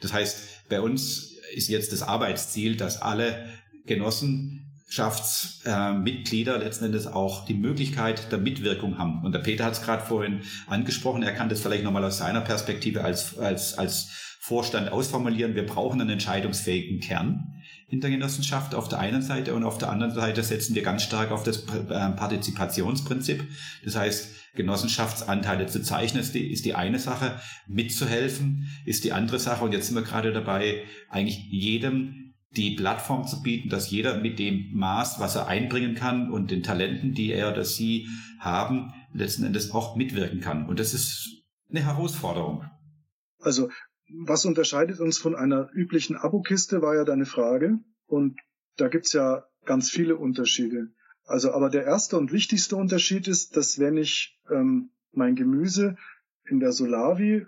Das 0.00 0.12
heißt, 0.12 0.68
bei 0.68 0.80
uns 0.80 1.34
ist 1.54 1.68
jetzt 1.68 1.92
das 1.92 2.02
Arbeitsziel, 2.02 2.76
dass 2.76 3.02
alle 3.02 3.48
Genossenschaftsmitglieder 3.86 6.58
letzten 6.58 6.86
Endes 6.86 7.06
auch 7.06 7.46
die 7.46 7.54
Möglichkeit 7.54 8.32
der 8.32 8.38
Mitwirkung 8.38 8.98
haben. 8.98 9.24
Und 9.24 9.30
der 9.32 9.38
Peter 9.40 9.64
hat 9.64 9.74
es 9.74 9.82
gerade 9.82 10.04
vorhin 10.04 10.40
angesprochen, 10.66 11.22
er 11.22 11.32
kann 11.32 11.48
das 11.48 11.60
vielleicht 11.60 11.84
nochmal 11.84 12.04
aus 12.04 12.18
seiner 12.18 12.40
Perspektive 12.40 13.04
als, 13.04 13.38
als, 13.38 13.78
als 13.78 14.08
Vorstand 14.40 14.90
ausformulieren. 14.90 15.54
Wir 15.54 15.66
brauchen 15.66 16.00
einen 16.00 16.10
entscheidungsfähigen 16.10 16.98
Kern 17.00 17.59
in 17.90 18.00
der 18.00 18.10
Genossenschaft 18.10 18.74
auf 18.74 18.88
der 18.88 19.00
einen 19.00 19.20
Seite 19.20 19.54
und 19.54 19.64
auf 19.64 19.78
der 19.78 19.90
anderen 19.90 20.14
Seite 20.14 20.42
setzen 20.42 20.74
wir 20.74 20.82
ganz 20.82 21.02
stark 21.02 21.32
auf 21.32 21.42
das 21.42 21.64
äh, 21.64 22.10
Partizipationsprinzip. 22.10 23.44
Das 23.84 23.96
heißt, 23.96 24.28
Genossenschaftsanteile 24.54 25.66
zu 25.66 25.82
zeichnen 25.82 26.22
ist 26.22 26.34
die, 26.34 26.52
ist 26.52 26.64
die 26.64 26.74
eine 26.74 26.98
Sache, 26.98 27.40
mitzuhelfen 27.66 28.68
ist 28.84 29.04
die 29.04 29.12
andere 29.12 29.38
Sache 29.38 29.64
und 29.64 29.72
jetzt 29.72 29.86
sind 29.86 29.96
wir 29.96 30.02
gerade 30.02 30.32
dabei, 30.32 30.84
eigentlich 31.08 31.46
jedem 31.50 32.34
die 32.56 32.74
Plattform 32.74 33.26
zu 33.26 33.42
bieten, 33.42 33.68
dass 33.68 33.90
jeder 33.90 34.18
mit 34.18 34.38
dem 34.38 34.72
Maß, 34.72 35.20
was 35.20 35.36
er 35.36 35.46
einbringen 35.46 35.94
kann 35.94 36.30
und 36.30 36.50
den 36.50 36.62
Talenten, 36.62 37.12
die 37.14 37.32
er 37.32 37.52
oder 37.52 37.64
sie 37.64 38.08
haben, 38.38 38.92
letzten 39.12 39.44
Endes 39.44 39.70
auch 39.72 39.96
mitwirken 39.96 40.40
kann. 40.40 40.66
Und 40.66 40.80
das 40.80 40.94
ist 40.94 41.44
eine 41.68 41.84
Herausforderung. 41.84 42.64
Also 43.40 43.68
was 44.12 44.44
unterscheidet 44.44 45.00
uns 45.00 45.18
von 45.18 45.34
einer 45.34 45.70
üblichen 45.72 46.16
Abokiste, 46.16 46.82
war 46.82 46.94
ja 46.94 47.04
deine 47.04 47.26
Frage. 47.26 47.78
Und 48.06 48.38
da 48.76 48.88
gibt's 48.88 49.12
ja 49.12 49.44
ganz 49.64 49.90
viele 49.90 50.16
Unterschiede. 50.16 50.88
Also, 51.24 51.52
aber 51.52 51.70
der 51.70 51.84
erste 51.84 52.16
und 52.16 52.32
wichtigste 52.32 52.76
Unterschied 52.76 53.28
ist, 53.28 53.56
dass 53.56 53.78
wenn 53.78 53.96
ich 53.96 54.38
ähm, 54.50 54.90
mein 55.12 55.36
Gemüse 55.36 55.96
in 56.44 56.60
der 56.60 56.72
Solavi 56.72 57.46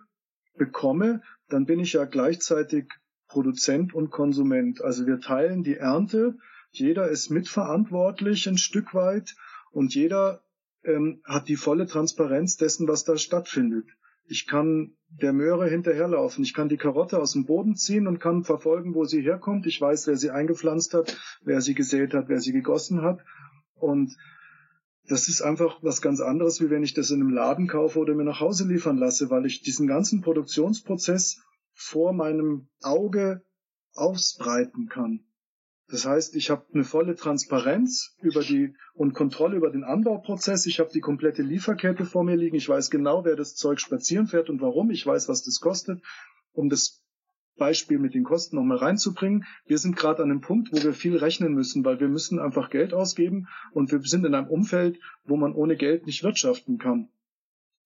bekomme, 0.56 1.22
dann 1.48 1.66
bin 1.66 1.80
ich 1.80 1.94
ja 1.94 2.04
gleichzeitig 2.04 2.88
Produzent 3.28 3.94
und 3.94 4.10
Konsument. 4.10 4.82
Also 4.82 5.06
wir 5.06 5.20
teilen 5.20 5.62
die 5.62 5.76
Ernte, 5.76 6.36
jeder 6.70 7.08
ist 7.08 7.30
mitverantwortlich 7.30 8.48
ein 8.48 8.58
Stück 8.58 8.94
weit 8.94 9.34
und 9.72 9.94
jeder 9.94 10.42
ähm, 10.84 11.20
hat 11.24 11.48
die 11.48 11.56
volle 11.56 11.86
Transparenz 11.86 12.56
dessen, 12.56 12.88
was 12.88 13.04
da 13.04 13.16
stattfindet. 13.16 13.86
Ich 14.26 14.46
kann 14.46 14.96
der 15.08 15.32
Möhre 15.32 15.68
hinterherlaufen. 15.68 16.44
Ich 16.44 16.54
kann 16.54 16.68
die 16.68 16.76
Karotte 16.76 17.18
aus 17.18 17.32
dem 17.32 17.44
Boden 17.44 17.76
ziehen 17.76 18.06
und 18.06 18.18
kann 18.18 18.44
verfolgen, 18.44 18.94
wo 18.94 19.04
sie 19.04 19.20
herkommt. 19.20 19.66
Ich 19.66 19.80
weiß, 19.80 20.06
wer 20.06 20.16
sie 20.16 20.30
eingepflanzt 20.30 20.94
hat, 20.94 21.18
wer 21.42 21.60
sie 21.60 21.74
gesät 21.74 22.14
hat, 22.14 22.28
wer 22.28 22.40
sie 22.40 22.52
gegossen 22.52 23.02
hat. 23.02 23.20
Und 23.74 24.16
das 25.08 25.28
ist 25.28 25.42
einfach 25.42 25.82
was 25.82 26.00
ganz 26.00 26.20
anderes, 26.20 26.60
wie 26.60 26.70
wenn 26.70 26.84
ich 26.84 26.94
das 26.94 27.10
in 27.10 27.20
einem 27.20 27.30
Laden 27.30 27.66
kaufe 27.66 27.98
oder 27.98 28.14
mir 28.14 28.24
nach 28.24 28.40
Hause 28.40 28.66
liefern 28.66 28.96
lasse, 28.96 29.30
weil 29.30 29.46
ich 29.46 29.62
diesen 29.62 29.86
ganzen 29.86 30.22
Produktionsprozess 30.22 31.42
vor 31.74 32.12
meinem 32.12 32.68
Auge 32.82 33.42
ausbreiten 33.94 34.88
kann. 34.88 35.24
Das 35.88 36.06
heißt, 36.06 36.36
ich 36.36 36.50
habe 36.50 36.64
eine 36.72 36.84
volle 36.84 37.16
Transparenz 37.16 38.16
über 38.22 38.40
die 38.40 38.74
und 38.94 39.12
Kontrolle 39.12 39.56
über 39.56 39.70
den 39.70 39.84
Anbauprozess. 39.84 40.66
Ich 40.66 40.80
habe 40.80 40.90
die 40.92 41.00
komplette 41.00 41.42
Lieferkette 41.42 42.04
vor 42.04 42.24
mir 42.24 42.36
liegen. 42.36 42.56
Ich 42.56 42.68
weiß 42.68 42.90
genau, 42.90 43.24
wer 43.24 43.36
das 43.36 43.54
Zeug 43.54 43.80
spazieren 43.80 44.26
fährt 44.26 44.48
und 44.48 44.60
warum. 44.60 44.90
Ich 44.90 45.04
weiß, 45.04 45.28
was 45.28 45.42
das 45.42 45.60
kostet. 45.60 46.02
Um 46.52 46.68
das 46.68 47.02
Beispiel 47.56 47.98
mit 47.98 48.14
den 48.14 48.24
Kosten 48.24 48.56
nochmal 48.56 48.78
reinzubringen. 48.78 49.44
Wir 49.66 49.78
sind 49.78 49.96
gerade 49.96 50.22
an 50.22 50.30
einem 50.30 50.40
Punkt, 50.40 50.72
wo 50.72 50.82
wir 50.82 50.94
viel 50.94 51.16
rechnen 51.16 51.52
müssen, 51.52 51.84
weil 51.84 52.00
wir 52.00 52.08
müssen 52.08 52.38
einfach 52.38 52.70
Geld 52.70 52.94
ausgeben 52.94 53.48
und 53.72 53.92
wir 53.92 54.00
sind 54.02 54.24
in 54.24 54.34
einem 54.34 54.48
Umfeld, 54.48 54.98
wo 55.24 55.36
man 55.36 55.52
ohne 55.52 55.76
Geld 55.76 56.06
nicht 56.06 56.22
wirtschaften 56.22 56.78
kann. 56.78 57.08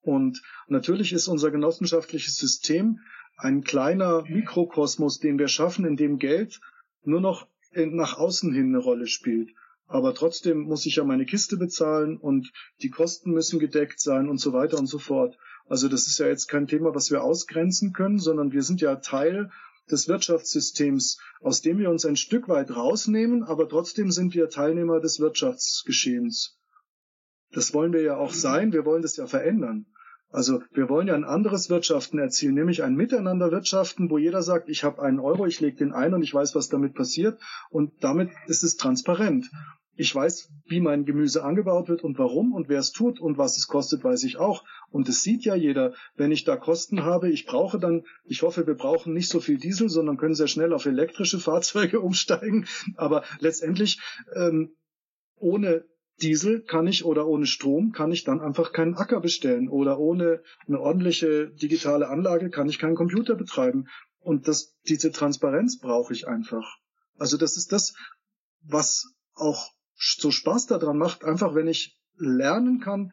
Und 0.00 0.40
natürlich 0.68 1.12
ist 1.12 1.26
unser 1.26 1.50
genossenschaftliches 1.50 2.36
System 2.36 3.00
ein 3.36 3.64
kleiner 3.64 4.22
Mikrokosmos, 4.22 5.18
den 5.18 5.38
wir 5.38 5.48
schaffen, 5.48 5.84
in 5.84 5.96
dem 5.96 6.18
Geld 6.18 6.60
nur 7.02 7.20
noch 7.20 7.48
nach 7.84 8.18
außen 8.18 8.52
hin 8.52 8.68
eine 8.68 8.78
Rolle 8.78 9.06
spielt. 9.06 9.50
Aber 9.88 10.14
trotzdem 10.14 10.62
muss 10.62 10.86
ich 10.86 10.96
ja 10.96 11.04
meine 11.04 11.26
Kiste 11.26 11.56
bezahlen 11.56 12.16
und 12.16 12.52
die 12.82 12.90
Kosten 12.90 13.30
müssen 13.30 13.60
gedeckt 13.60 14.00
sein 14.00 14.28
und 14.28 14.38
so 14.38 14.52
weiter 14.52 14.78
und 14.78 14.86
so 14.86 14.98
fort. 14.98 15.38
Also 15.68 15.88
das 15.88 16.06
ist 16.06 16.18
ja 16.18 16.26
jetzt 16.26 16.46
kein 16.48 16.66
Thema, 16.66 16.94
was 16.94 17.10
wir 17.10 17.22
ausgrenzen 17.22 17.92
können, 17.92 18.18
sondern 18.18 18.52
wir 18.52 18.62
sind 18.62 18.80
ja 18.80 18.96
Teil 18.96 19.50
des 19.90 20.08
Wirtschaftssystems, 20.08 21.18
aus 21.40 21.60
dem 21.60 21.78
wir 21.78 21.90
uns 21.90 22.04
ein 22.04 22.16
Stück 22.16 22.48
weit 22.48 22.74
rausnehmen, 22.74 23.44
aber 23.44 23.68
trotzdem 23.68 24.10
sind 24.10 24.34
wir 24.34 24.48
Teilnehmer 24.48 25.00
des 25.00 25.20
Wirtschaftsgeschehens. 25.20 26.58
Das 27.52 27.72
wollen 27.72 27.92
wir 27.92 28.02
ja 28.02 28.16
auch 28.16 28.32
sein, 28.32 28.72
wir 28.72 28.84
wollen 28.84 29.02
das 29.02 29.16
ja 29.16 29.26
verändern. 29.26 29.86
Also 30.30 30.60
wir 30.72 30.88
wollen 30.88 31.08
ja 31.08 31.14
ein 31.14 31.24
anderes 31.24 31.70
Wirtschaften 31.70 32.18
erzielen, 32.18 32.54
nämlich 32.54 32.82
ein 32.82 32.94
Miteinanderwirtschaften, 32.94 34.10
wo 34.10 34.18
jeder 34.18 34.42
sagt, 34.42 34.68
ich 34.68 34.84
habe 34.84 35.02
einen 35.02 35.20
Euro, 35.20 35.46
ich 35.46 35.60
lege 35.60 35.76
den 35.76 35.92
ein 35.92 36.14
und 36.14 36.22
ich 36.22 36.34
weiß, 36.34 36.54
was 36.54 36.68
damit 36.68 36.94
passiert 36.94 37.40
und 37.70 37.92
damit 38.00 38.30
ist 38.46 38.64
es 38.64 38.76
transparent. 38.76 39.50
Ich 39.98 40.14
weiß, 40.14 40.50
wie 40.66 40.80
mein 40.80 41.06
Gemüse 41.06 41.42
angebaut 41.42 41.88
wird 41.88 42.04
und 42.04 42.18
warum 42.18 42.52
und 42.52 42.68
wer 42.68 42.80
es 42.80 42.92
tut 42.92 43.18
und 43.18 43.38
was 43.38 43.56
es 43.56 43.66
kostet, 43.66 44.04
weiß 44.04 44.24
ich 44.24 44.36
auch. 44.36 44.62
Und 44.90 45.08
es 45.08 45.22
sieht 45.22 45.44
ja 45.46 45.54
jeder, 45.54 45.94
wenn 46.16 46.32
ich 46.32 46.44
da 46.44 46.56
Kosten 46.56 47.02
habe, 47.02 47.30
ich 47.30 47.46
brauche 47.46 47.78
dann, 47.78 48.04
ich 48.24 48.42
hoffe, 48.42 48.66
wir 48.66 48.74
brauchen 48.74 49.14
nicht 49.14 49.30
so 49.30 49.40
viel 49.40 49.56
Diesel, 49.56 49.88
sondern 49.88 50.18
können 50.18 50.34
sehr 50.34 50.48
schnell 50.48 50.74
auf 50.74 50.84
elektrische 50.84 51.38
Fahrzeuge 51.40 52.00
umsteigen. 52.00 52.66
Aber 52.96 53.24
letztendlich 53.40 53.98
ähm, 54.34 54.76
ohne 55.36 55.86
Diesel 56.22 56.62
kann 56.62 56.86
ich 56.86 57.04
oder 57.04 57.26
ohne 57.26 57.46
Strom 57.46 57.92
kann 57.92 58.10
ich 58.10 58.24
dann 58.24 58.40
einfach 58.40 58.72
keinen 58.72 58.94
Acker 58.94 59.20
bestellen 59.20 59.68
oder 59.68 59.98
ohne 59.98 60.42
eine 60.66 60.80
ordentliche 60.80 61.48
digitale 61.48 62.08
Anlage 62.08 62.50
kann 62.50 62.68
ich 62.68 62.78
keinen 62.78 62.94
Computer 62.94 63.34
betreiben. 63.34 63.86
Und 64.20 64.48
das, 64.48 64.74
diese 64.88 65.12
Transparenz 65.12 65.78
brauche 65.78 66.12
ich 66.12 66.26
einfach. 66.26 66.78
Also 67.18 67.36
das 67.36 67.56
ist 67.56 67.72
das, 67.72 67.94
was 68.62 69.14
auch 69.34 69.72
so 69.94 70.30
Spaß 70.30 70.66
daran 70.66 70.98
macht, 70.98 71.24
einfach 71.24 71.54
wenn 71.54 71.68
ich 71.68 71.98
lernen 72.16 72.80
kann, 72.80 73.12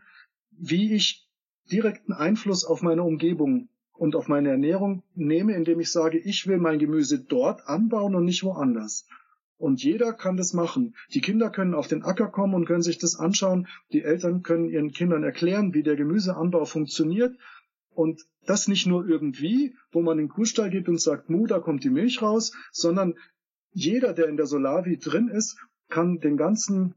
wie 0.52 0.94
ich 0.94 1.28
direkten 1.72 2.14
Einfluss 2.14 2.66
auf 2.66 2.82
meine 2.82 3.04
Umgebung 3.04 3.70
und 3.94 4.16
auf 4.16 4.28
meine 4.28 4.50
Ernährung 4.50 5.04
nehme, 5.14 5.54
indem 5.56 5.80
ich 5.80 5.92
sage, 5.92 6.18
ich 6.18 6.48
will 6.48 6.58
mein 6.58 6.80
Gemüse 6.80 7.20
dort 7.20 7.68
anbauen 7.68 8.16
und 8.16 8.26
nicht 8.26 8.44
woanders. 8.44 9.06
Und 9.58 9.84
jeder 9.84 10.14
kann 10.14 10.36
das 10.36 10.54
machen. 10.54 10.96
Die 11.14 11.22
Kinder 11.22 11.50
können 11.50 11.74
auf 11.74 11.88
den 11.88 12.04
Acker 12.04 12.28
kommen 12.28 12.54
und 12.54 12.66
können 12.66 12.82
sich 12.82 12.98
das 12.98 13.16
anschauen. 13.16 13.68
Die 13.92 14.02
Eltern 14.02 14.44
können 14.44 14.70
ihren 14.70 14.92
Kindern 14.92 15.24
erklären, 15.24 15.74
wie 15.74 15.84
der 15.84 15.96
Gemüseanbau 15.96 16.66
funktioniert. 16.66 17.36
Und 17.92 18.22
das 18.46 18.68
nicht 18.68 18.88
nur 18.88 19.08
irgendwie, 19.08 19.76
wo 19.92 20.02
man 20.02 20.20
in 20.20 20.26
den 20.26 20.32
Kuhstall 20.32 20.70
geht 20.70 20.90
und 20.90 21.00
sagt, 21.00 21.30
Mu, 21.30 21.48
da 21.48 21.60
kommt 21.60 21.84
die 21.84 21.90
Milch 21.90 22.22
raus, 22.22 22.52
sondern 22.72 23.16
jeder, 23.72 24.14
der 24.14 24.28
in 24.28 24.38
der 24.38 24.48
Solavi 24.48 24.98
drin 24.98 25.30
ist, 25.30 25.58
kann 25.90 26.20
den 26.20 26.38
ganzen 26.38 26.96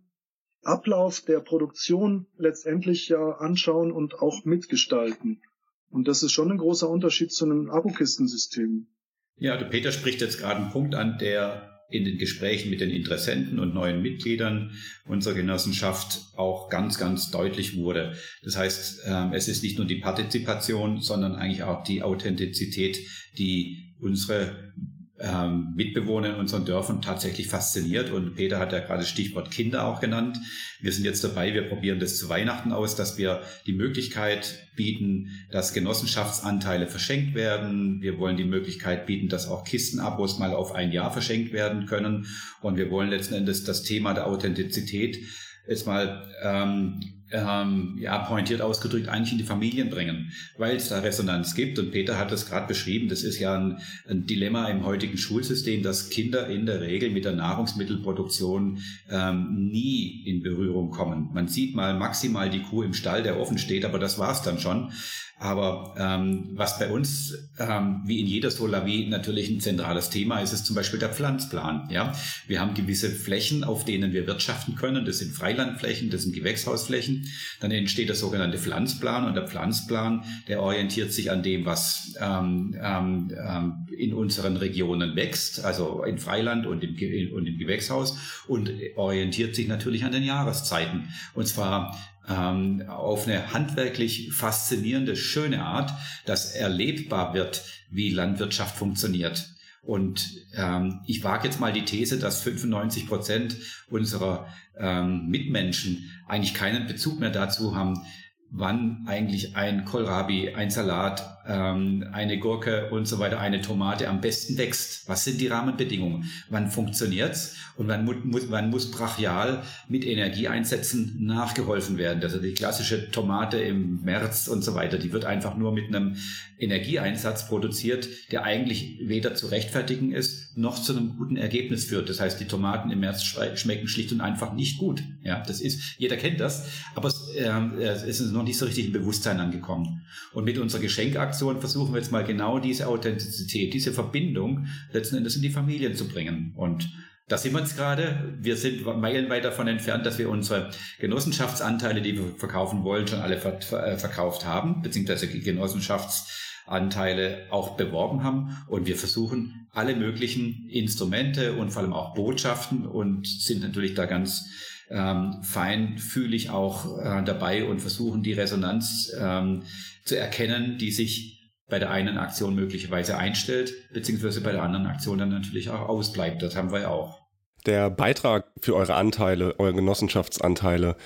Ablauf 0.63 1.21
der 1.21 1.41
Produktion 1.41 2.27
letztendlich 2.37 3.09
ja 3.09 3.37
anschauen 3.37 3.93
und 3.93 4.15
auch 4.15 4.45
mitgestalten. 4.45 5.43
Und 5.91 6.09
das 6.09 6.23
ist 6.23 6.33
schon 6.33 6.51
ein 6.51 6.59
großer 6.59 6.89
Unterschied 6.89 7.33
zu 7.33 7.45
einem 7.45 7.71
Abokistensystem. 7.71 8.89
Ja, 9.37 9.57
der 9.57 9.67
Peter 9.67 9.93
spricht 9.93 10.21
jetzt 10.21 10.39
gerade 10.39 10.63
einen 10.63 10.71
Punkt 10.71 10.95
an, 10.95 11.19
der 11.19 11.76
in 11.89 12.05
den 12.05 12.19
Gesprächen 12.19 12.71
mit 12.71 12.81
den 12.81 12.91
Interessenten 12.91 13.59
und 13.59 13.75
neuen 13.75 14.03
Mitgliedern 14.03 14.73
unserer 15.07 15.35
Genossenschaft 15.35 16.21
auch 16.37 16.69
ganz, 16.69 16.99
ganz 16.99 17.31
deutlich 17.31 17.77
wurde. 17.77 18.15
Das 18.43 18.57
heißt, 18.57 19.03
ähm, 19.07 19.33
es 19.33 19.49
ist 19.49 19.63
nicht 19.63 19.79
nur 19.79 19.87
die 19.87 20.01
Partizipation, 20.01 21.01
sondern 21.01 21.37
eigentlich 21.37 21.63
auch 21.63 21.85
die 21.85 22.03
Authentizität, 22.03 22.99
die 23.39 23.95
unsere 24.01 24.73
ähm, 25.19 25.73
Mitbewohner 25.75 26.31
in 26.31 26.35
unseren 26.37 26.65
Dörfern 26.65 27.01
tatsächlich 27.01 27.49
fasziniert. 27.49 28.11
Und 28.11 28.35
Peter 28.35 28.59
hat 28.59 28.73
ja 28.73 28.81
gerade 28.81 29.05
Stichwort 29.05 29.51
Kinder 29.51 29.87
auch 29.87 30.01
genannt. 30.01 30.39
Wir 30.81 30.93
sind 30.93 31.05
jetzt 31.05 31.25
dabei, 31.25 31.55
wir 31.55 31.69
probieren 31.69 31.99
das 31.99 32.19
zu 32.19 32.29
Weihnachten 32.29 32.73
aus, 32.73 32.97
dass 32.97 33.17
wir 33.17 33.43
die 33.67 33.73
Möglichkeit 33.73 34.69
bieten, 34.77 35.31
dass 35.51 35.73
Genossenschaftsanteile 35.73 36.87
verschenkt 36.87 37.35
werden. 37.35 38.03
Wir 38.03 38.19
wollen 38.19 38.37
die 38.37 38.45
Möglichkeit 38.45 39.07
bieten, 39.07 39.29
dass 39.29 39.49
auch 39.49 39.65
Kistenabos 39.65 40.39
mal 40.39 40.55
auf 40.55 40.73
ein 40.73 40.93
Jahr 40.93 41.13
verschenkt 41.13 41.53
werden 41.53 41.87
können. 41.87 42.27
Und 42.61 42.77
wir 42.77 42.91
wollen 42.91 43.11
letzten 43.11 43.35
Endes 43.35 43.65
das 43.65 43.83
Thema 43.83 44.13
der 44.13 44.27
Authentizität 44.27 45.19
jetzt 45.67 45.87
mal 45.87 46.25
ähm, 46.43 47.01
ähm, 47.31 47.97
ja, 47.99 48.19
pointiert 48.19 48.61
ausgedrückt 48.61 49.09
eigentlich 49.09 49.33
in 49.33 49.39
die 49.39 49.45
Familien 49.45 49.91
bringen, 49.91 50.33
weil 50.59 50.77
es 50.77 50.89
da 50.89 51.01
Resonanz 51.01 51.55
gibt. 51.55 51.79
Und 51.79 51.91
Peter 51.91 52.19
hat 52.19 52.31
das 52.31 52.49
gerade 52.49 52.69
beschrieben, 52.69 53.09
das 53.09 53.23
ist 53.23 53.39
ja 53.39 53.59
ein, 53.59 53.79
ein, 54.09 54.27
Dilemma 54.27 54.69
im 54.69 54.85
heutigen 54.85 55.19
Schulsystem, 55.19 55.83
dass 55.83 56.09
Kinder 56.11 56.47
in 56.49 56.67
der 56.67 56.81
Regel 56.81 57.11
mit 57.11 57.25
der 57.25 57.33
Nahrungsmittelproduktion 57.33 58.79
ähm, 59.11 59.69
nie 59.71 60.23
in 60.25 60.43
Berührung 60.43 60.91
kommen. 60.91 61.31
Man 61.33 61.49
sieht 61.49 61.75
mal 61.75 61.95
maximal 61.95 62.49
die 62.49 62.63
Kuh 62.63 62.83
im 62.83 62.95
Stall, 62.95 63.23
der 63.23 63.41
offen 63.41 63.59
steht, 63.59 63.85
aber 63.85 63.99
das 63.99 64.19
war's 64.19 64.43
dann 64.43 64.61
schon. 64.61 64.93
Aber 65.39 65.95
ähm, 65.99 66.49
was 66.55 66.79
bei 66.79 66.91
uns, 66.91 67.51
ähm, 67.59 68.01
wie 68.07 68.21
in 68.21 68.27
jeder 68.27 68.51
Solavie, 68.51 69.07
natürlich 69.07 69.51
ein 69.51 69.61
zentrales 69.61 70.09
Thema 70.09 70.41
ist, 70.41 70.55
ist 70.55 70.65
zum 70.65 70.75
Beispiel 70.75 70.99
der 70.99 71.11
Pflanzplan. 71.11 71.91
Ja, 71.91 72.15
wir 72.47 72.59
haben 72.59 72.73
gewisse 72.73 73.11
Flächen, 73.11 73.63
auf 73.63 73.85
denen 73.85 74.15
wir 74.15 74.27
wirtschaften 74.27 74.77
können. 74.77 75.05
Das 75.05 75.19
sind 75.19 75.33
Freilandflächen, 75.33 76.09
das 76.09 76.23
sind 76.23 76.35
Gewächshausflächen. 76.35 77.27
Dann 77.61 77.71
entsteht 77.71 78.09
der 78.09 78.17
sogenannte 78.17 78.57
Pflanzplan 78.57 79.27
und 79.27 79.35
der 79.35 79.47
Pflanzplan, 79.47 80.25
der 80.49 80.63
orientiert 80.63 81.13
sich 81.13 81.31
an 81.31 81.43
dem, 81.43 81.67
was 81.67 82.15
ähm, 82.19 82.75
ähm, 82.83 83.31
ähm 83.39 83.87
in 83.97 84.13
unseren 84.13 84.59
Regionen 84.59 85.17
wächst, 85.17 85.65
also 85.65 86.05
in 86.05 86.19
Freiland 86.19 86.67
und 86.67 86.85
im, 86.85 87.33
und 87.33 87.47
im 87.47 87.59
Gewächshaus 87.59 88.19
und 88.47 88.71
orientiert 88.95 89.55
sich 89.55 89.69
natürlich 89.69 90.05
an 90.05 90.13
den 90.13 90.23
Jahreszeiten. 90.23 91.09
Und 91.35 91.47
zwar 91.47 91.97
ähm, 92.29 92.85
auf 92.89 93.27
eine 93.27 93.53
handwerklich 93.53 94.33
faszinierende, 94.33 95.17
schöne 95.17 95.63
Art, 95.65 95.93
dass 96.25 96.53
erlebbar 96.53 97.35
wird, 97.35 97.65
wie 97.91 98.11
Landwirtschaft 98.11 98.77
funktioniert. 98.77 99.51
Und 99.83 100.35
ähm, 100.55 101.01
ich 101.07 101.23
wage 101.23 101.47
jetzt 101.47 101.61
mal 101.61 101.73
die 101.73 101.85
These, 101.85 102.19
dass 102.19 102.43
95 102.43 103.07
Prozent 103.07 103.57
unserer 103.89 104.49
ähm, 104.77 105.29
Mitmenschen 105.29 106.11
eigentlich 106.27 106.55
keinen 106.55 106.89
Bezug 106.89 107.21
mehr 107.21 107.31
dazu 107.31 107.77
haben, 107.77 108.03
wann 108.51 109.05
eigentlich 109.07 109.57
ein 109.57 109.85
Kohlrabi, 109.85 110.55
ein 110.55 110.71
Salat, 110.71 111.39
ähm, 111.49 112.09
eine 112.13 112.39
Gurke 112.39 112.91
und 112.91 113.07
so 113.07 113.19
weiter, 113.19 113.41
eine 113.41 113.61
Tomate 113.61 114.09
am 114.09 114.21
besten 114.21 114.57
wächst. 114.57 115.09
Was 115.09 115.25
sind 115.25 115.41
die 115.41 115.49
Rahmenbedingungen? 115.49 116.31
Wann 116.49 116.71
funktioniert's 116.71 117.57
und 117.77 117.89
wann 117.89 118.05
muss, 118.05 118.51
wann 118.51 118.71
muss 118.71 118.91
brachial 118.91 119.63
mit 119.89 120.05
Energieeinsätzen 120.05 121.25
nachgeholfen 121.25 121.99
werden? 121.99 122.23
Also 122.23 122.41
die 122.41 122.55
klassische 122.55 123.11
Tomate 123.11 123.59
im 123.59 124.03
März 124.03 124.49
und 124.49 124.63
so 124.63 124.75
weiter, 124.75 124.99
die 124.99 125.13
wird 125.13 125.25
einfach 125.25 125.57
nur 125.57 125.73
mit 125.73 125.89
einem 125.89 126.17
Energieeinsatz 126.59 127.49
produziert, 127.49 128.09
der 128.33 128.45
eigentlich 128.45 129.01
weder 129.03 129.35
zu 129.35 129.49
rechtfertigen 129.49 130.13
ist, 130.13 130.46
noch 130.57 130.81
zu 130.81 130.97
einem 130.97 131.17
guten 131.17 131.37
Ergebnis 131.37 131.85
führt. 131.85 132.09
Das 132.09 132.21
heißt, 132.21 132.41
die 132.41 132.47
Tomaten 132.47 132.91
im 132.91 133.01
März 133.01 133.23
schmecken 133.55 133.89
schlicht 133.89 134.13
und 134.13 134.21
einfach 134.21 134.55
nicht 134.55 134.79
gut. 134.79 135.03
Ja, 135.23 135.43
das 135.47 135.61
ist, 135.61 135.99
jeder 135.99 136.17
kennt 136.17 136.41
das, 136.41 136.69
aber 136.95 137.09
es, 137.09 137.29
äh, 137.35 137.51
es 137.83 138.21
ist 138.21 138.33
noch 138.33 138.43
nicht 138.43 138.59
so 138.59 138.65
richtig 138.65 138.87
im 138.87 138.93
Bewusstsein 138.93 139.39
angekommen. 139.39 140.03
Und 140.33 140.45
mit 140.45 140.59
unserer 140.59 140.81
Geschenkaktion 140.81 141.61
versuchen 141.61 141.93
wir 141.93 142.01
jetzt 142.01 142.13
mal 142.13 142.25
genau 142.25 142.59
diese 142.59 142.89
Authentizität, 142.89 143.75
diese 143.75 143.93
Verbindung 143.93 144.67
letzten 144.93 145.17
Endes 145.17 145.37
in 145.37 145.43
die 145.43 145.51
Familien 145.51 145.95
zu 145.95 146.09
bringen. 146.09 146.53
Und 146.57 146.89
da 147.29 147.39
sind 147.39 147.55
wir 147.55 147.61
jetzt 147.61 147.77
gerade. 147.77 148.37
Wir 148.41 148.57
sind 148.57 148.85
meilenweit 148.85 149.45
davon 149.45 149.67
entfernt, 149.67 150.07
dass 150.07 150.19
wir 150.19 150.31
unsere 150.31 150.71
Genossenschaftsanteile, 151.01 152.01
die 152.01 152.17
wir 152.17 152.37
verkaufen 152.37 152.85
wollen, 152.85 153.09
schon 153.09 153.19
alle 153.19 153.35
äh, 153.37 153.99
verkauft 153.99 154.47
haben, 154.47 154.83
beziehungsweise 154.83 155.27
Genossenschaftsanteile 155.27 157.47
auch 157.51 157.77
beworben 157.77 158.23
haben. 158.23 158.57
Und 158.69 158.87
wir 158.87 158.95
versuchen 158.97 159.66
alle 159.77 159.95
möglichen 159.95 160.69
Instrumente 160.71 161.53
und 161.53 161.71
vor 161.71 161.83
allem 161.83 161.93
auch 161.93 162.15
Botschaften 162.15 162.87
und 162.87 163.27
sind 163.27 163.61
natürlich 163.61 163.95
da 163.95 164.07
ganz 164.07 164.49
ähm, 164.89 165.43
feinfühlig 165.43 166.49
auch 166.49 166.99
äh, 166.99 167.23
dabei 167.23 167.65
und 167.65 167.81
versuchen 167.81 168.23
die 168.23 168.33
Resonanz 168.33 169.13
ähm, 169.21 169.65
zu 170.05 170.19
erkennen, 170.19 170.79
die 170.79 170.93
sich 170.93 171.53
bei 171.69 171.79
der 171.79 171.91
einen 171.91 172.17
Aktion 172.17 172.55
möglicherweise 172.55 173.19
einstellt, 173.19 173.75
beziehungsweise 173.93 174.41
bei 174.41 174.53
der 174.53 174.63
anderen 174.63 174.87
Aktion 174.87 175.19
dann 175.19 175.29
natürlich 175.29 175.69
auch 175.69 175.89
ausbleibt. 175.89 176.41
Das 176.41 176.57
haben 176.57 176.73
wir 176.73 176.81
ja 176.81 176.89
auch. 176.89 177.21
Der 177.67 177.91
Beitrag 177.91 178.47
für 178.61 178.77
eure 178.77 178.95
Anteile, 178.95 179.59
eure 179.59 179.75
Genossenschaftsanteile, 179.75 180.97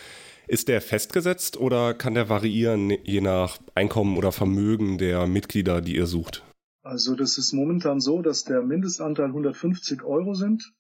ist 0.47 0.69
der 0.69 0.81
festgesetzt 0.81 1.57
oder 1.57 1.95
kann 1.95 2.15
der 2.15 2.29
variieren 2.29 2.91
je 3.05 3.21
nach 3.21 3.59
Einkommen 3.75 4.17
oder 4.17 4.31
Vermögen 4.31 4.99
der 4.99 5.27
Mitglieder, 5.27 5.81
die 5.81 5.97
ihr 5.97 6.07
sucht? 6.07 6.45
Also 6.83 7.15
das 7.15 7.39
ist 7.39 7.53
momentan 7.53 8.01
so, 8.01 8.23
dass 8.23 8.45
der 8.45 8.63
Mindestanteil 8.63 9.27
150 9.27 10.03
Euro 10.03 10.35
sind. 10.35 10.73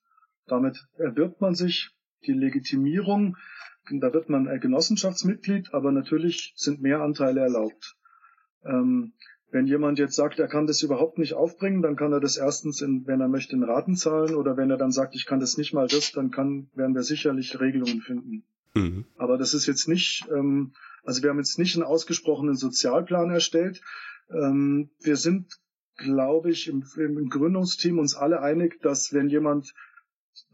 Damit 0.47 0.87
erwirbt 0.97 1.41
man 1.41 1.55
sich 1.55 1.91
die 2.27 2.33
Legitimierung. 2.33 3.37
Da 3.91 4.13
wird 4.13 4.29
man 4.29 4.61
Genossenschaftsmitglied, 4.61 5.73
aber 5.75 5.93
natürlich 5.93 6.53
sind 6.57 6.81
mehr 6.81 7.03
Anteile 7.03 7.41
erlaubt. 7.41 7.97
Ähm, 8.65 9.13
wenn 9.53 9.67
jemand 9.67 9.99
jetzt 9.99 10.15
sagt, 10.15 10.39
er 10.39 10.47
kann 10.47 10.67
das 10.67 10.83
überhaupt 10.83 11.19
nicht 11.19 11.35
aufbringen, 11.35 11.83
dann 11.83 11.97
kann 11.97 12.13
er 12.13 12.21
das 12.21 12.37
erstens, 12.37 12.83
in, 12.83 13.07
wenn 13.07 13.21
er 13.21 13.29
möchte, 13.29 13.57
in 13.57 13.65
Raten 13.65 13.97
zahlen 13.97 14.35
oder 14.35 14.57
wenn 14.57 14.71
er 14.71 14.77
dann 14.77 14.93
sagt, 14.93 15.17
ich 15.17 15.27
kann 15.27 15.41
das 15.41 15.57
nicht 15.57 15.73
mal 15.73 15.89
das, 15.89 16.13
dann 16.13 16.31
kann, 16.31 16.71
werden 16.75 16.95
wir 16.95 17.03
sicherlich 17.03 17.59
Regelungen 17.59 18.01
finden. 18.01 18.45
Mhm. 18.75 19.07
Aber 19.17 19.39
das 19.39 19.55
ist 19.55 19.67
jetzt 19.67 19.89
nicht, 19.89 20.29
ähm, 20.33 20.73
also 21.03 21.23
wir 21.23 21.31
haben 21.31 21.39
jetzt 21.39 21.59
nicht 21.59 21.75
einen 21.75 21.85
ausgesprochenen 21.85 22.55
Sozialplan 22.55 23.31
erstellt. 23.31 23.81
Ähm, 24.31 24.91
wir 25.01 25.17
sind, 25.17 25.59
glaube 26.01 26.51
ich, 26.51 26.69
im, 26.69 26.85
im 26.97 27.29
Gründungsteam 27.29 27.99
uns 27.99 28.15
alle 28.15 28.41
einig, 28.41 28.81
dass 28.83 29.13
wenn 29.13 29.29
jemand 29.29 29.73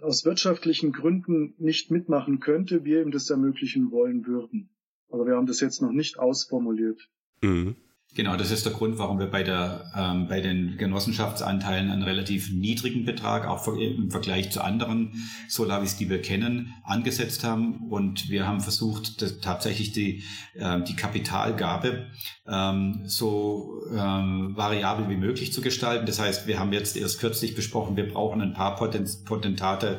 aus 0.01 0.24
wirtschaftlichen 0.24 0.92
Gründen 0.92 1.55
nicht 1.59 1.90
mitmachen 1.90 2.40
könnte, 2.40 2.84
wir 2.84 3.03
ihm 3.03 3.11
das 3.11 3.30
ermöglichen 3.30 3.90
wollen 3.90 4.26
würden. 4.26 4.70
Aber 5.09 5.26
wir 5.26 5.36
haben 5.36 5.47
das 5.47 5.61
jetzt 5.61 5.80
noch 5.80 5.92
nicht 5.92 6.18
ausformuliert. 6.18 7.09
Mhm. 7.42 7.76
Genau, 8.17 8.35
das 8.35 8.51
ist 8.51 8.64
der 8.64 8.73
Grund, 8.73 8.97
warum 8.97 9.19
wir 9.19 9.27
bei, 9.27 9.43
der, 9.43 9.93
ähm, 9.95 10.27
bei 10.27 10.41
den 10.41 10.79
Genossenschaftsanteilen 10.79 11.91
einen 11.91 12.03
relativ 12.03 12.51
niedrigen 12.51 13.05
Betrag, 13.05 13.47
auch 13.47 13.69
im 13.69 14.11
Vergleich 14.11 14.51
zu 14.51 14.62
anderen 14.62 15.29
Solavis, 15.49 15.99
die 15.99 16.09
wir 16.09 16.23
kennen, 16.23 16.73
angesetzt 16.83 17.45
haben. 17.45 17.91
Und 17.91 18.31
wir 18.31 18.47
haben 18.47 18.62
versucht, 18.62 19.21
das, 19.21 19.41
tatsächlich 19.41 19.93
die, 19.93 20.23
äh, 20.55 20.81
die 20.81 20.97
Kapitalgabe 20.97 22.07
ähm, 22.49 23.03
so 23.05 23.83
ähm, 23.95 24.57
variabel 24.57 25.11
wie 25.11 25.17
möglich 25.17 25.53
zu 25.53 25.61
gestalten. 25.61 26.07
Das 26.07 26.19
heißt, 26.19 26.47
wir 26.47 26.59
haben 26.59 26.73
jetzt 26.73 26.97
erst 26.97 27.21
kürzlich 27.21 27.55
besprochen, 27.55 27.99
wir 27.99 28.09
brauchen 28.09 28.41
ein 28.41 28.55
paar 28.55 28.77
Potentate, 28.77 29.99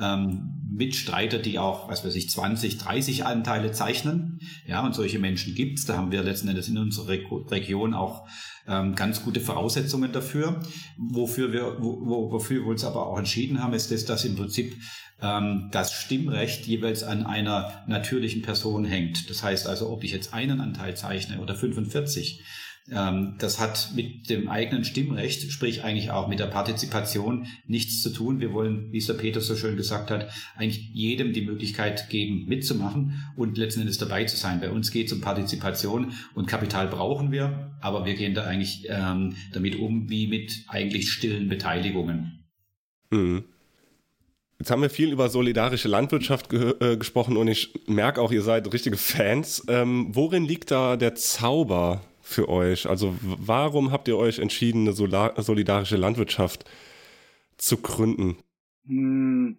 ähm, 0.00 0.54
Mitstreiter, 0.70 1.38
die 1.38 1.58
auch, 1.58 1.88
was 1.88 2.04
weiß 2.04 2.14
ich, 2.14 2.30
20, 2.30 2.78
30 2.78 3.24
Anteile 3.24 3.72
zeichnen. 3.72 4.40
Ja, 4.66 4.84
und 4.84 4.94
solche 4.94 5.18
Menschen 5.18 5.54
gibt's. 5.54 5.86
Da 5.86 5.96
haben 5.96 6.12
wir 6.12 6.22
letzten 6.22 6.48
Endes 6.48 6.68
in 6.68 6.78
unserer 6.78 7.08
Region 7.08 7.94
auch 7.94 8.28
ähm, 8.66 8.94
ganz 8.94 9.24
gute 9.24 9.40
Voraussetzungen 9.40 10.12
dafür. 10.12 10.60
Wofür 10.96 11.52
wir, 11.52 11.76
wo, 11.80 12.30
wofür 12.30 12.62
wir 12.62 12.68
uns 12.68 12.84
aber 12.84 13.06
auch 13.06 13.18
entschieden 13.18 13.62
haben, 13.62 13.72
ist, 13.72 13.90
das, 13.90 14.04
dass 14.04 14.24
im 14.24 14.36
Prinzip 14.36 14.76
ähm, 15.20 15.68
das 15.72 15.92
Stimmrecht 15.92 16.66
jeweils 16.66 17.02
an 17.02 17.26
einer 17.26 17.82
natürlichen 17.88 18.42
Person 18.42 18.84
hängt. 18.84 19.28
Das 19.30 19.42
heißt 19.42 19.66
also, 19.66 19.90
ob 19.90 20.04
ich 20.04 20.12
jetzt 20.12 20.32
einen 20.32 20.60
Anteil 20.60 20.96
zeichne 20.96 21.40
oder 21.40 21.54
45, 21.54 22.40
Ähm, 22.40 22.44
das 22.90 23.60
hat 23.60 23.90
mit 23.94 24.30
dem 24.30 24.48
eigenen 24.48 24.84
Stimmrecht, 24.84 25.52
sprich 25.52 25.84
eigentlich 25.84 26.10
auch 26.10 26.26
mit 26.26 26.38
der 26.38 26.46
Partizipation 26.46 27.46
nichts 27.66 28.02
zu 28.02 28.10
tun. 28.10 28.40
Wir 28.40 28.54
wollen, 28.54 28.90
wie 28.92 28.98
es 28.98 29.06
der 29.06 29.14
Peter 29.14 29.42
so 29.42 29.56
schön 29.56 29.76
gesagt 29.76 30.10
hat, 30.10 30.30
eigentlich 30.56 30.88
jedem 30.94 31.34
die 31.34 31.42
Möglichkeit 31.42 32.08
geben, 32.08 32.46
mitzumachen 32.46 33.22
und 33.36 33.58
letzten 33.58 33.82
Endes 33.82 33.98
dabei 33.98 34.24
zu 34.24 34.36
sein. 34.36 34.60
Bei 34.60 34.70
uns 34.70 34.90
geht 34.90 35.08
es 35.08 35.12
um 35.12 35.20
Partizipation 35.20 36.12
und 36.34 36.46
Kapital 36.46 36.88
brauchen 36.88 37.30
wir, 37.30 37.76
aber 37.82 38.06
wir 38.06 38.14
gehen 38.14 38.34
da 38.34 38.44
eigentlich 38.44 38.86
ähm, 38.88 39.34
damit 39.52 39.78
um 39.78 40.08
wie 40.08 40.26
mit 40.26 40.64
eigentlich 40.68 41.10
stillen 41.10 41.48
Beteiligungen. 41.48 42.44
Mhm. 43.10 43.44
Jetzt 44.58 44.70
haben 44.70 44.82
wir 44.82 44.90
viel 44.90 45.12
über 45.12 45.28
solidarische 45.28 45.88
Landwirtschaft 45.88 46.48
ge 46.48 46.74
äh, 46.80 46.96
gesprochen 46.96 47.36
und 47.36 47.46
ich 47.46 47.72
merke 47.86 48.20
auch, 48.20 48.32
ihr 48.32 48.42
seid 48.42 48.72
richtige 48.72 48.96
Fans. 48.96 49.62
Ähm, 49.68 50.08
worin 50.10 50.44
liegt 50.46 50.70
da 50.70 50.96
der 50.96 51.14
Zauber 51.14 52.00
für 52.28 52.48
euch? 52.48 52.88
Also 52.88 53.16
warum 53.22 53.90
habt 53.90 54.06
ihr 54.06 54.16
euch 54.16 54.38
entschieden, 54.38 54.82
eine 54.82 54.92
Solar 54.92 55.40
solidarische 55.42 55.96
Landwirtschaft 55.96 56.64
zu 57.56 57.78
gründen? 57.78 58.36
Hm, 58.86 59.58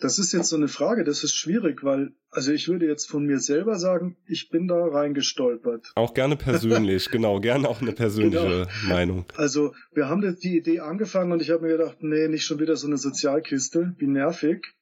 das 0.00 0.18
ist 0.18 0.32
jetzt 0.32 0.48
so 0.48 0.56
eine 0.56 0.66
Frage, 0.66 1.04
das 1.04 1.22
ist 1.22 1.36
schwierig, 1.36 1.84
weil, 1.84 2.12
also 2.30 2.50
ich 2.50 2.66
würde 2.66 2.86
jetzt 2.86 3.08
von 3.08 3.24
mir 3.24 3.38
selber 3.38 3.78
sagen, 3.78 4.16
ich 4.26 4.48
bin 4.50 4.66
da 4.66 4.84
reingestolpert. 4.84 5.92
Auch 5.94 6.12
gerne 6.12 6.36
persönlich, 6.36 7.08
genau, 7.12 7.38
gerne 7.38 7.68
auch 7.68 7.80
eine 7.80 7.92
persönliche 7.92 8.66
genau. 8.66 8.88
Meinung. 8.88 9.24
Also 9.36 9.72
wir 9.92 10.08
haben 10.08 10.36
die 10.42 10.56
Idee 10.56 10.80
angefangen 10.80 11.30
und 11.30 11.40
ich 11.40 11.50
habe 11.50 11.62
mir 11.62 11.76
gedacht, 11.76 11.98
nee, 12.00 12.26
nicht 12.26 12.44
schon 12.44 12.58
wieder 12.58 12.74
so 12.74 12.88
eine 12.88 12.98
Sozialkiste, 12.98 13.94
wie 13.98 14.08
nervig. 14.08 14.74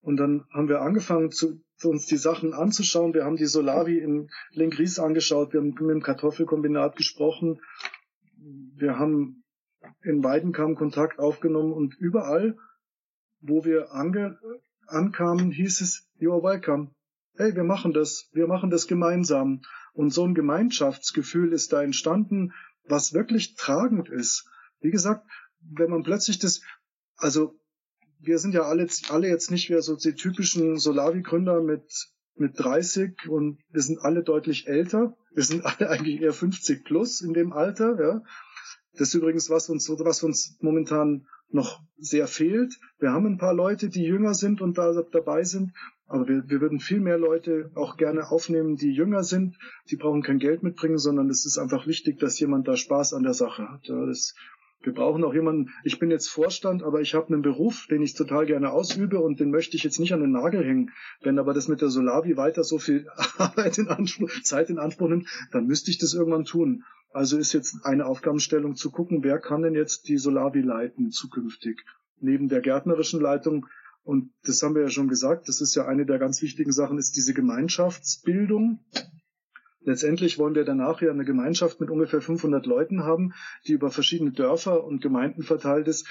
Und 0.00 0.16
dann 0.16 0.44
haben 0.52 0.68
wir 0.68 0.80
angefangen, 0.80 1.32
zu, 1.32 1.60
uns 1.88 2.06
die 2.06 2.16
Sachen 2.16 2.54
anzuschauen. 2.54 3.14
Wir 3.14 3.24
haben 3.24 3.36
die 3.36 3.46
Solavi 3.46 3.98
in 3.98 4.30
Linkries 4.52 4.98
angeschaut, 4.98 5.52
wir 5.52 5.60
haben 5.60 5.74
mit 5.74 5.78
dem 5.78 6.02
Kartoffelkombinat 6.02 6.96
gesprochen, 6.96 7.60
wir 8.36 8.98
haben 8.98 9.44
in 10.02 10.22
Weidenkamm 10.22 10.74
Kontakt 10.74 11.18
aufgenommen 11.18 11.72
und 11.72 11.94
überall 11.94 12.56
wo 13.42 13.64
wir 13.64 13.92
ange 13.92 14.38
ankamen, 14.86 15.50
hieß 15.50 15.80
es, 15.80 16.08
you're 16.18 16.42
welcome. 16.42 16.94
Hey, 17.36 17.54
wir 17.54 17.64
machen 17.64 17.92
das, 17.92 18.28
wir 18.32 18.46
machen 18.46 18.70
das 18.70 18.86
gemeinsam. 18.86 19.62
Und 19.92 20.10
so 20.10 20.24
ein 20.24 20.34
Gemeinschaftsgefühl 20.34 21.52
ist 21.52 21.72
da 21.72 21.82
entstanden, 21.82 22.52
was 22.84 23.12
wirklich 23.12 23.56
tragend 23.56 24.08
ist. 24.08 24.48
Wie 24.80 24.90
gesagt, 24.90 25.26
wenn 25.60 25.90
man 25.90 26.02
plötzlich 26.02 26.38
das, 26.38 26.62
also 27.16 27.58
wir 28.22 28.38
sind 28.38 28.54
ja 28.54 28.62
alle, 28.62 28.86
alle 29.08 29.28
jetzt 29.28 29.50
nicht 29.50 29.70
mehr 29.70 29.82
so 29.82 29.96
die 29.96 30.14
typischen 30.14 30.78
Solavi-Gründer 30.78 31.60
mit, 31.62 31.84
mit 32.36 32.58
30 32.58 33.28
und 33.28 33.58
wir 33.70 33.82
sind 33.82 34.00
alle 34.00 34.22
deutlich 34.22 34.66
älter. 34.68 35.16
Wir 35.34 35.42
sind 35.42 35.64
alle 35.64 35.90
eigentlich 35.90 36.20
eher 36.20 36.32
50 36.32 36.84
plus 36.84 37.20
in 37.20 37.34
dem 37.34 37.52
Alter, 37.52 38.00
ja. 38.00 38.22
Das 38.94 39.08
ist 39.08 39.14
übrigens 39.14 39.48
was 39.48 39.70
uns, 39.70 39.88
was 39.88 40.22
uns 40.22 40.58
momentan 40.60 41.26
noch 41.48 41.80
sehr 41.98 42.26
fehlt. 42.26 42.78
Wir 42.98 43.12
haben 43.12 43.26
ein 43.26 43.38
paar 43.38 43.54
Leute, 43.54 43.88
die 43.88 44.04
jünger 44.04 44.34
sind 44.34 44.60
und 44.60 44.76
da 44.78 44.92
dabei 45.10 45.44
sind, 45.44 45.72
aber 46.06 46.28
wir, 46.28 46.48
wir 46.48 46.60
würden 46.60 46.78
viel 46.78 47.00
mehr 47.00 47.18
Leute 47.18 47.70
auch 47.74 47.96
gerne 47.96 48.30
aufnehmen, 48.30 48.76
die 48.76 48.92
jünger 48.92 49.24
sind. 49.24 49.56
Die 49.90 49.96
brauchen 49.96 50.22
kein 50.22 50.38
Geld 50.38 50.62
mitbringen, 50.62 50.98
sondern 50.98 51.30
es 51.30 51.46
ist 51.46 51.58
einfach 51.58 51.86
wichtig, 51.86 52.18
dass 52.18 52.38
jemand 52.38 52.68
da 52.68 52.76
Spaß 52.76 53.14
an 53.14 53.22
der 53.22 53.34
Sache 53.34 53.68
hat. 53.70 53.86
Ja, 53.86 54.04
das, 54.04 54.34
wir 54.82 54.92
brauchen 54.92 55.24
auch 55.24 55.34
jemanden, 55.34 55.70
ich 55.84 55.98
bin 55.98 56.10
jetzt 56.10 56.28
Vorstand, 56.28 56.82
aber 56.82 57.00
ich 57.00 57.14
habe 57.14 57.28
einen 57.28 57.42
Beruf, 57.42 57.86
den 57.90 58.02
ich 58.02 58.14
total 58.14 58.46
gerne 58.46 58.70
ausübe 58.70 59.20
und 59.20 59.40
den 59.40 59.50
möchte 59.50 59.76
ich 59.76 59.84
jetzt 59.84 60.00
nicht 60.00 60.12
an 60.12 60.20
den 60.20 60.32
Nagel 60.32 60.64
hängen. 60.64 60.90
Wenn 61.22 61.38
aber 61.38 61.54
das 61.54 61.68
mit 61.68 61.80
der 61.80 61.88
Solavi 61.88 62.36
weiter 62.36 62.64
so 62.64 62.78
viel 62.78 63.06
Arbeit 63.38 63.78
in 63.78 63.88
Anspruch, 63.88 64.30
Zeit 64.42 64.70
in 64.70 64.78
Anspruch 64.78 65.08
nimmt, 65.08 65.28
dann 65.50 65.66
müsste 65.66 65.90
ich 65.90 65.98
das 65.98 66.14
irgendwann 66.14 66.44
tun. 66.44 66.84
Also 67.12 67.36
ist 67.36 67.52
jetzt 67.52 67.84
eine 67.84 68.06
Aufgabenstellung 68.06 68.74
zu 68.74 68.90
gucken, 68.90 69.22
wer 69.22 69.38
kann 69.38 69.62
denn 69.62 69.74
jetzt 69.74 70.08
die 70.08 70.18
Solavi 70.18 70.62
leiten 70.62 71.10
zukünftig? 71.10 71.84
Neben 72.20 72.48
der 72.48 72.60
gärtnerischen 72.60 73.20
Leitung 73.20 73.66
und 74.04 74.32
das 74.44 74.62
haben 74.62 74.74
wir 74.74 74.82
ja 74.82 74.90
schon 74.90 75.08
gesagt, 75.08 75.48
das 75.48 75.60
ist 75.60 75.74
ja 75.74 75.86
eine 75.86 76.06
der 76.06 76.18
ganz 76.18 76.42
wichtigen 76.42 76.72
Sachen, 76.72 76.98
ist 76.98 77.16
diese 77.16 77.34
Gemeinschaftsbildung. 77.34 78.80
Letztendlich 79.84 80.38
wollen 80.38 80.54
wir 80.54 80.64
danach 80.64 81.02
ja 81.02 81.10
eine 81.10 81.24
Gemeinschaft 81.24 81.80
mit 81.80 81.90
ungefähr 81.90 82.20
500 82.20 82.66
Leuten 82.66 83.02
haben, 83.02 83.34
die 83.66 83.72
über 83.72 83.90
verschiedene 83.90 84.30
Dörfer 84.30 84.84
und 84.84 85.00
Gemeinden 85.00 85.42
verteilt 85.42 85.88
ist. 85.88 86.06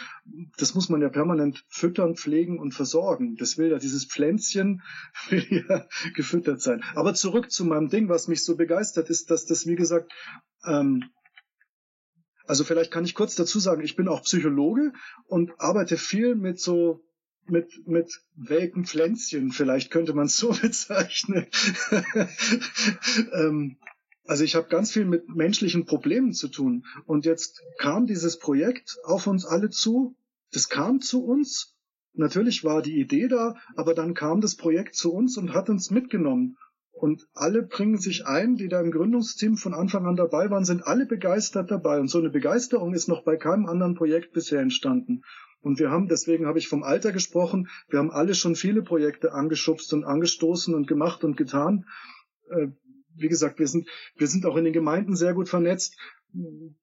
Das 0.57 0.76
muss 0.76 0.89
man 0.89 1.01
ja 1.01 1.09
permanent 1.09 1.63
füttern, 1.69 2.15
pflegen 2.15 2.59
und 2.59 2.74
versorgen. 2.74 3.38
Das 3.38 3.57
will 3.57 3.72
ja 3.72 3.78
dieses 3.78 4.05
Pflänzchen 4.05 4.82
gefüttert 6.15 6.61
sein. 6.61 6.84
Aber 6.95 7.13
zurück 7.13 7.51
zu 7.51 7.65
meinem 7.65 7.89
Ding, 7.89 8.09
was 8.09 8.28
mich 8.28 8.43
so 8.43 8.57
begeistert, 8.57 9.09
ist, 9.09 9.32
dass 9.32 9.45
das, 9.45 9.65
wie 9.65 9.76
gesagt, 9.76 10.11
ähm, 10.65 11.05
also 12.45 12.65
vielleicht 12.65 12.91
kann 12.91 13.05
ich 13.05 13.15
kurz 13.15 13.36
dazu 13.36 13.59
sagen, 13.59 13.82
ich 13.82 13.95
bin 13.95 14.09
auch 14.09 14.24
Psychologe 14.24 14.91
und 15.28 15.53
arbeite 15.59 15.97
viel 15.97 16.36
mit 16.36 16.59
so 16.59 17.01
mit, 17.52 17.88
mit 17.88 18.22
welken 18.36 18.86
Pflänzchen, 18.86 19.52
vielleicht 19.52 19.91
könnte 19.91 20.14
man 20.14 20.26
es 20.26 20.38
so 20.38 20.49
bezeichnen. 20.62 21.47
ähm, 23.34 23.78
also 24.26 24.43
ich 24.43 24.56
habe 24.56 24.70
ganz 24.70 24.91
viel 24.91 25.06
mit 25.06 25.30
menschlichen 25.30 25.86
Problemen 25.86 26.34
zu 26.34 26.47
tun. 26.47 26.86
Und 27.06 27.26
jetzt 27.26 27.62
kam 27.78 28.06
dieses 28.06 28.39
Projekt 28.39 28.97
auf 29.04 29.28
uns 29.28 29.45
alle 29.45 29.70
zu. 29.70 30.16
Das 30.52 30.70
kam 30.70 31.02
zu 31.02 31.26
uns. 31.26 31.76
Natürlich 32.14 32.64
war 32.64 32.82
die 32.82 32.99
Idee 32.99 33.28
da, 33.28 33.56
aber 33.76 33.93
dann 33.93 34.14
kam 34.14 34.41
das 34.41 34.56
Projekt 34.56 34.95
zu 34.95 35.14
uns 35.14 35.38
und 35.38 35.54
hat 35.54 35.70
uns 35.70 35.91
mitgenommen. 35.91 36.58
Und 36.91 37.28
alle 37.34 37.64
bringen 37.64 37.97
sich 37.97 38.28
ein, 38.28 38.58
die 38.58 38.68
da 38.68 38.80
im 38.80 38.91
Gründungsteam 38.91 39.58
von 39.58 39.74
Anfang 39.74 40.06
an 40.06 40.16
dabei 40.16 40.52
waren, 40.52 40.66
sind 40.66 40.86
alle 40.86 41.06
begeistert 41.06 41.72
dabei. 41.72 41.99
Und 41.99 42.10
so 42.10 42.20
eine 42.20 42.30
Begeisterung 42.30 42.93
ist 42.93 43.08
noch 43.08 43.24
bei 43.24 43.38
keinem 43.38 43.66
anderen 43.66 43.95
Projekt 43.95 44.34
bisher 44.34 44.60
entstanden. 44.60 45.24
Und 45.62 45.80
wir 45.80 45.91
haben, 45.91 46.07
deswegen 46.07 46.47
habe 46.47 46.59
ich 46.59 46.68
vom 46.68 46.84
Alter 46.84 47.12
gesprochen, 47.12 47.70
wir 47.89 47.99
haben 47.99 48.12
alle 48.12 48.34
schon 48.34 48.55
viele 48.55 48.82
Projekte 48.82 49.34
angeschubst 49.34 49.93
und 49.93 50.03
angestoßen 50.03 50.74
und 50.74 50.88
gemacht 50.88 51.24
und 51.24 51.38
getan. 51.38 51.86
Äh, 52.49 52.68
wie 53.16 53.28
gesagt, 53.28 53.59
wir 53.59 53.68
sind, 53.68 53.88
wir 54.16 54.28
sind 54.28 54.45
auch 54.45 54.57
in 54.57 54.64
den 54.64 54.74
Gemeinden 54.74 55.16
sehr 55.16 55.34
gut 55.34 55.49
vernetzt. 55.49 55.97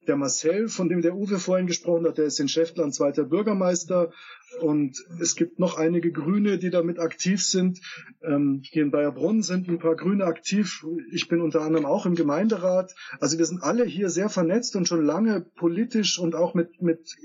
Der 0.07 0.17
Marcel, 0.17 0.69
von 0.69 0.91
dem 0.91 1.01
der 1.01 1.17
Uwe 1.17 1.39
vorhin 1.39 1.67
gesprochen 1.67 2.07
hat, 2.07 2.19
der 2.19 2.27
ist 2.27 2.39
in 2.39 2.49
Schäftland 2.49 2.95
zweiter 2.95 3.25
Bürgermeister. 3.25 4.13
Und 4.61 5.03
es 5.21 5.37
gibt 5.37 5.59
noch 5.59 5.79
einige 5.79 6.13
Grüne, 6.13 6.59
die 6.59 6.69
damit 6.69 6.99
aktiv 6.99 7.43
sind. 7.43 7.81
Ähm, 8.23 8.61
hier 8.63 8.83
in 8.83 8.91
Bayerbrunn 8.91 9.43
sind 9.43 9.69
ein 9.69 9.79
paar 9.79 9.97
Grüne 9.97 10.27
aktiv. 10.27 10.85
Ich 11.13 11.29
bin 11.29 11.41
unter 11.41 11.63
anderem 11.63 11.87
auch 11.87 12.05
im 12.05 12.15
Gemeinderat. 12.15 12.95
Also 13.21 13.39
wir 13.39 13.47
sind 13.47 13.63
alle 13.63 13.85
hier 13.85 14.11
sehr 14.11 14.29
vernetzt 14.29 14.77
und 14.77 14.87
schon 14.87 15.05
lange 15.05 15.41
politisch 15.41 16.19
und 16.19 16.35
auch 16.35 16.53
mit, 16.53 16.83
mit 16.83 17.17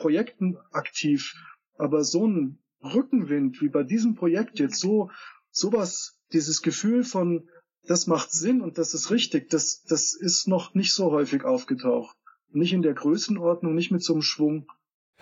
Projekten 0.00 0.56
aktiv. 0.72 1.34
Aber 1.78 2.02
so 2.02 2.26
ein 2.26 2.58
Rückenwind 2.82 3.60
wie 3.60 3.68
bei 3.68 3.84
diesem 3.84 4.14
Projekt 4.16 4.58
jetzt 4.58 4.80
so, 4.80 5.10
sowas, 5.50 6.18
dieses 6.32 6.62
Gefühl 6.62 7.04
von, 7.04 7.48
das 7.86 8.06
macht 8.06 8.32
Sinn 8.32 8.60
und 8.60 8.78
das 8.78 8.94
ist 8.94 9.10
richtig, 9.10 9.48
das, 9.50 9.82
das 9.88 10.14
ist 10.14 10.48
noch 10.48 10.74
nicht 10.74 10.94
so 10.94 11.10
häufig 11.12 11.44
aufgetaucht. 11.44 12.16
Nicht 12.52 12.72
in 12.72 12.82
der 12.82 12.94
Größenordnung, 12.94 13.74
nicht 13.74 13.90
mit 13.90 14.02
so 14.02 14.14
einem 14.14 14.22
Schwung. 14.22 14.66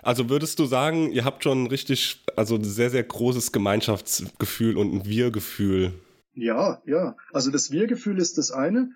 Also 0.02 0.30
würdest 0.30 0.58
du 0.58 0.64
sagen, 0.64 1.10
ihr 1.12 1.24
habt 1.24 1.42
schon 1.42 1.66
richtig, 1.66 2.24
also 2.36 2.54
ein 2.54 2.64
sehr, 2.64 2.90
sehr 2.90 3.02
großes 3.02 3.52
Gemeinschaftsgefühl 3.52 4.76
und 4.76 4.94
ein 4.94 5.04
Wir-Gefühl? 5.04 5.92
Ja, 6.34 6.80
ja. 6.86 7.16
Also 7.32 7.50
das 7.50 7.70
Wir-Gefühl 7.70 8.18
ist 8.18 8.38
das 8.38 8.52
eine. 8.52 8.92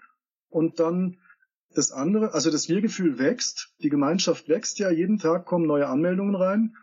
Und 0.49 0.79
dann 0.81 1.19
das 1.75 1.93
andere, 1.93 2.35
also 2.35 2.51
das 2.51 2.69
Wir-Gefühl 2.69 3.19
wächst, 3.19 3.73
die 3.83 3.89
Gemeinschaft 3.89 4.49
wächst 4.49 4.79
ja, 4.79 4.91
jeden 4.91 5.19
Tag 5.19 5.47
kommen 5.47 5.67
neue 5.67 5.89
Anmeldungen 5.89 6.35
rein 6.35 6.75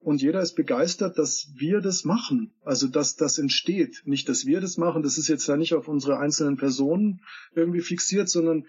und 0.00 0.22
jeder 0.22 0.40
ist 0.40 0.54
begeistert, 0.54 1.18
dass 1.18 1.48
wir 1.56 1.80
das 1.80 2.04
machen. 2.04 2.52
Also 2.62 2.88
dass 2.88 3.16
das 3.16 3.38
entsteht. 3.38 4.02
Nicht, 4.04 4.28
dass 4.28 4.46
wir 4.46 4.60
das 4.60 4.76
machen, 4.76 5.02
das 5.02 5.18
ist 5.18 5.28
jetzt 5.28 5.46
ja 5.48 5.56
nicht 5.56 5.74
auf 5.74 5.88
unsere 5.88 6.18
einzelnen 6.18 6.56
Personen 6.56 7.20
irgendwie 7.54 7.80
fixiert, 7.80 8.28
sondern 8.28 8.66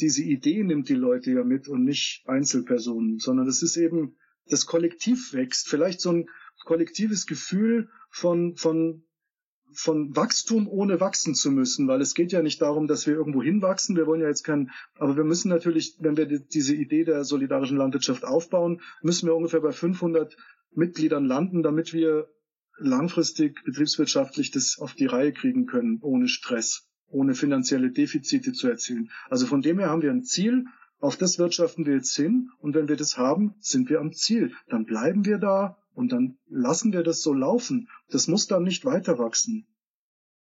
diese 0.00 0.22
Idee 0.22 0.62
nimmt 0.62 0.88
die 0.88 0.94
Leute 0.94 1.32
ja 1.32 1.42
mit 1.42 1.68
und 1.68 1.84
nicht 1.84 2.22
Einzelpersonen, 2.26 3.18
sondern 3.18 3.46
das 3.46 3.62
ist 3.62 3.76
eben, 3.76 4.16
das 4.46 4.66
Kollektiv 4.66 5.32
wächst. 5.34 5.68
Vielleicht 5.68 6.00
so 6.00 6.10
ein 6.10 6.28
kollektives 6.64 7.26
Gefühl 7.26 7.90
von, 8.10 8.56
von 8.56 9.04
von 9.72 10.16
Wachstum 10.16 10.68
ohne 10.68 11.00
wachsen 11.00 11.34
zu 11.34 11.50
müssen, 11.50 11.88
weil 11.88 12.00
es 12.00 12.14
geht 12.14 12.32
ja 12.32 12.42
nicht 12.42 12.60
darum, 12.62 12.88
dass 12.88 13.06
wir 13.06 13.14
irgendwo 13.14 13.42
hinwachsen. 13.42 13.96
Wir 13.96 14.06
wollen 14.06 14.20
ja 14.20 14.28
jetzt 14.28 14.44
kein, 14.44 14.70
aber 14.98 15.16
wir 15.16 15.24
müssen 15.24 15.48
natürlich, 15.48 15.96
wenn 16.00 16.16
wir 16.16 16.26
diese 16.26 16.74
Idee 16.74 17.04
der 17.04 17.24
solidarischen 17.24 17.76
Landwirtschaft 17.76 18.24
aufbauen, 18.24 18.80
müssen 19.02 19.26
wir 19.26 19.34
ungefähr 19.34 19.60
bei 19.60 19.72
500 19.72 20.36
Mitgliedern 20.74 21.24
landen, 21.24 21.62
damit 21.62 21.92
wir 21.92 22.28
langfristig 22.78 23.62
betriebswirtschaftlich 23.64 24.50
das 24.50 24.78
auf 24.78 24.94
die 24.94 25.06
Reihe 25.06 25.32
kriegen 25.32 25.66
können, 25.66 25.98
ohne 26.00 26.28
Stress, 26.28 26.88
ohne 27.08 27.34
finanzielle 27.34 27.90
Defizite 27.90 28.52
zu 28.52 28.68
erzielen. 28.68 29.10
Also 29.28 29.46
von 29.46 29.62
dem 29.62 29.78
her 29.78 29.90
haben 29.90 30.02
wir 30.02 30.10
ein 30.10 30.24
Ziel, 30.24 30.64
auf 31.00 31.16
das 31.16 31.38
wirtschaften 31.38 31.86
wir 31.86 31.94
jetzt 31.94 32.14
hin 32.16 32.50
und 32.58 32.74
wenn 32.74 32.88
wir 32.88 32.96
das 32.96 33.16
haben, 33.18 33.54
sind 33.60 33.88
wir 33.88 34.00
am 34.00 34.12
Ziel. 34.12 34.52
Dann 34.68 34.84
bleiben 34.84 35.24
wir 35.24 35.38
da 35.38 35.78
und 35.98 36.12
dann 36.12 36.38
lassen 36.48 36.92
wir 36.92 37.02
das 37.02 37.22
so 37.22 37.32
laufen. 37.34 37.88
Das 38.08 38.28
muss 38.28 38.46
dann 38.46 38.62
nicht 38.62 38.84
weiter 38.84 39.18
wachsen. 39.18 39.66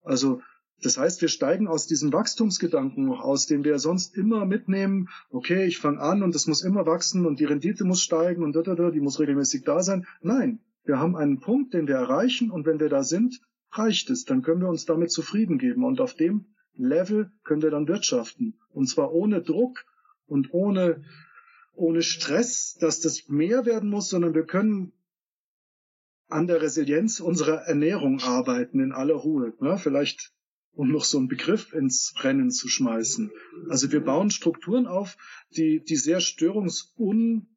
Also 0.02 0.42
Das 0.82 0.98
heißt, 0.98 1.22
wir 1.22 1.28
steigen 1.28 1.68
aus 1.68 1.86
diesem 1.86 2.12
Wachstumsgedanken 2.12 3.07
noch 3.07 3.20
aus, 3.20 3.46
den 3.46 3.64
wir 3.64 3.78
sonst 3.78 4.14
immer 4.14 4.44
mitnehmen. 4.44 5.09
Okay, 5.30 5.64
ich 5.64 5.78
fange 5.78 6.00
an 6.00 6.22
und 6.22 6.34
es 6.34 6.46
muss 6.46 6.62
immer 6.62 6.84
wachsen 6.84 7.24
und 7.24 7.40
die 7.40 7.46
Rendite 7.46 7.84
muss 7.84 8.02
steigen 8.02 8.42
und 8.42 8.54
da, 8.54 8.62
da, 8.62 8.74
da, 8.74 8.90
die 8.90 9.00
muss 9.00 9.18
regelmäßig 9.18 9.64
da 9.64 9.82
sein. 9.82 10.07
Nein, 10.20 10.61
wir 10.84 10.98
haben 10.98 11.16
einen 11.16 11.40
Punkt, 11.40 11.72
den 11.72 11.88
wir 11.88 11.96
erreichen 11.96 12.50
und 12.50 12.66
wenn 12.66 12.78
wir 12.78 12.90
da 12.90 13.02
sind, 13.02 13.40
reicht 13.72 14.11
es. 14.11 14.24
Dann 14.24 14.42
können 14.42 14.61
wir 14.61 14.68
uns 14.68 14.84
damit 14.84 15.11
zufrieden 15.11 15.57
geben 15.59 15.82
und 15.84 16.00
auf 16.00 16.14
dem 16.14 16.44
Level 16.74 17.30
können 17.42 17.62
wir 17.62 17.70
dann 17.70 17.88
wirtschaften. 17.88 18.59
Und 18.68 18.86
zwar 18.86 19.12
ohne 19.12 19.40
Druck 19.40 19.86
und 20.26 20.52
ohne, 20.52 21.02
ohne 21.74 22.02
Stress, 22.02 22.76
dass 22.78 23.00
das 23.00 23.28
mehr 23.28 23.64
werden 23.64 23.88
muss, 23.88 24.11
sondern 24.11 24.34
wir 24.34 24.44
können 24.44 24.92
an 26.29 26.47
der 26.47 26.62
Resilienz 26.62 27.20
unserer 27.20 27.62
Ernährung 27.62 28.20
arbeiten 28.20 28.81
in 28.81 28.93
aller 28.93 29.14
Ruhe. 29.14 29.55
Ja, 29.61 29.77
vielleicht 29.77 30.33
um 30.72 30.93
noch 30.93 31.05
so 31.05 31.18
einen 31.18 31.29
Begriff 31.29 31.72
ins 31.72 32.12
Rennen 32.20 32.51
zu 32.51 32.68
schmeißen. 32.68 33.31
Also 33.70 33.93
wir 33.93 34.05
bauen 34.05 34.31
Strukturen 34.31 34.87
auf, 34.87 35.16
die, 35.57 35.83
die 35.83 35.97
sehr 35.97 36.20
störungsun 36.20 37.49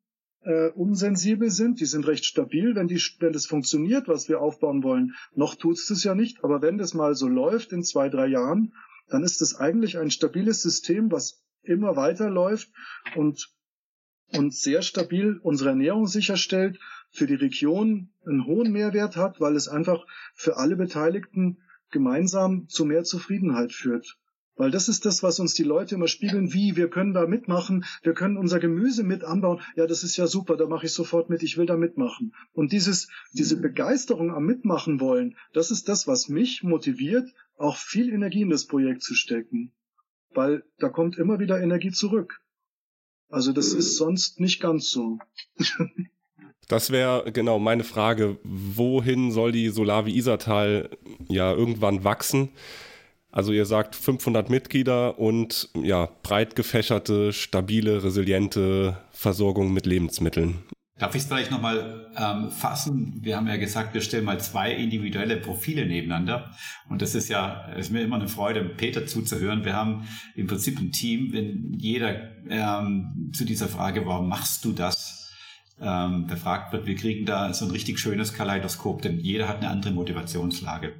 äh, 0.43 0.69
unsensibel 0.69 1.49
sind, 1.49 1.81
die 1.81 1.85
sind 1.85 2.07
recht 2.07 2.23
stabil, 2.23 2.75
wenn, 2.75 2.87
die, 2.87 3.01
wenn 3.19 3.33
das 3.33 3.45
funktioniert, 3.45 4.07
was 4.07 4.29
wir 4.29 4.39
aufbauen 4.39 4.83
wollen. 4.83 5.15
Noch 5.35 5.55
tut 5.55 5.77
es 5.77 5.87
das 5.87 6.03
ja 6.05 6.15
nicht, 6.15 6.43
aber 6.45 6.61
wenn 6.61 6.77
das 6.77 6.93
mal 6.93 7.13
so 7.13 7.27
läuft 7.27 7.73
in 7.73 7.83
zwei, 7.83 8.07
drei 8.07 8.27
Jahren, 8.27 8.73
dann 9.09 9.23
ist 9.23 9.41
das 9.41 9.55
eigentlich 9.55 9.97
ein 9.97 10.11
stabiles 10.11 10.61
System, 10.61 11.11
was 11.11 11.43
immer 11.61 11.97
weiterläuft 11.97 12.69
und, 13.15 13.49
und 14.31 14.55
sehr 14.55 14.81
stabil 14.81 15.39
unsere 15.43 15.71
Ernährung 15.71 16.07
sicherstellt, 16.07 16.79
für 17.11 17.27
die 17.27 17.35
Region 17.35 18.09
einen 18.25 18.45
hohen 18.45 18.71
Mehrwert 18.71 19.15
hat, 19.15 19.39
weil 19.39 19.55
es 19.55 19.67
einfach 19.67 20.05
für 20.35 20.57
alle 20.57 20.75
Beteiligten 20.75 21.57
gemeinsam 21.91 22.67
zu 22.67 22.85
mehr 22.85 23.03
Zufriedenheit 23.03 23.73
führt. 23.73 24.17
Weil 24.59 24.71
das 24.71 24.89
ist 24.89 25.05
das, 25.05 25.23
was 25.23 25.39
uns 25.39 25.53
die 25.53 25.63
Leute 25.63 25.95
immer 25.95 26.09
spiegeln, 26.09 26.51
wie, 26.51 26.75
wir 26.75 26.89
können 26.89 27.13
da 27.13 27.25
mitmachen, 27.25 27.85
wir 28.03 28.13
können 28.13 28.35
unser 28.35 28.59
Gemüse 28.59 29.03
mit 29.03 29.23
anbauen. 29.23 29.61
Ja, 29.77 29.87
das 29.87 30.03
ist 30.03 30.17
ja 30.17 30.27
super, 30.27 30.57
da 30.57 30.67
mache 30.67 30.85
ich 30.85 30.91
sofort 30.91 31.29
mit, 31.29 31.43
ich 31.43 31.57
will 31.57 31.65
da 31.65 31.77
mitmachen. 31.77 32.35
Und 32.51 32.73
dieses, 32.73 33.07
diese 33.31 33.55
Begeisterung 33.55 34.31
am 34.31 34.45
Mitmachen 34.45 34.99
wollen, 34.99 35.37
das 35.53 35.71
ist 35.71 35.87
das, 35.87 36.07
was 36.07 36.27
mich 36.27 36.61
motiviert, 36.61 37.33
auch 37.55 37.77
viel 37.77 38.11
Energie 38.11 38.41
in 38.41 38.49
das 38.49 38.67
Projekt 38.67 39.01
zu 39.01 39.15
stecken. 39.15 39.71
Weil 40.31 40.65
da 40.77 40.89
kommt 40.89 41.17
immer 41.17 41.39
wieder 41.39 41.61
Energie 41.61 41.91
zurück. 41.91 42.41
Also 43.29 43.53
das 43.53 43.73
ist 43.73 43.95
sonst 43.95 44.41
nicht 44.41 44.59
ganz 44.59 44.89
so. 44.89 45.19
Das 46.69 46.91
wäre 46.91 47.31
genau 47.31 47.57
meine 47.57 47.83
Frage. 47.83 48.37
Wohin 48.43 49.31
soll 49.31 49.51
die 49.51 49.69
Solavi 49.69 50.15
Isartal 50.15 50.91
ja 51.27 51.51
irgendwann 51.51 52.03
wachsen? 52.03 52.49
Also 53.31 53.51
ihr 53.51 53.65
sagt 53.65 53.95
500 53.95 54.51
Mitglieder 54.51 55.17
und 55.17 55.69
ja, 55.73 56.07
breit 56.21 56.55
gefächerte, 56.55 57.33
stabile, 57.33 58.03
resiliente 58.03 58.97
Versorgung 59.11 59.73
mit 59.73 59.87
Lebensmitteln. 59.87 60.59
Darf 60.99 61.15
ich 61.15 61.23
es 61.23 61.27
vielleicht 61.27 61.49
nochmal 61.49 62.11
ähm, 62.15 62.51
fassen? 62.51 63.17
Wir 63.21 63.37
haben 63.37 63.47
ja 63.47 63.57
gesagt, 63.57 63.95
wir 63.95 64.01
stellen 64.01 64.25
mal 64.25 64.39
zwei 64.39 64.71
individuelle 64.71 65.37
Profile 65.37 65.87
nebeneinander. 65.87 66.51
Und 66.87 67.01
das 67.01 67.15
ist 67.15 67.29
ja, 67.29 67.65
ist 67.77 67.91
mir 67.91 68.01
immer 68.01 68.17
eine 68.17 68.27
Freude, 68.27 68.63
Peter 68.63 69.07
zuzuhören. 69.07 69.65
Wir 69.65 69.75
haben 69.75 70.07
im 70.35 70.45
Prinzip 70.45 70.77
ein 70.77 70.91
Team, 70.91 71.33
wenn 71.33 71.73
jeder 71.79 72.29
ähm, 72.47 73.31
zu 73.33 73.43
dieser 73.43 73.69
Frage, 73.69 74.05
warum 74.05 74.29
machst 74.29 74.65
du 74.65 74.71
das? 74.71 75.28
Ähm, 75.81 76.27
befragt 76.27 76.73
wird. 76.73 76.85
Wir 76.85 76.95
kriegen 76.95 77.25
da 77.25 77.53
so 77.53 77.65
ein 77.65 77.71
richtig 77.71 77.99
schönes 77.99 78.33
Kaleidoskop, 78.33 79.01
denn 79.01 79.19
jeder 79.19 79.47
hat 79.47 79.57
eine 79.57 79.69
andere 79.69 79.91
Motivationslage. 79.91 80.93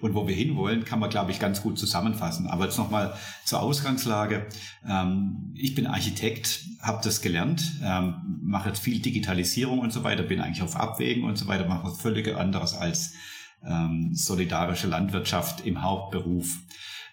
Und 0.00 0.14
wo 0.14 0.26
wir 0.26 0.34
hinwollen, 0.34 0.84
kann 0.84 0.98
man, 0.98 1.10
glaube 1.10 1.30
ich, 1.30 1.38
ganz 1.38 1.62
gut 1.62 1.78
zusammenfassen. 1.78 2.46
Aber 2.46 2.64
jetzt 2.64 2.78
nochmal 2.78 3.14
zur 3.44 3.60
Ausgangslage. 3.60 4.46
Ähm, 4.88 5.52
ich 5.54 5.74
bin 5.74 5.86
Architekt, 5.86 6.64
habe 6.80 7.00
das 7.02 7.20
gelernt, 7.20 7.62
ähm, 7.84 8.38
mache 8.42 8.68
jetzt 8.68 8.82
viel 8.82 9.00
Digitalisierung 9.00 9.80
und 9.80 9.92
so 9.92 10.04
weiter, 10.04 10.22
bin 10.22 10.40
eigentlich 10.40 10.62
auf 10.62 10.76
Abwägen 10.76 11.24
und 11.24 11.36
so 11.36 11.46
weiter, 11.46 11.66
mache 11.66 11.88
was 11.88 12.00
völlig 12.00 12.34
anderes 12.34 12.74
als 12.74 13.14
ähm, 13.66 14.10
solidarische 14.14 14.86
Landwirtschaft 14.86 15.66
im 15.66 15.82
Hauptberuf. 15.82 16.58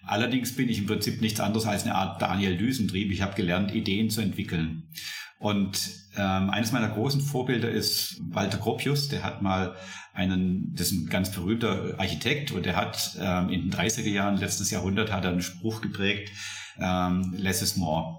Allerdings 0.04 0.54
bin 0.54 0.68
ich 0.68 0.78
im 0.78 0.86
Prinzip 0.86 1.20
nichts 1.20 1.40
anderes 1.40 1.66
als 1.66 1.84
eine 1.84 1.94
Art 1.94 2.22
Daniel 2.22 2.56
Düsentrieb. 2.56 3.10
Ich 3.12 3.22
habe 3.22 3.34
gelernt, 3.34 3.74
Ideen 3.74 4.10
zu 4.10 4.20
entwickeln. 4.20 4.88
Und 5.38 5.90
ähm, 6.16 6.50
eines 6.50 6.72
meiner 6.72 6.88
großen 6.88 7.20
Vorbilder 7.20 7.70
ist 7.70 8.20
Walter 8.30 8.58
Gropius, 8.58 9.08
der 9.08 9.22
hat 9.22 9.40
mal 9.40 9.76
einen, 10.12 10.74
das 10.74 10.88
ist 10.88 10.92
ein 10.92 11.06
ganz 11.06 11.30
berühmter 11.30 11.94
Architekt 11.98 12.50
und 12.50 12.66
der 12.66 12.74
hat 12.74 13.16
ähm, 13.20 13.48
in 13.50 13.62
den 13.62 13.72
30er 13.72 14.08
Jahren 14.08 14.36
letztes 14.36 14.70
Jahrhundert 14.72 15.12
hat 15.12 15.24
er 15.24 15.30
einen 15.30 15.42
Spruch 15.42 15.80
geprägt, 15.80 16.32
ähm, 16.80 17.34
less 17.36 17.62
is 17.62 17.76
more. 17.76 18.18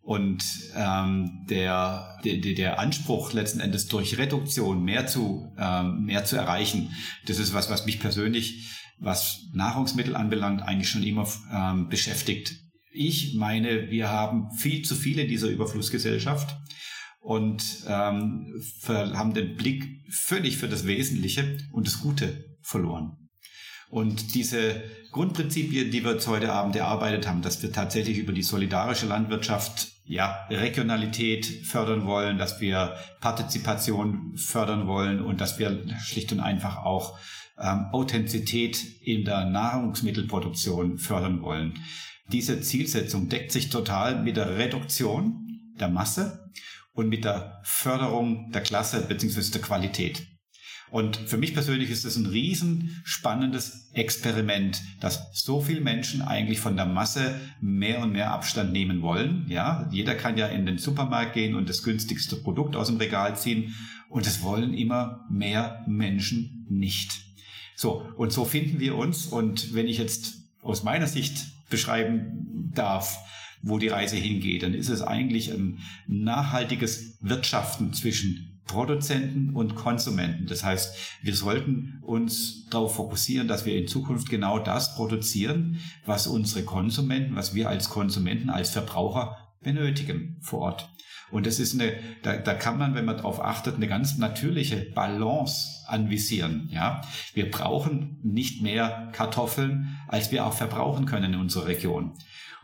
Und 0.00 0.44
ähm, 0.74 1.44
der, 1.50 2.18
der, 2.24 2.36
der 2.36 2.78
Anspruch 2.78 3.32
letzten 3.32 3.60
Endes 3.60 3.88
durch 3.88 4.16
Reduktion 4.16 4.82
mehr 4.82 5.06
zu, 5.06 5.52
ähm, 5.58 6.04
mehr 6.04 6.24
zu 6.24 6.36
erreichen, 6.36 6.94
das 7.26 7.38
ist 7.38 7.52
was, 7.52 7.68
was 7.68 7.84
mich 7.84 8.00
persönlich, 8.00 8.70
was 8.98 9.48
Nahrungsmittel 9.52 10.16
anbelangt, 10.16 10.62
eigentlich 10.62 10.88
schon 10.88 11.02
immer 11.02 11.28
ähm, 11.52 11.88
beschäftigt. 11.88 12.56
Ich 12.92 13.34
meine, 13.34 13.90
wir 13.90 14.08
haben 14.08 14.50
viel 14.56 14.82
zu 14.82 14.94
viele 14.94 15.26
dieser 15.26 15.48
Überflussgesellschaft 15.48 16.56
und 17.20 17.84
ähm, 17.86 18.60
haben 18.86 19.34
den 19.34 19.56
Blick 19.56 19.84
völlig 20.10 20.56
für 20.56 20.68
das 20.68 20.86
Wesentliche 20.86 21.58
und 21.72 21.86
das 21.86 22.00
Gute 22.00 22.56
verloren. 22.62 23.28
Und 23.90 24.34
diese 24.34 24.82
Grundprinzipien, 25.12 25.90
die 25.90 26.04
wir 26.04 26.12
jetzt 26.12 26.26
heute 26.26 26.52
Abend 26.52 26.76
erarbeitet 26.76 27.26
haben, 27.26 27.40
dass 27.40 27.62
wir 27.62 27.72
tatsächlich 27.72 28.18
über 28.18 28.32
die 28.32 28.42
solidarische 28.42 29.06
Landwirtschaft 29.06 29.88
ja, 30.04 30.46
Regionalität 30.50 31.46
fördern 31.66 32.06
wollen, 32.06 32.38
dass 32.38 32.60
wir 32.60 32.96
Partizipation 33.20 34.36
fördern 34.36 34.86
wollen 34.86 35.22
und 35.22 35.40
dass 35.40 35.58
wir 35.58 35.84
schlicht 36.00 36.32
und 36.32 36.40
einfach 36.40 36.78
auch 36.78 37.18
ähm, 37.60 37.86
Authentizität 37.92 38.84
in 39.02 39.24
der 39.24 39.44
Nahrungsmittelproduktion 39.46 40.98
fördern 40.98 41.42
wollen. 41.42 41.74
Diese 42.30 42.60
Zielsetzung 42.60 43.28
deckt 43.28 43.52
sich 43.52 43.70
total 43.70 44.22
mit 44.22 44.36
der 44.36 44.58
Reduktion 44.58 45.46
der 45.80 45.88
Masse 45.88 46.50
und 46.92 47.08
mit 47.08 47.24
der 47.24 47.60
Förderung 47.64 48.50
der 48.52 48.62
Klasse 48.62 49.06
bzw. 49.08 49.52
der 49.52 49.60
Qualität. 49.60 50.26
Und 50.90 51.16
für 51.16 51.36
mich 51.36 51.52
persönlich 51.52 51.90
ist 51.90 52.04
es 52.04 52.16
ein 52.16 52.26
riesen 52.26 53.00
spannendes 53.04 53.90
Experiment, 53.92 54.80
dass 55.00 55.30
so 55.32 55.60
viele 55.60 55.80
Menschen 55.80 56.22
eigentlich 56.22 56.60
von 56.60 56.76
der 56.76 56.86
Masse 56.86 57.38
mehr 57.60 58.00
und 58.00 58.12
mehr 58.12 58.32
Abstand 58.32 58.72
nehmen 58.72 59.02
wollen. 59.02 59.46
Ja, 59.48 59.88
jeder 59.92 60.14
kann 60.14 60.38
ja 60.38 60.46
in 60.46 60.64
den 60.64 60.78
Supermarkt 60.78 61.34
gehen 61.34 61.54
und 61.54 61.68
das 61.68 61.82
günstigste 61.82 62.36
Produkt 62.36 62.74
aus 62.74 62.86
dem 62.88 62.96
Regal 62.96 63.36
ziehen. 63.36 63.74
Und 64.08 64.26
es 64.26 64.42
wollen 64.42 64.72
immer 64.72 65.26
mehr 65.30 65.84
Menschen 65.86 66.66
nicht. 66.70 67.27
So. 67.78 68.04
Und 68.16 68.32
so 68.32 68.44
finden 68.44 68.80
wir 68.80 68.96
uns. 68.96 69.26
Und 69.26 69.72
wenn 69.72 69.86
ich 69.86 69.98
jetzt 69.98 70.34
aus 70.62 70.82
meiner 70.82 71.06
Sicht 71.06 71.46
beschreiben 71.70 72.72
darf, 72.74 73.18
wo 73.62 73.78
die 73.78 73.86
Reise 73.86 74.16
hingeht, 74.16 74.64
dann 74.64 74.74
ist 74.74 74.88
es 74.88 75.00
eigentlich 75.00 75.52
ein 75.52 75.78
nachhaltiges 76.08 77.18
Wirtschaften 77.20 77.92
zwischen 77.92 78.60
Produzenten 78.66 79.54
und 79.54 79.76
Konsumenten. 79.76 80.46
Das 80.46 80.64
heißt, 80.64 80.92
wir 81.22 81.34
sollten 81.36 82.00
uns 82.02 82.66
darauf 82.68 82.96
fokussieren, 82.96 83.46
dass 83.46 83.64
wir 83.64 83.76
in 83.76 83.86
Zukunft 83.86 84.28
genau 84.28 84.58
das 84.58 84.96
produzieren, 84.96 85.78
was 86.04 86.26
unsere 86.26 86.64
Konsumenten, 86.64 87.36
was 87.36 87.54
wir 87.54 87.68
als 87.68 87.90
Konsumenten, 87.90 88.50
als 88.50 88.70
Verbraucher 88.70 89.36
benötigen 89.62 90.36
vor 90.40 90.60
Ort. 90.60 90.90
Und 91.30 91.46
das 91.46 91.60
ist 91.60 91.74
eine, 91.74 91.92
da, 92.22 92.38
da 92.38 92.54
kann 92.54 92.76
man, 92.76 92.96
wenn 92.96 93.04
man 93.04 93.18
darauf 93.18 93.40
achtet, 93.40 93.76
eine 93.76 93.86
ganz 93.86 94.18
natürliche 94.18 94.90
Balance 94.94 95.77
anvisieren. 95.88 96.68
Ja, 96.72 97.02
wir 97.34 97.50
brauchen 97.50 98.18
nicht 98.22 98.62
mehr 98.62 99.10
Kartoffeln, 99.12 99.98
als 100.06 100.32
wir 100.32 100.46
auch 100.46 100.54
verbrauchen 100.54 101.06
können 101.06 101.34
in 101.34 101.40
unserer 101.40 101.66
Region. 101.66 102.12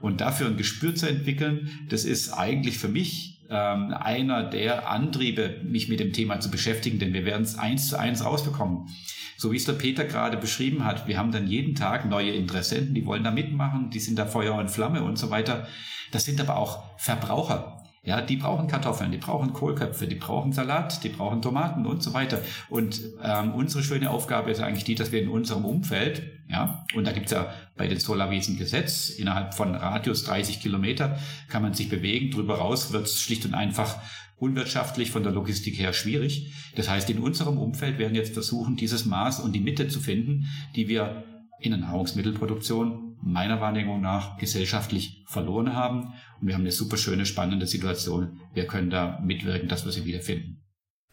Und 0.01 0.21
dafür 0.21 0.49
ein 0.49 0.57
Gespür 0.57 0.95
zu 0.95 1.09
entwickeln, 1.09 1.71
das 1.89 2.05
ist 2.05 2.33
eigentlich 2.33 2.79
für 2.79 2.89
mich 2.89 3.35
ähm, 3.51 3.95
einer 3.95 4.43
der 4.43 4.91
Antriebe, 4.91 5.61
mich 5.65 5.89
mit 5.89 6.01
dem 6.01 6.13
Thema 6.13 6.41
zu 6.41 6.51
beschäftigen, 6.51 6.99
denn 6.99 7.13
wir 7.13 7.25
werden 7.25 7.43
es 7.43 7.57
eins 7.57 7.89
zu 7.89 7.99
eins 7.99 8.25
rausbekommen. 8.25 8.89
So 9.37 9.53
wie 9.53 9.57
es 9.57 9.65
der 9.65 9.75
Peter 9.75 10.05
gerade 10.05 10.37
beschrieben 10.37 10.85
hat, 10.85 11.07
wir 11.07 11.19
haben 11.19 11.33
dann 11.33 11.47
jeden 11.47 11.75
Tag 11.75 12.09
neue 12.09 12.33
Interessenten, 12.33 12.95
die 12.95 13.07
wollen 13.07 13.25
da 13.25 13.31
mitmachen, 13.31 13.91
die 13.91 14.01
sind 14.01 14.19
da 14.19 14.27
Feuer 14.27 14.55
und 14.55 14.71
Flamme 14.71 15.03
und 15.03 15.19
so 15.19 15.31
weiter. 15.31 15.67
Das 16.13 16.25
sind 16.25 16.41
aber 16.41 16.57
auch 16.57 16.99
Verbraucher. 16.99 17.74
Ja, 18.05 18.21
die 18.21 18.37
brauchen 18.37 18.69
Kartoffeln, 18.69 19.13
die 19.13 19.19
brauchen 19.19 19.55
Kohlköpfe, 19.55 20.07
die 20.07 20.17
brauchen 20.17 20.53
Salat, 20.53 21.03
die 21.05 21.09
brauchen 21.09 21.41
Tomaten 21.41 21.87
und 21.87 22.03
so 22.03 22.13
weiter. 22.13 22.43
Und 22.69 23.01
ähm, 23.23 23.55
unsere 23.55 23.83
schöne 23.83 24.11
Aufgabe 24.11 24.51
ist 24.51 24.61
eigentlich 24.61 24.85
die, 24.85 24.95
dass 24.95 25.11
wir 25.11 25.23
in 25.23 25.31
unserem 25.31 25.65
Umfeld, 25.65 26.23
ja, 26.49 26.85
und 26.95 27.07
da 27.07 27.13
gibt's 27.13 27.33
ja 27.33 27.55
bei 27.77 27.89
den 27.89 27.99
Solarwiesen 27.99 28.59
Gesetz, 28.59 29.09
innerhalb 29.09 29.55
von 29.55 29.75
Radius 29.75 30.25
30 30.25 30.61
Kilometer 30.61 31.19
kann 31.49 31.63
man 31.63 31.73
sich 31.73 31.89
bewegen, 31.89 32.31
drüber 32.31 32.59
raus 32.59 32.93
wird's 32.93 33.21
schlicht 33.21 33.47
und 33.47 33.55
einfach 33.55 33.97
unwirtschaftlich 34.37 35.11
von 35.11 35.23
der 35.23 35.33
Logistik 35.33 35.79
her 35.79 35.95
schwierig. 35.95 36.53
Das 36.77 36.91
heißt, 36.91 37.09
in 37.09 37.21
unserem 37.21 37.57
Umfeld 37.57 37.99
werden 37.99 38.15
jetzt 38.15 38.35
versuchen, 38.35 38.77
dieses 38.77 39.07
Maß 39.07 39.41
und 39.41 39.53
die 39.53 39.61
Mitte 39.61 39.89
zu 39.89 40.01
finden, 40.01 40.47
die 40.77 40.89
wir 40.89 41.25
in 41.59 41.71
der 41.71 41.81
Nahrungsmittelproduktion 41.81 43.14
meiner 43.25 43.61
Wahrnehmung 43.61 44.01
nach 44.01 44.37
gesellschaftlich 44.37 45.25
verloren 45.27 45.75
haben. 45.75 46.13
Und 46.41 46.49
wir 46.49 46.55
haben 46.55 46.63
eine 46.63 46.73
super 46.73 46.97
schöne, 46.97 47.27
spannende 47.27 47.67
Situation. 47.67 48.41
Wir 48.53 48.67
können 48.67 48.91
da 48.91 49.21
mitwirken, 49.25 49.69
dass 49.69 49.85
wir 49.85 49.93
sie 49.93 50.05
wiederfinden. 50.05 50.63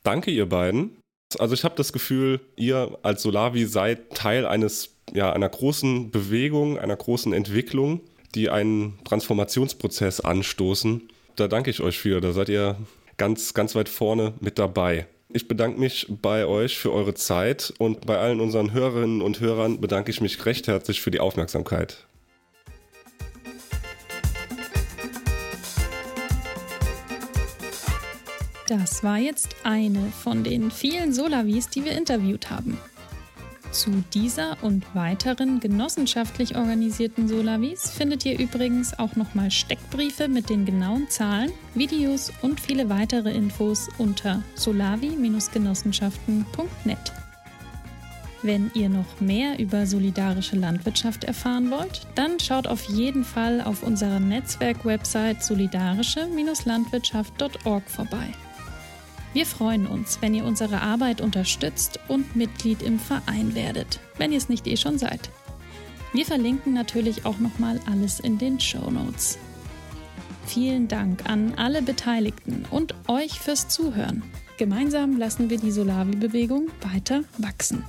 Danke, 0.04 0.32
ihr 0.32 0.48
beiden. 0.48 0.98
Also 1.40 1.54
ich 1.54 1.64
habe 1.64 1.76
das 1.76 1.94
Gefühl, 1.94 2.42
ihr 2.58 2.98
als 3.04 3.22
Solavi 3.22 3.66
seid 3.66 4.12
Teil 4.14 4.46
eines, 4.46 4.98
ja, 5.14 5.32
einer 5.32 5.48
großen 5.48 6.12
Bewegung, 6.12 6.78
einer 6.78 6.98
großen 6.98 7.32
Entwicklung, 7.32 8.02
die 8.36 8.50
einen 8.50 9.00
Transformationsprozess 9.06 10.20
anstoßen. 10.20 11.10
Da 11.38 11.48
danke 11.48 11.70
ich 11.70 11.80
euch 11.82 11.98
für. 11.98 12.20
Da 12.20 12.34
seid 12.34 12.50
ihr 12.50 12.76
ganz, 13.18 13.54
ganz 13.54 13.76
weit 13.76 13.88
vorne 13.88 14.34
mit 14.42 14.60
dabei. 14.60 15.08
Ich 15.34 15.48
bedanke 15.48 15.80
mich 15.80 16.08
bei 16.10 16.46
euch 16.46 16.78
für 16.78 16.92
eure 16.92 17.14
Zeit 17.14 17.74
und 17.78 18.06
bei 18.06 18.18
allen 18.18 18.42
unseren 18.42 18.74
Hörerinnen 18.74 19.22
und 19.22 19.40
Hörern 19.40 19.80
bedanke 19.80 20.12
ich 20.12 20.20
mich 20.20 20.46
recht 20.46 20.68
herzlich 20.68 21.02
für 21.02 21.10
die 21.10 21.22
Aufmerksamkeit. 21.22 22.06
Das 28.68 29.04
war 29.04 29.18
jetzt 29.18 29.56
eine 29.64 30.12
von 30.12 30.44
den 30.44 30.70
vielen 30.70 31.14
Solavis, 31.14 31.70
die 31.70 31.86
wir 31.86 31.94
interviewt 31.94 32.50
haben. 32.50 32.78
Zu 33.72 34.04
dieser 34.14 34.58
und 34.62 34.86
weiteren 34.94 35.60
genossenschaftlich 35.62 36.58
organisierten 36.58 37.30
Solavis 37.30 37.90
findet 37.90 38.26
ihr 38.26 38.38
übrigens 38.38 39.00
auch 39.00 39.16
nochmal 39.16 39.50
Steckbriefe 39.50 40.28
mit 40.28 40.50
den 40.50 40.66
genauen 40.66 41.10
Zahlen, 41.10 41.54
Videos 41.74 42.34
und 42.42 42.60
viele 42.60 42.90
weitere 42.90 43.32
Infos 43.32 43.88
unter 43.98 44.44
solavi-genossenschaften.net. 44.56 47.14
Wenn 48.44 48.72
ihr 48.74 48.90
noch 48.90 49.22
mehr 49.22 49.58
über 49.60 49.86
solidarische 49.86 50.58
Landwirtschaft 50.58 51.24
erfahren 51.24 51.72
wollt, 51.72 52.02
dann 52.16 52.38
schaut 52.40 52.68
auf 52.68 52.84
jeden 52.90 53.24
Fall 53.24 53.62
auf 53.62 53.84
unserer 53.84 54.20
Netzwerk-Website 54.20 55.42
solidarische-landwirtschaft.org 55.44 57.90
vorbei. 57.90 58.34
Wir 59.34 59.46
freuen 59.46 59.88
uns, 59.88 60.18
wenn 60.22 60.34
ihr 60.34 60.44
unsere 60.44 60.82
Arbeit 60.82 61.22
unterstützt 61.22 62.00
und 62.10 62.36
Mitglied 62.36 62.82
im 62.82 63.00
Verein 63.00 63.56
werdet, 63.56 64.00
wenn 64.18 64.32
ihr 64.32 64.38
es 64.38 64.50
nicht 64.50 64.68
eh 64.68 64.76
schon 64.76 64.98
seid. 64.98 65.30
Wir 66.12 66.26
verlinken 66.26 66.74
natürlich 66.74 67.26
auch 67.26 67.40
nochmal 67.40 67.80
alles 67.90 68.20
in 68.20 68.38
den 68.38 68.60
Show 68.60 68.92
Notes. 68.92 69.38
Vielen 70.46 70.90
Dank 70.90 71.30
an 71.30 71.54
alle 71.56 71.82
Beteiligten 71.82 72.66
und 72.70 72.94
euch 73.08 73.40
fürs 73.40 73.70
Zuhören. 73.70 74.22
Gemeinsam 74.58 75.18
lassen 75.18 75.50
wir 75.50 75.58
die 75.58 75.72
Solavi-Bewegung 75.72 76.68
weiter 76.82 77.24
wachsen. 77.38 77.86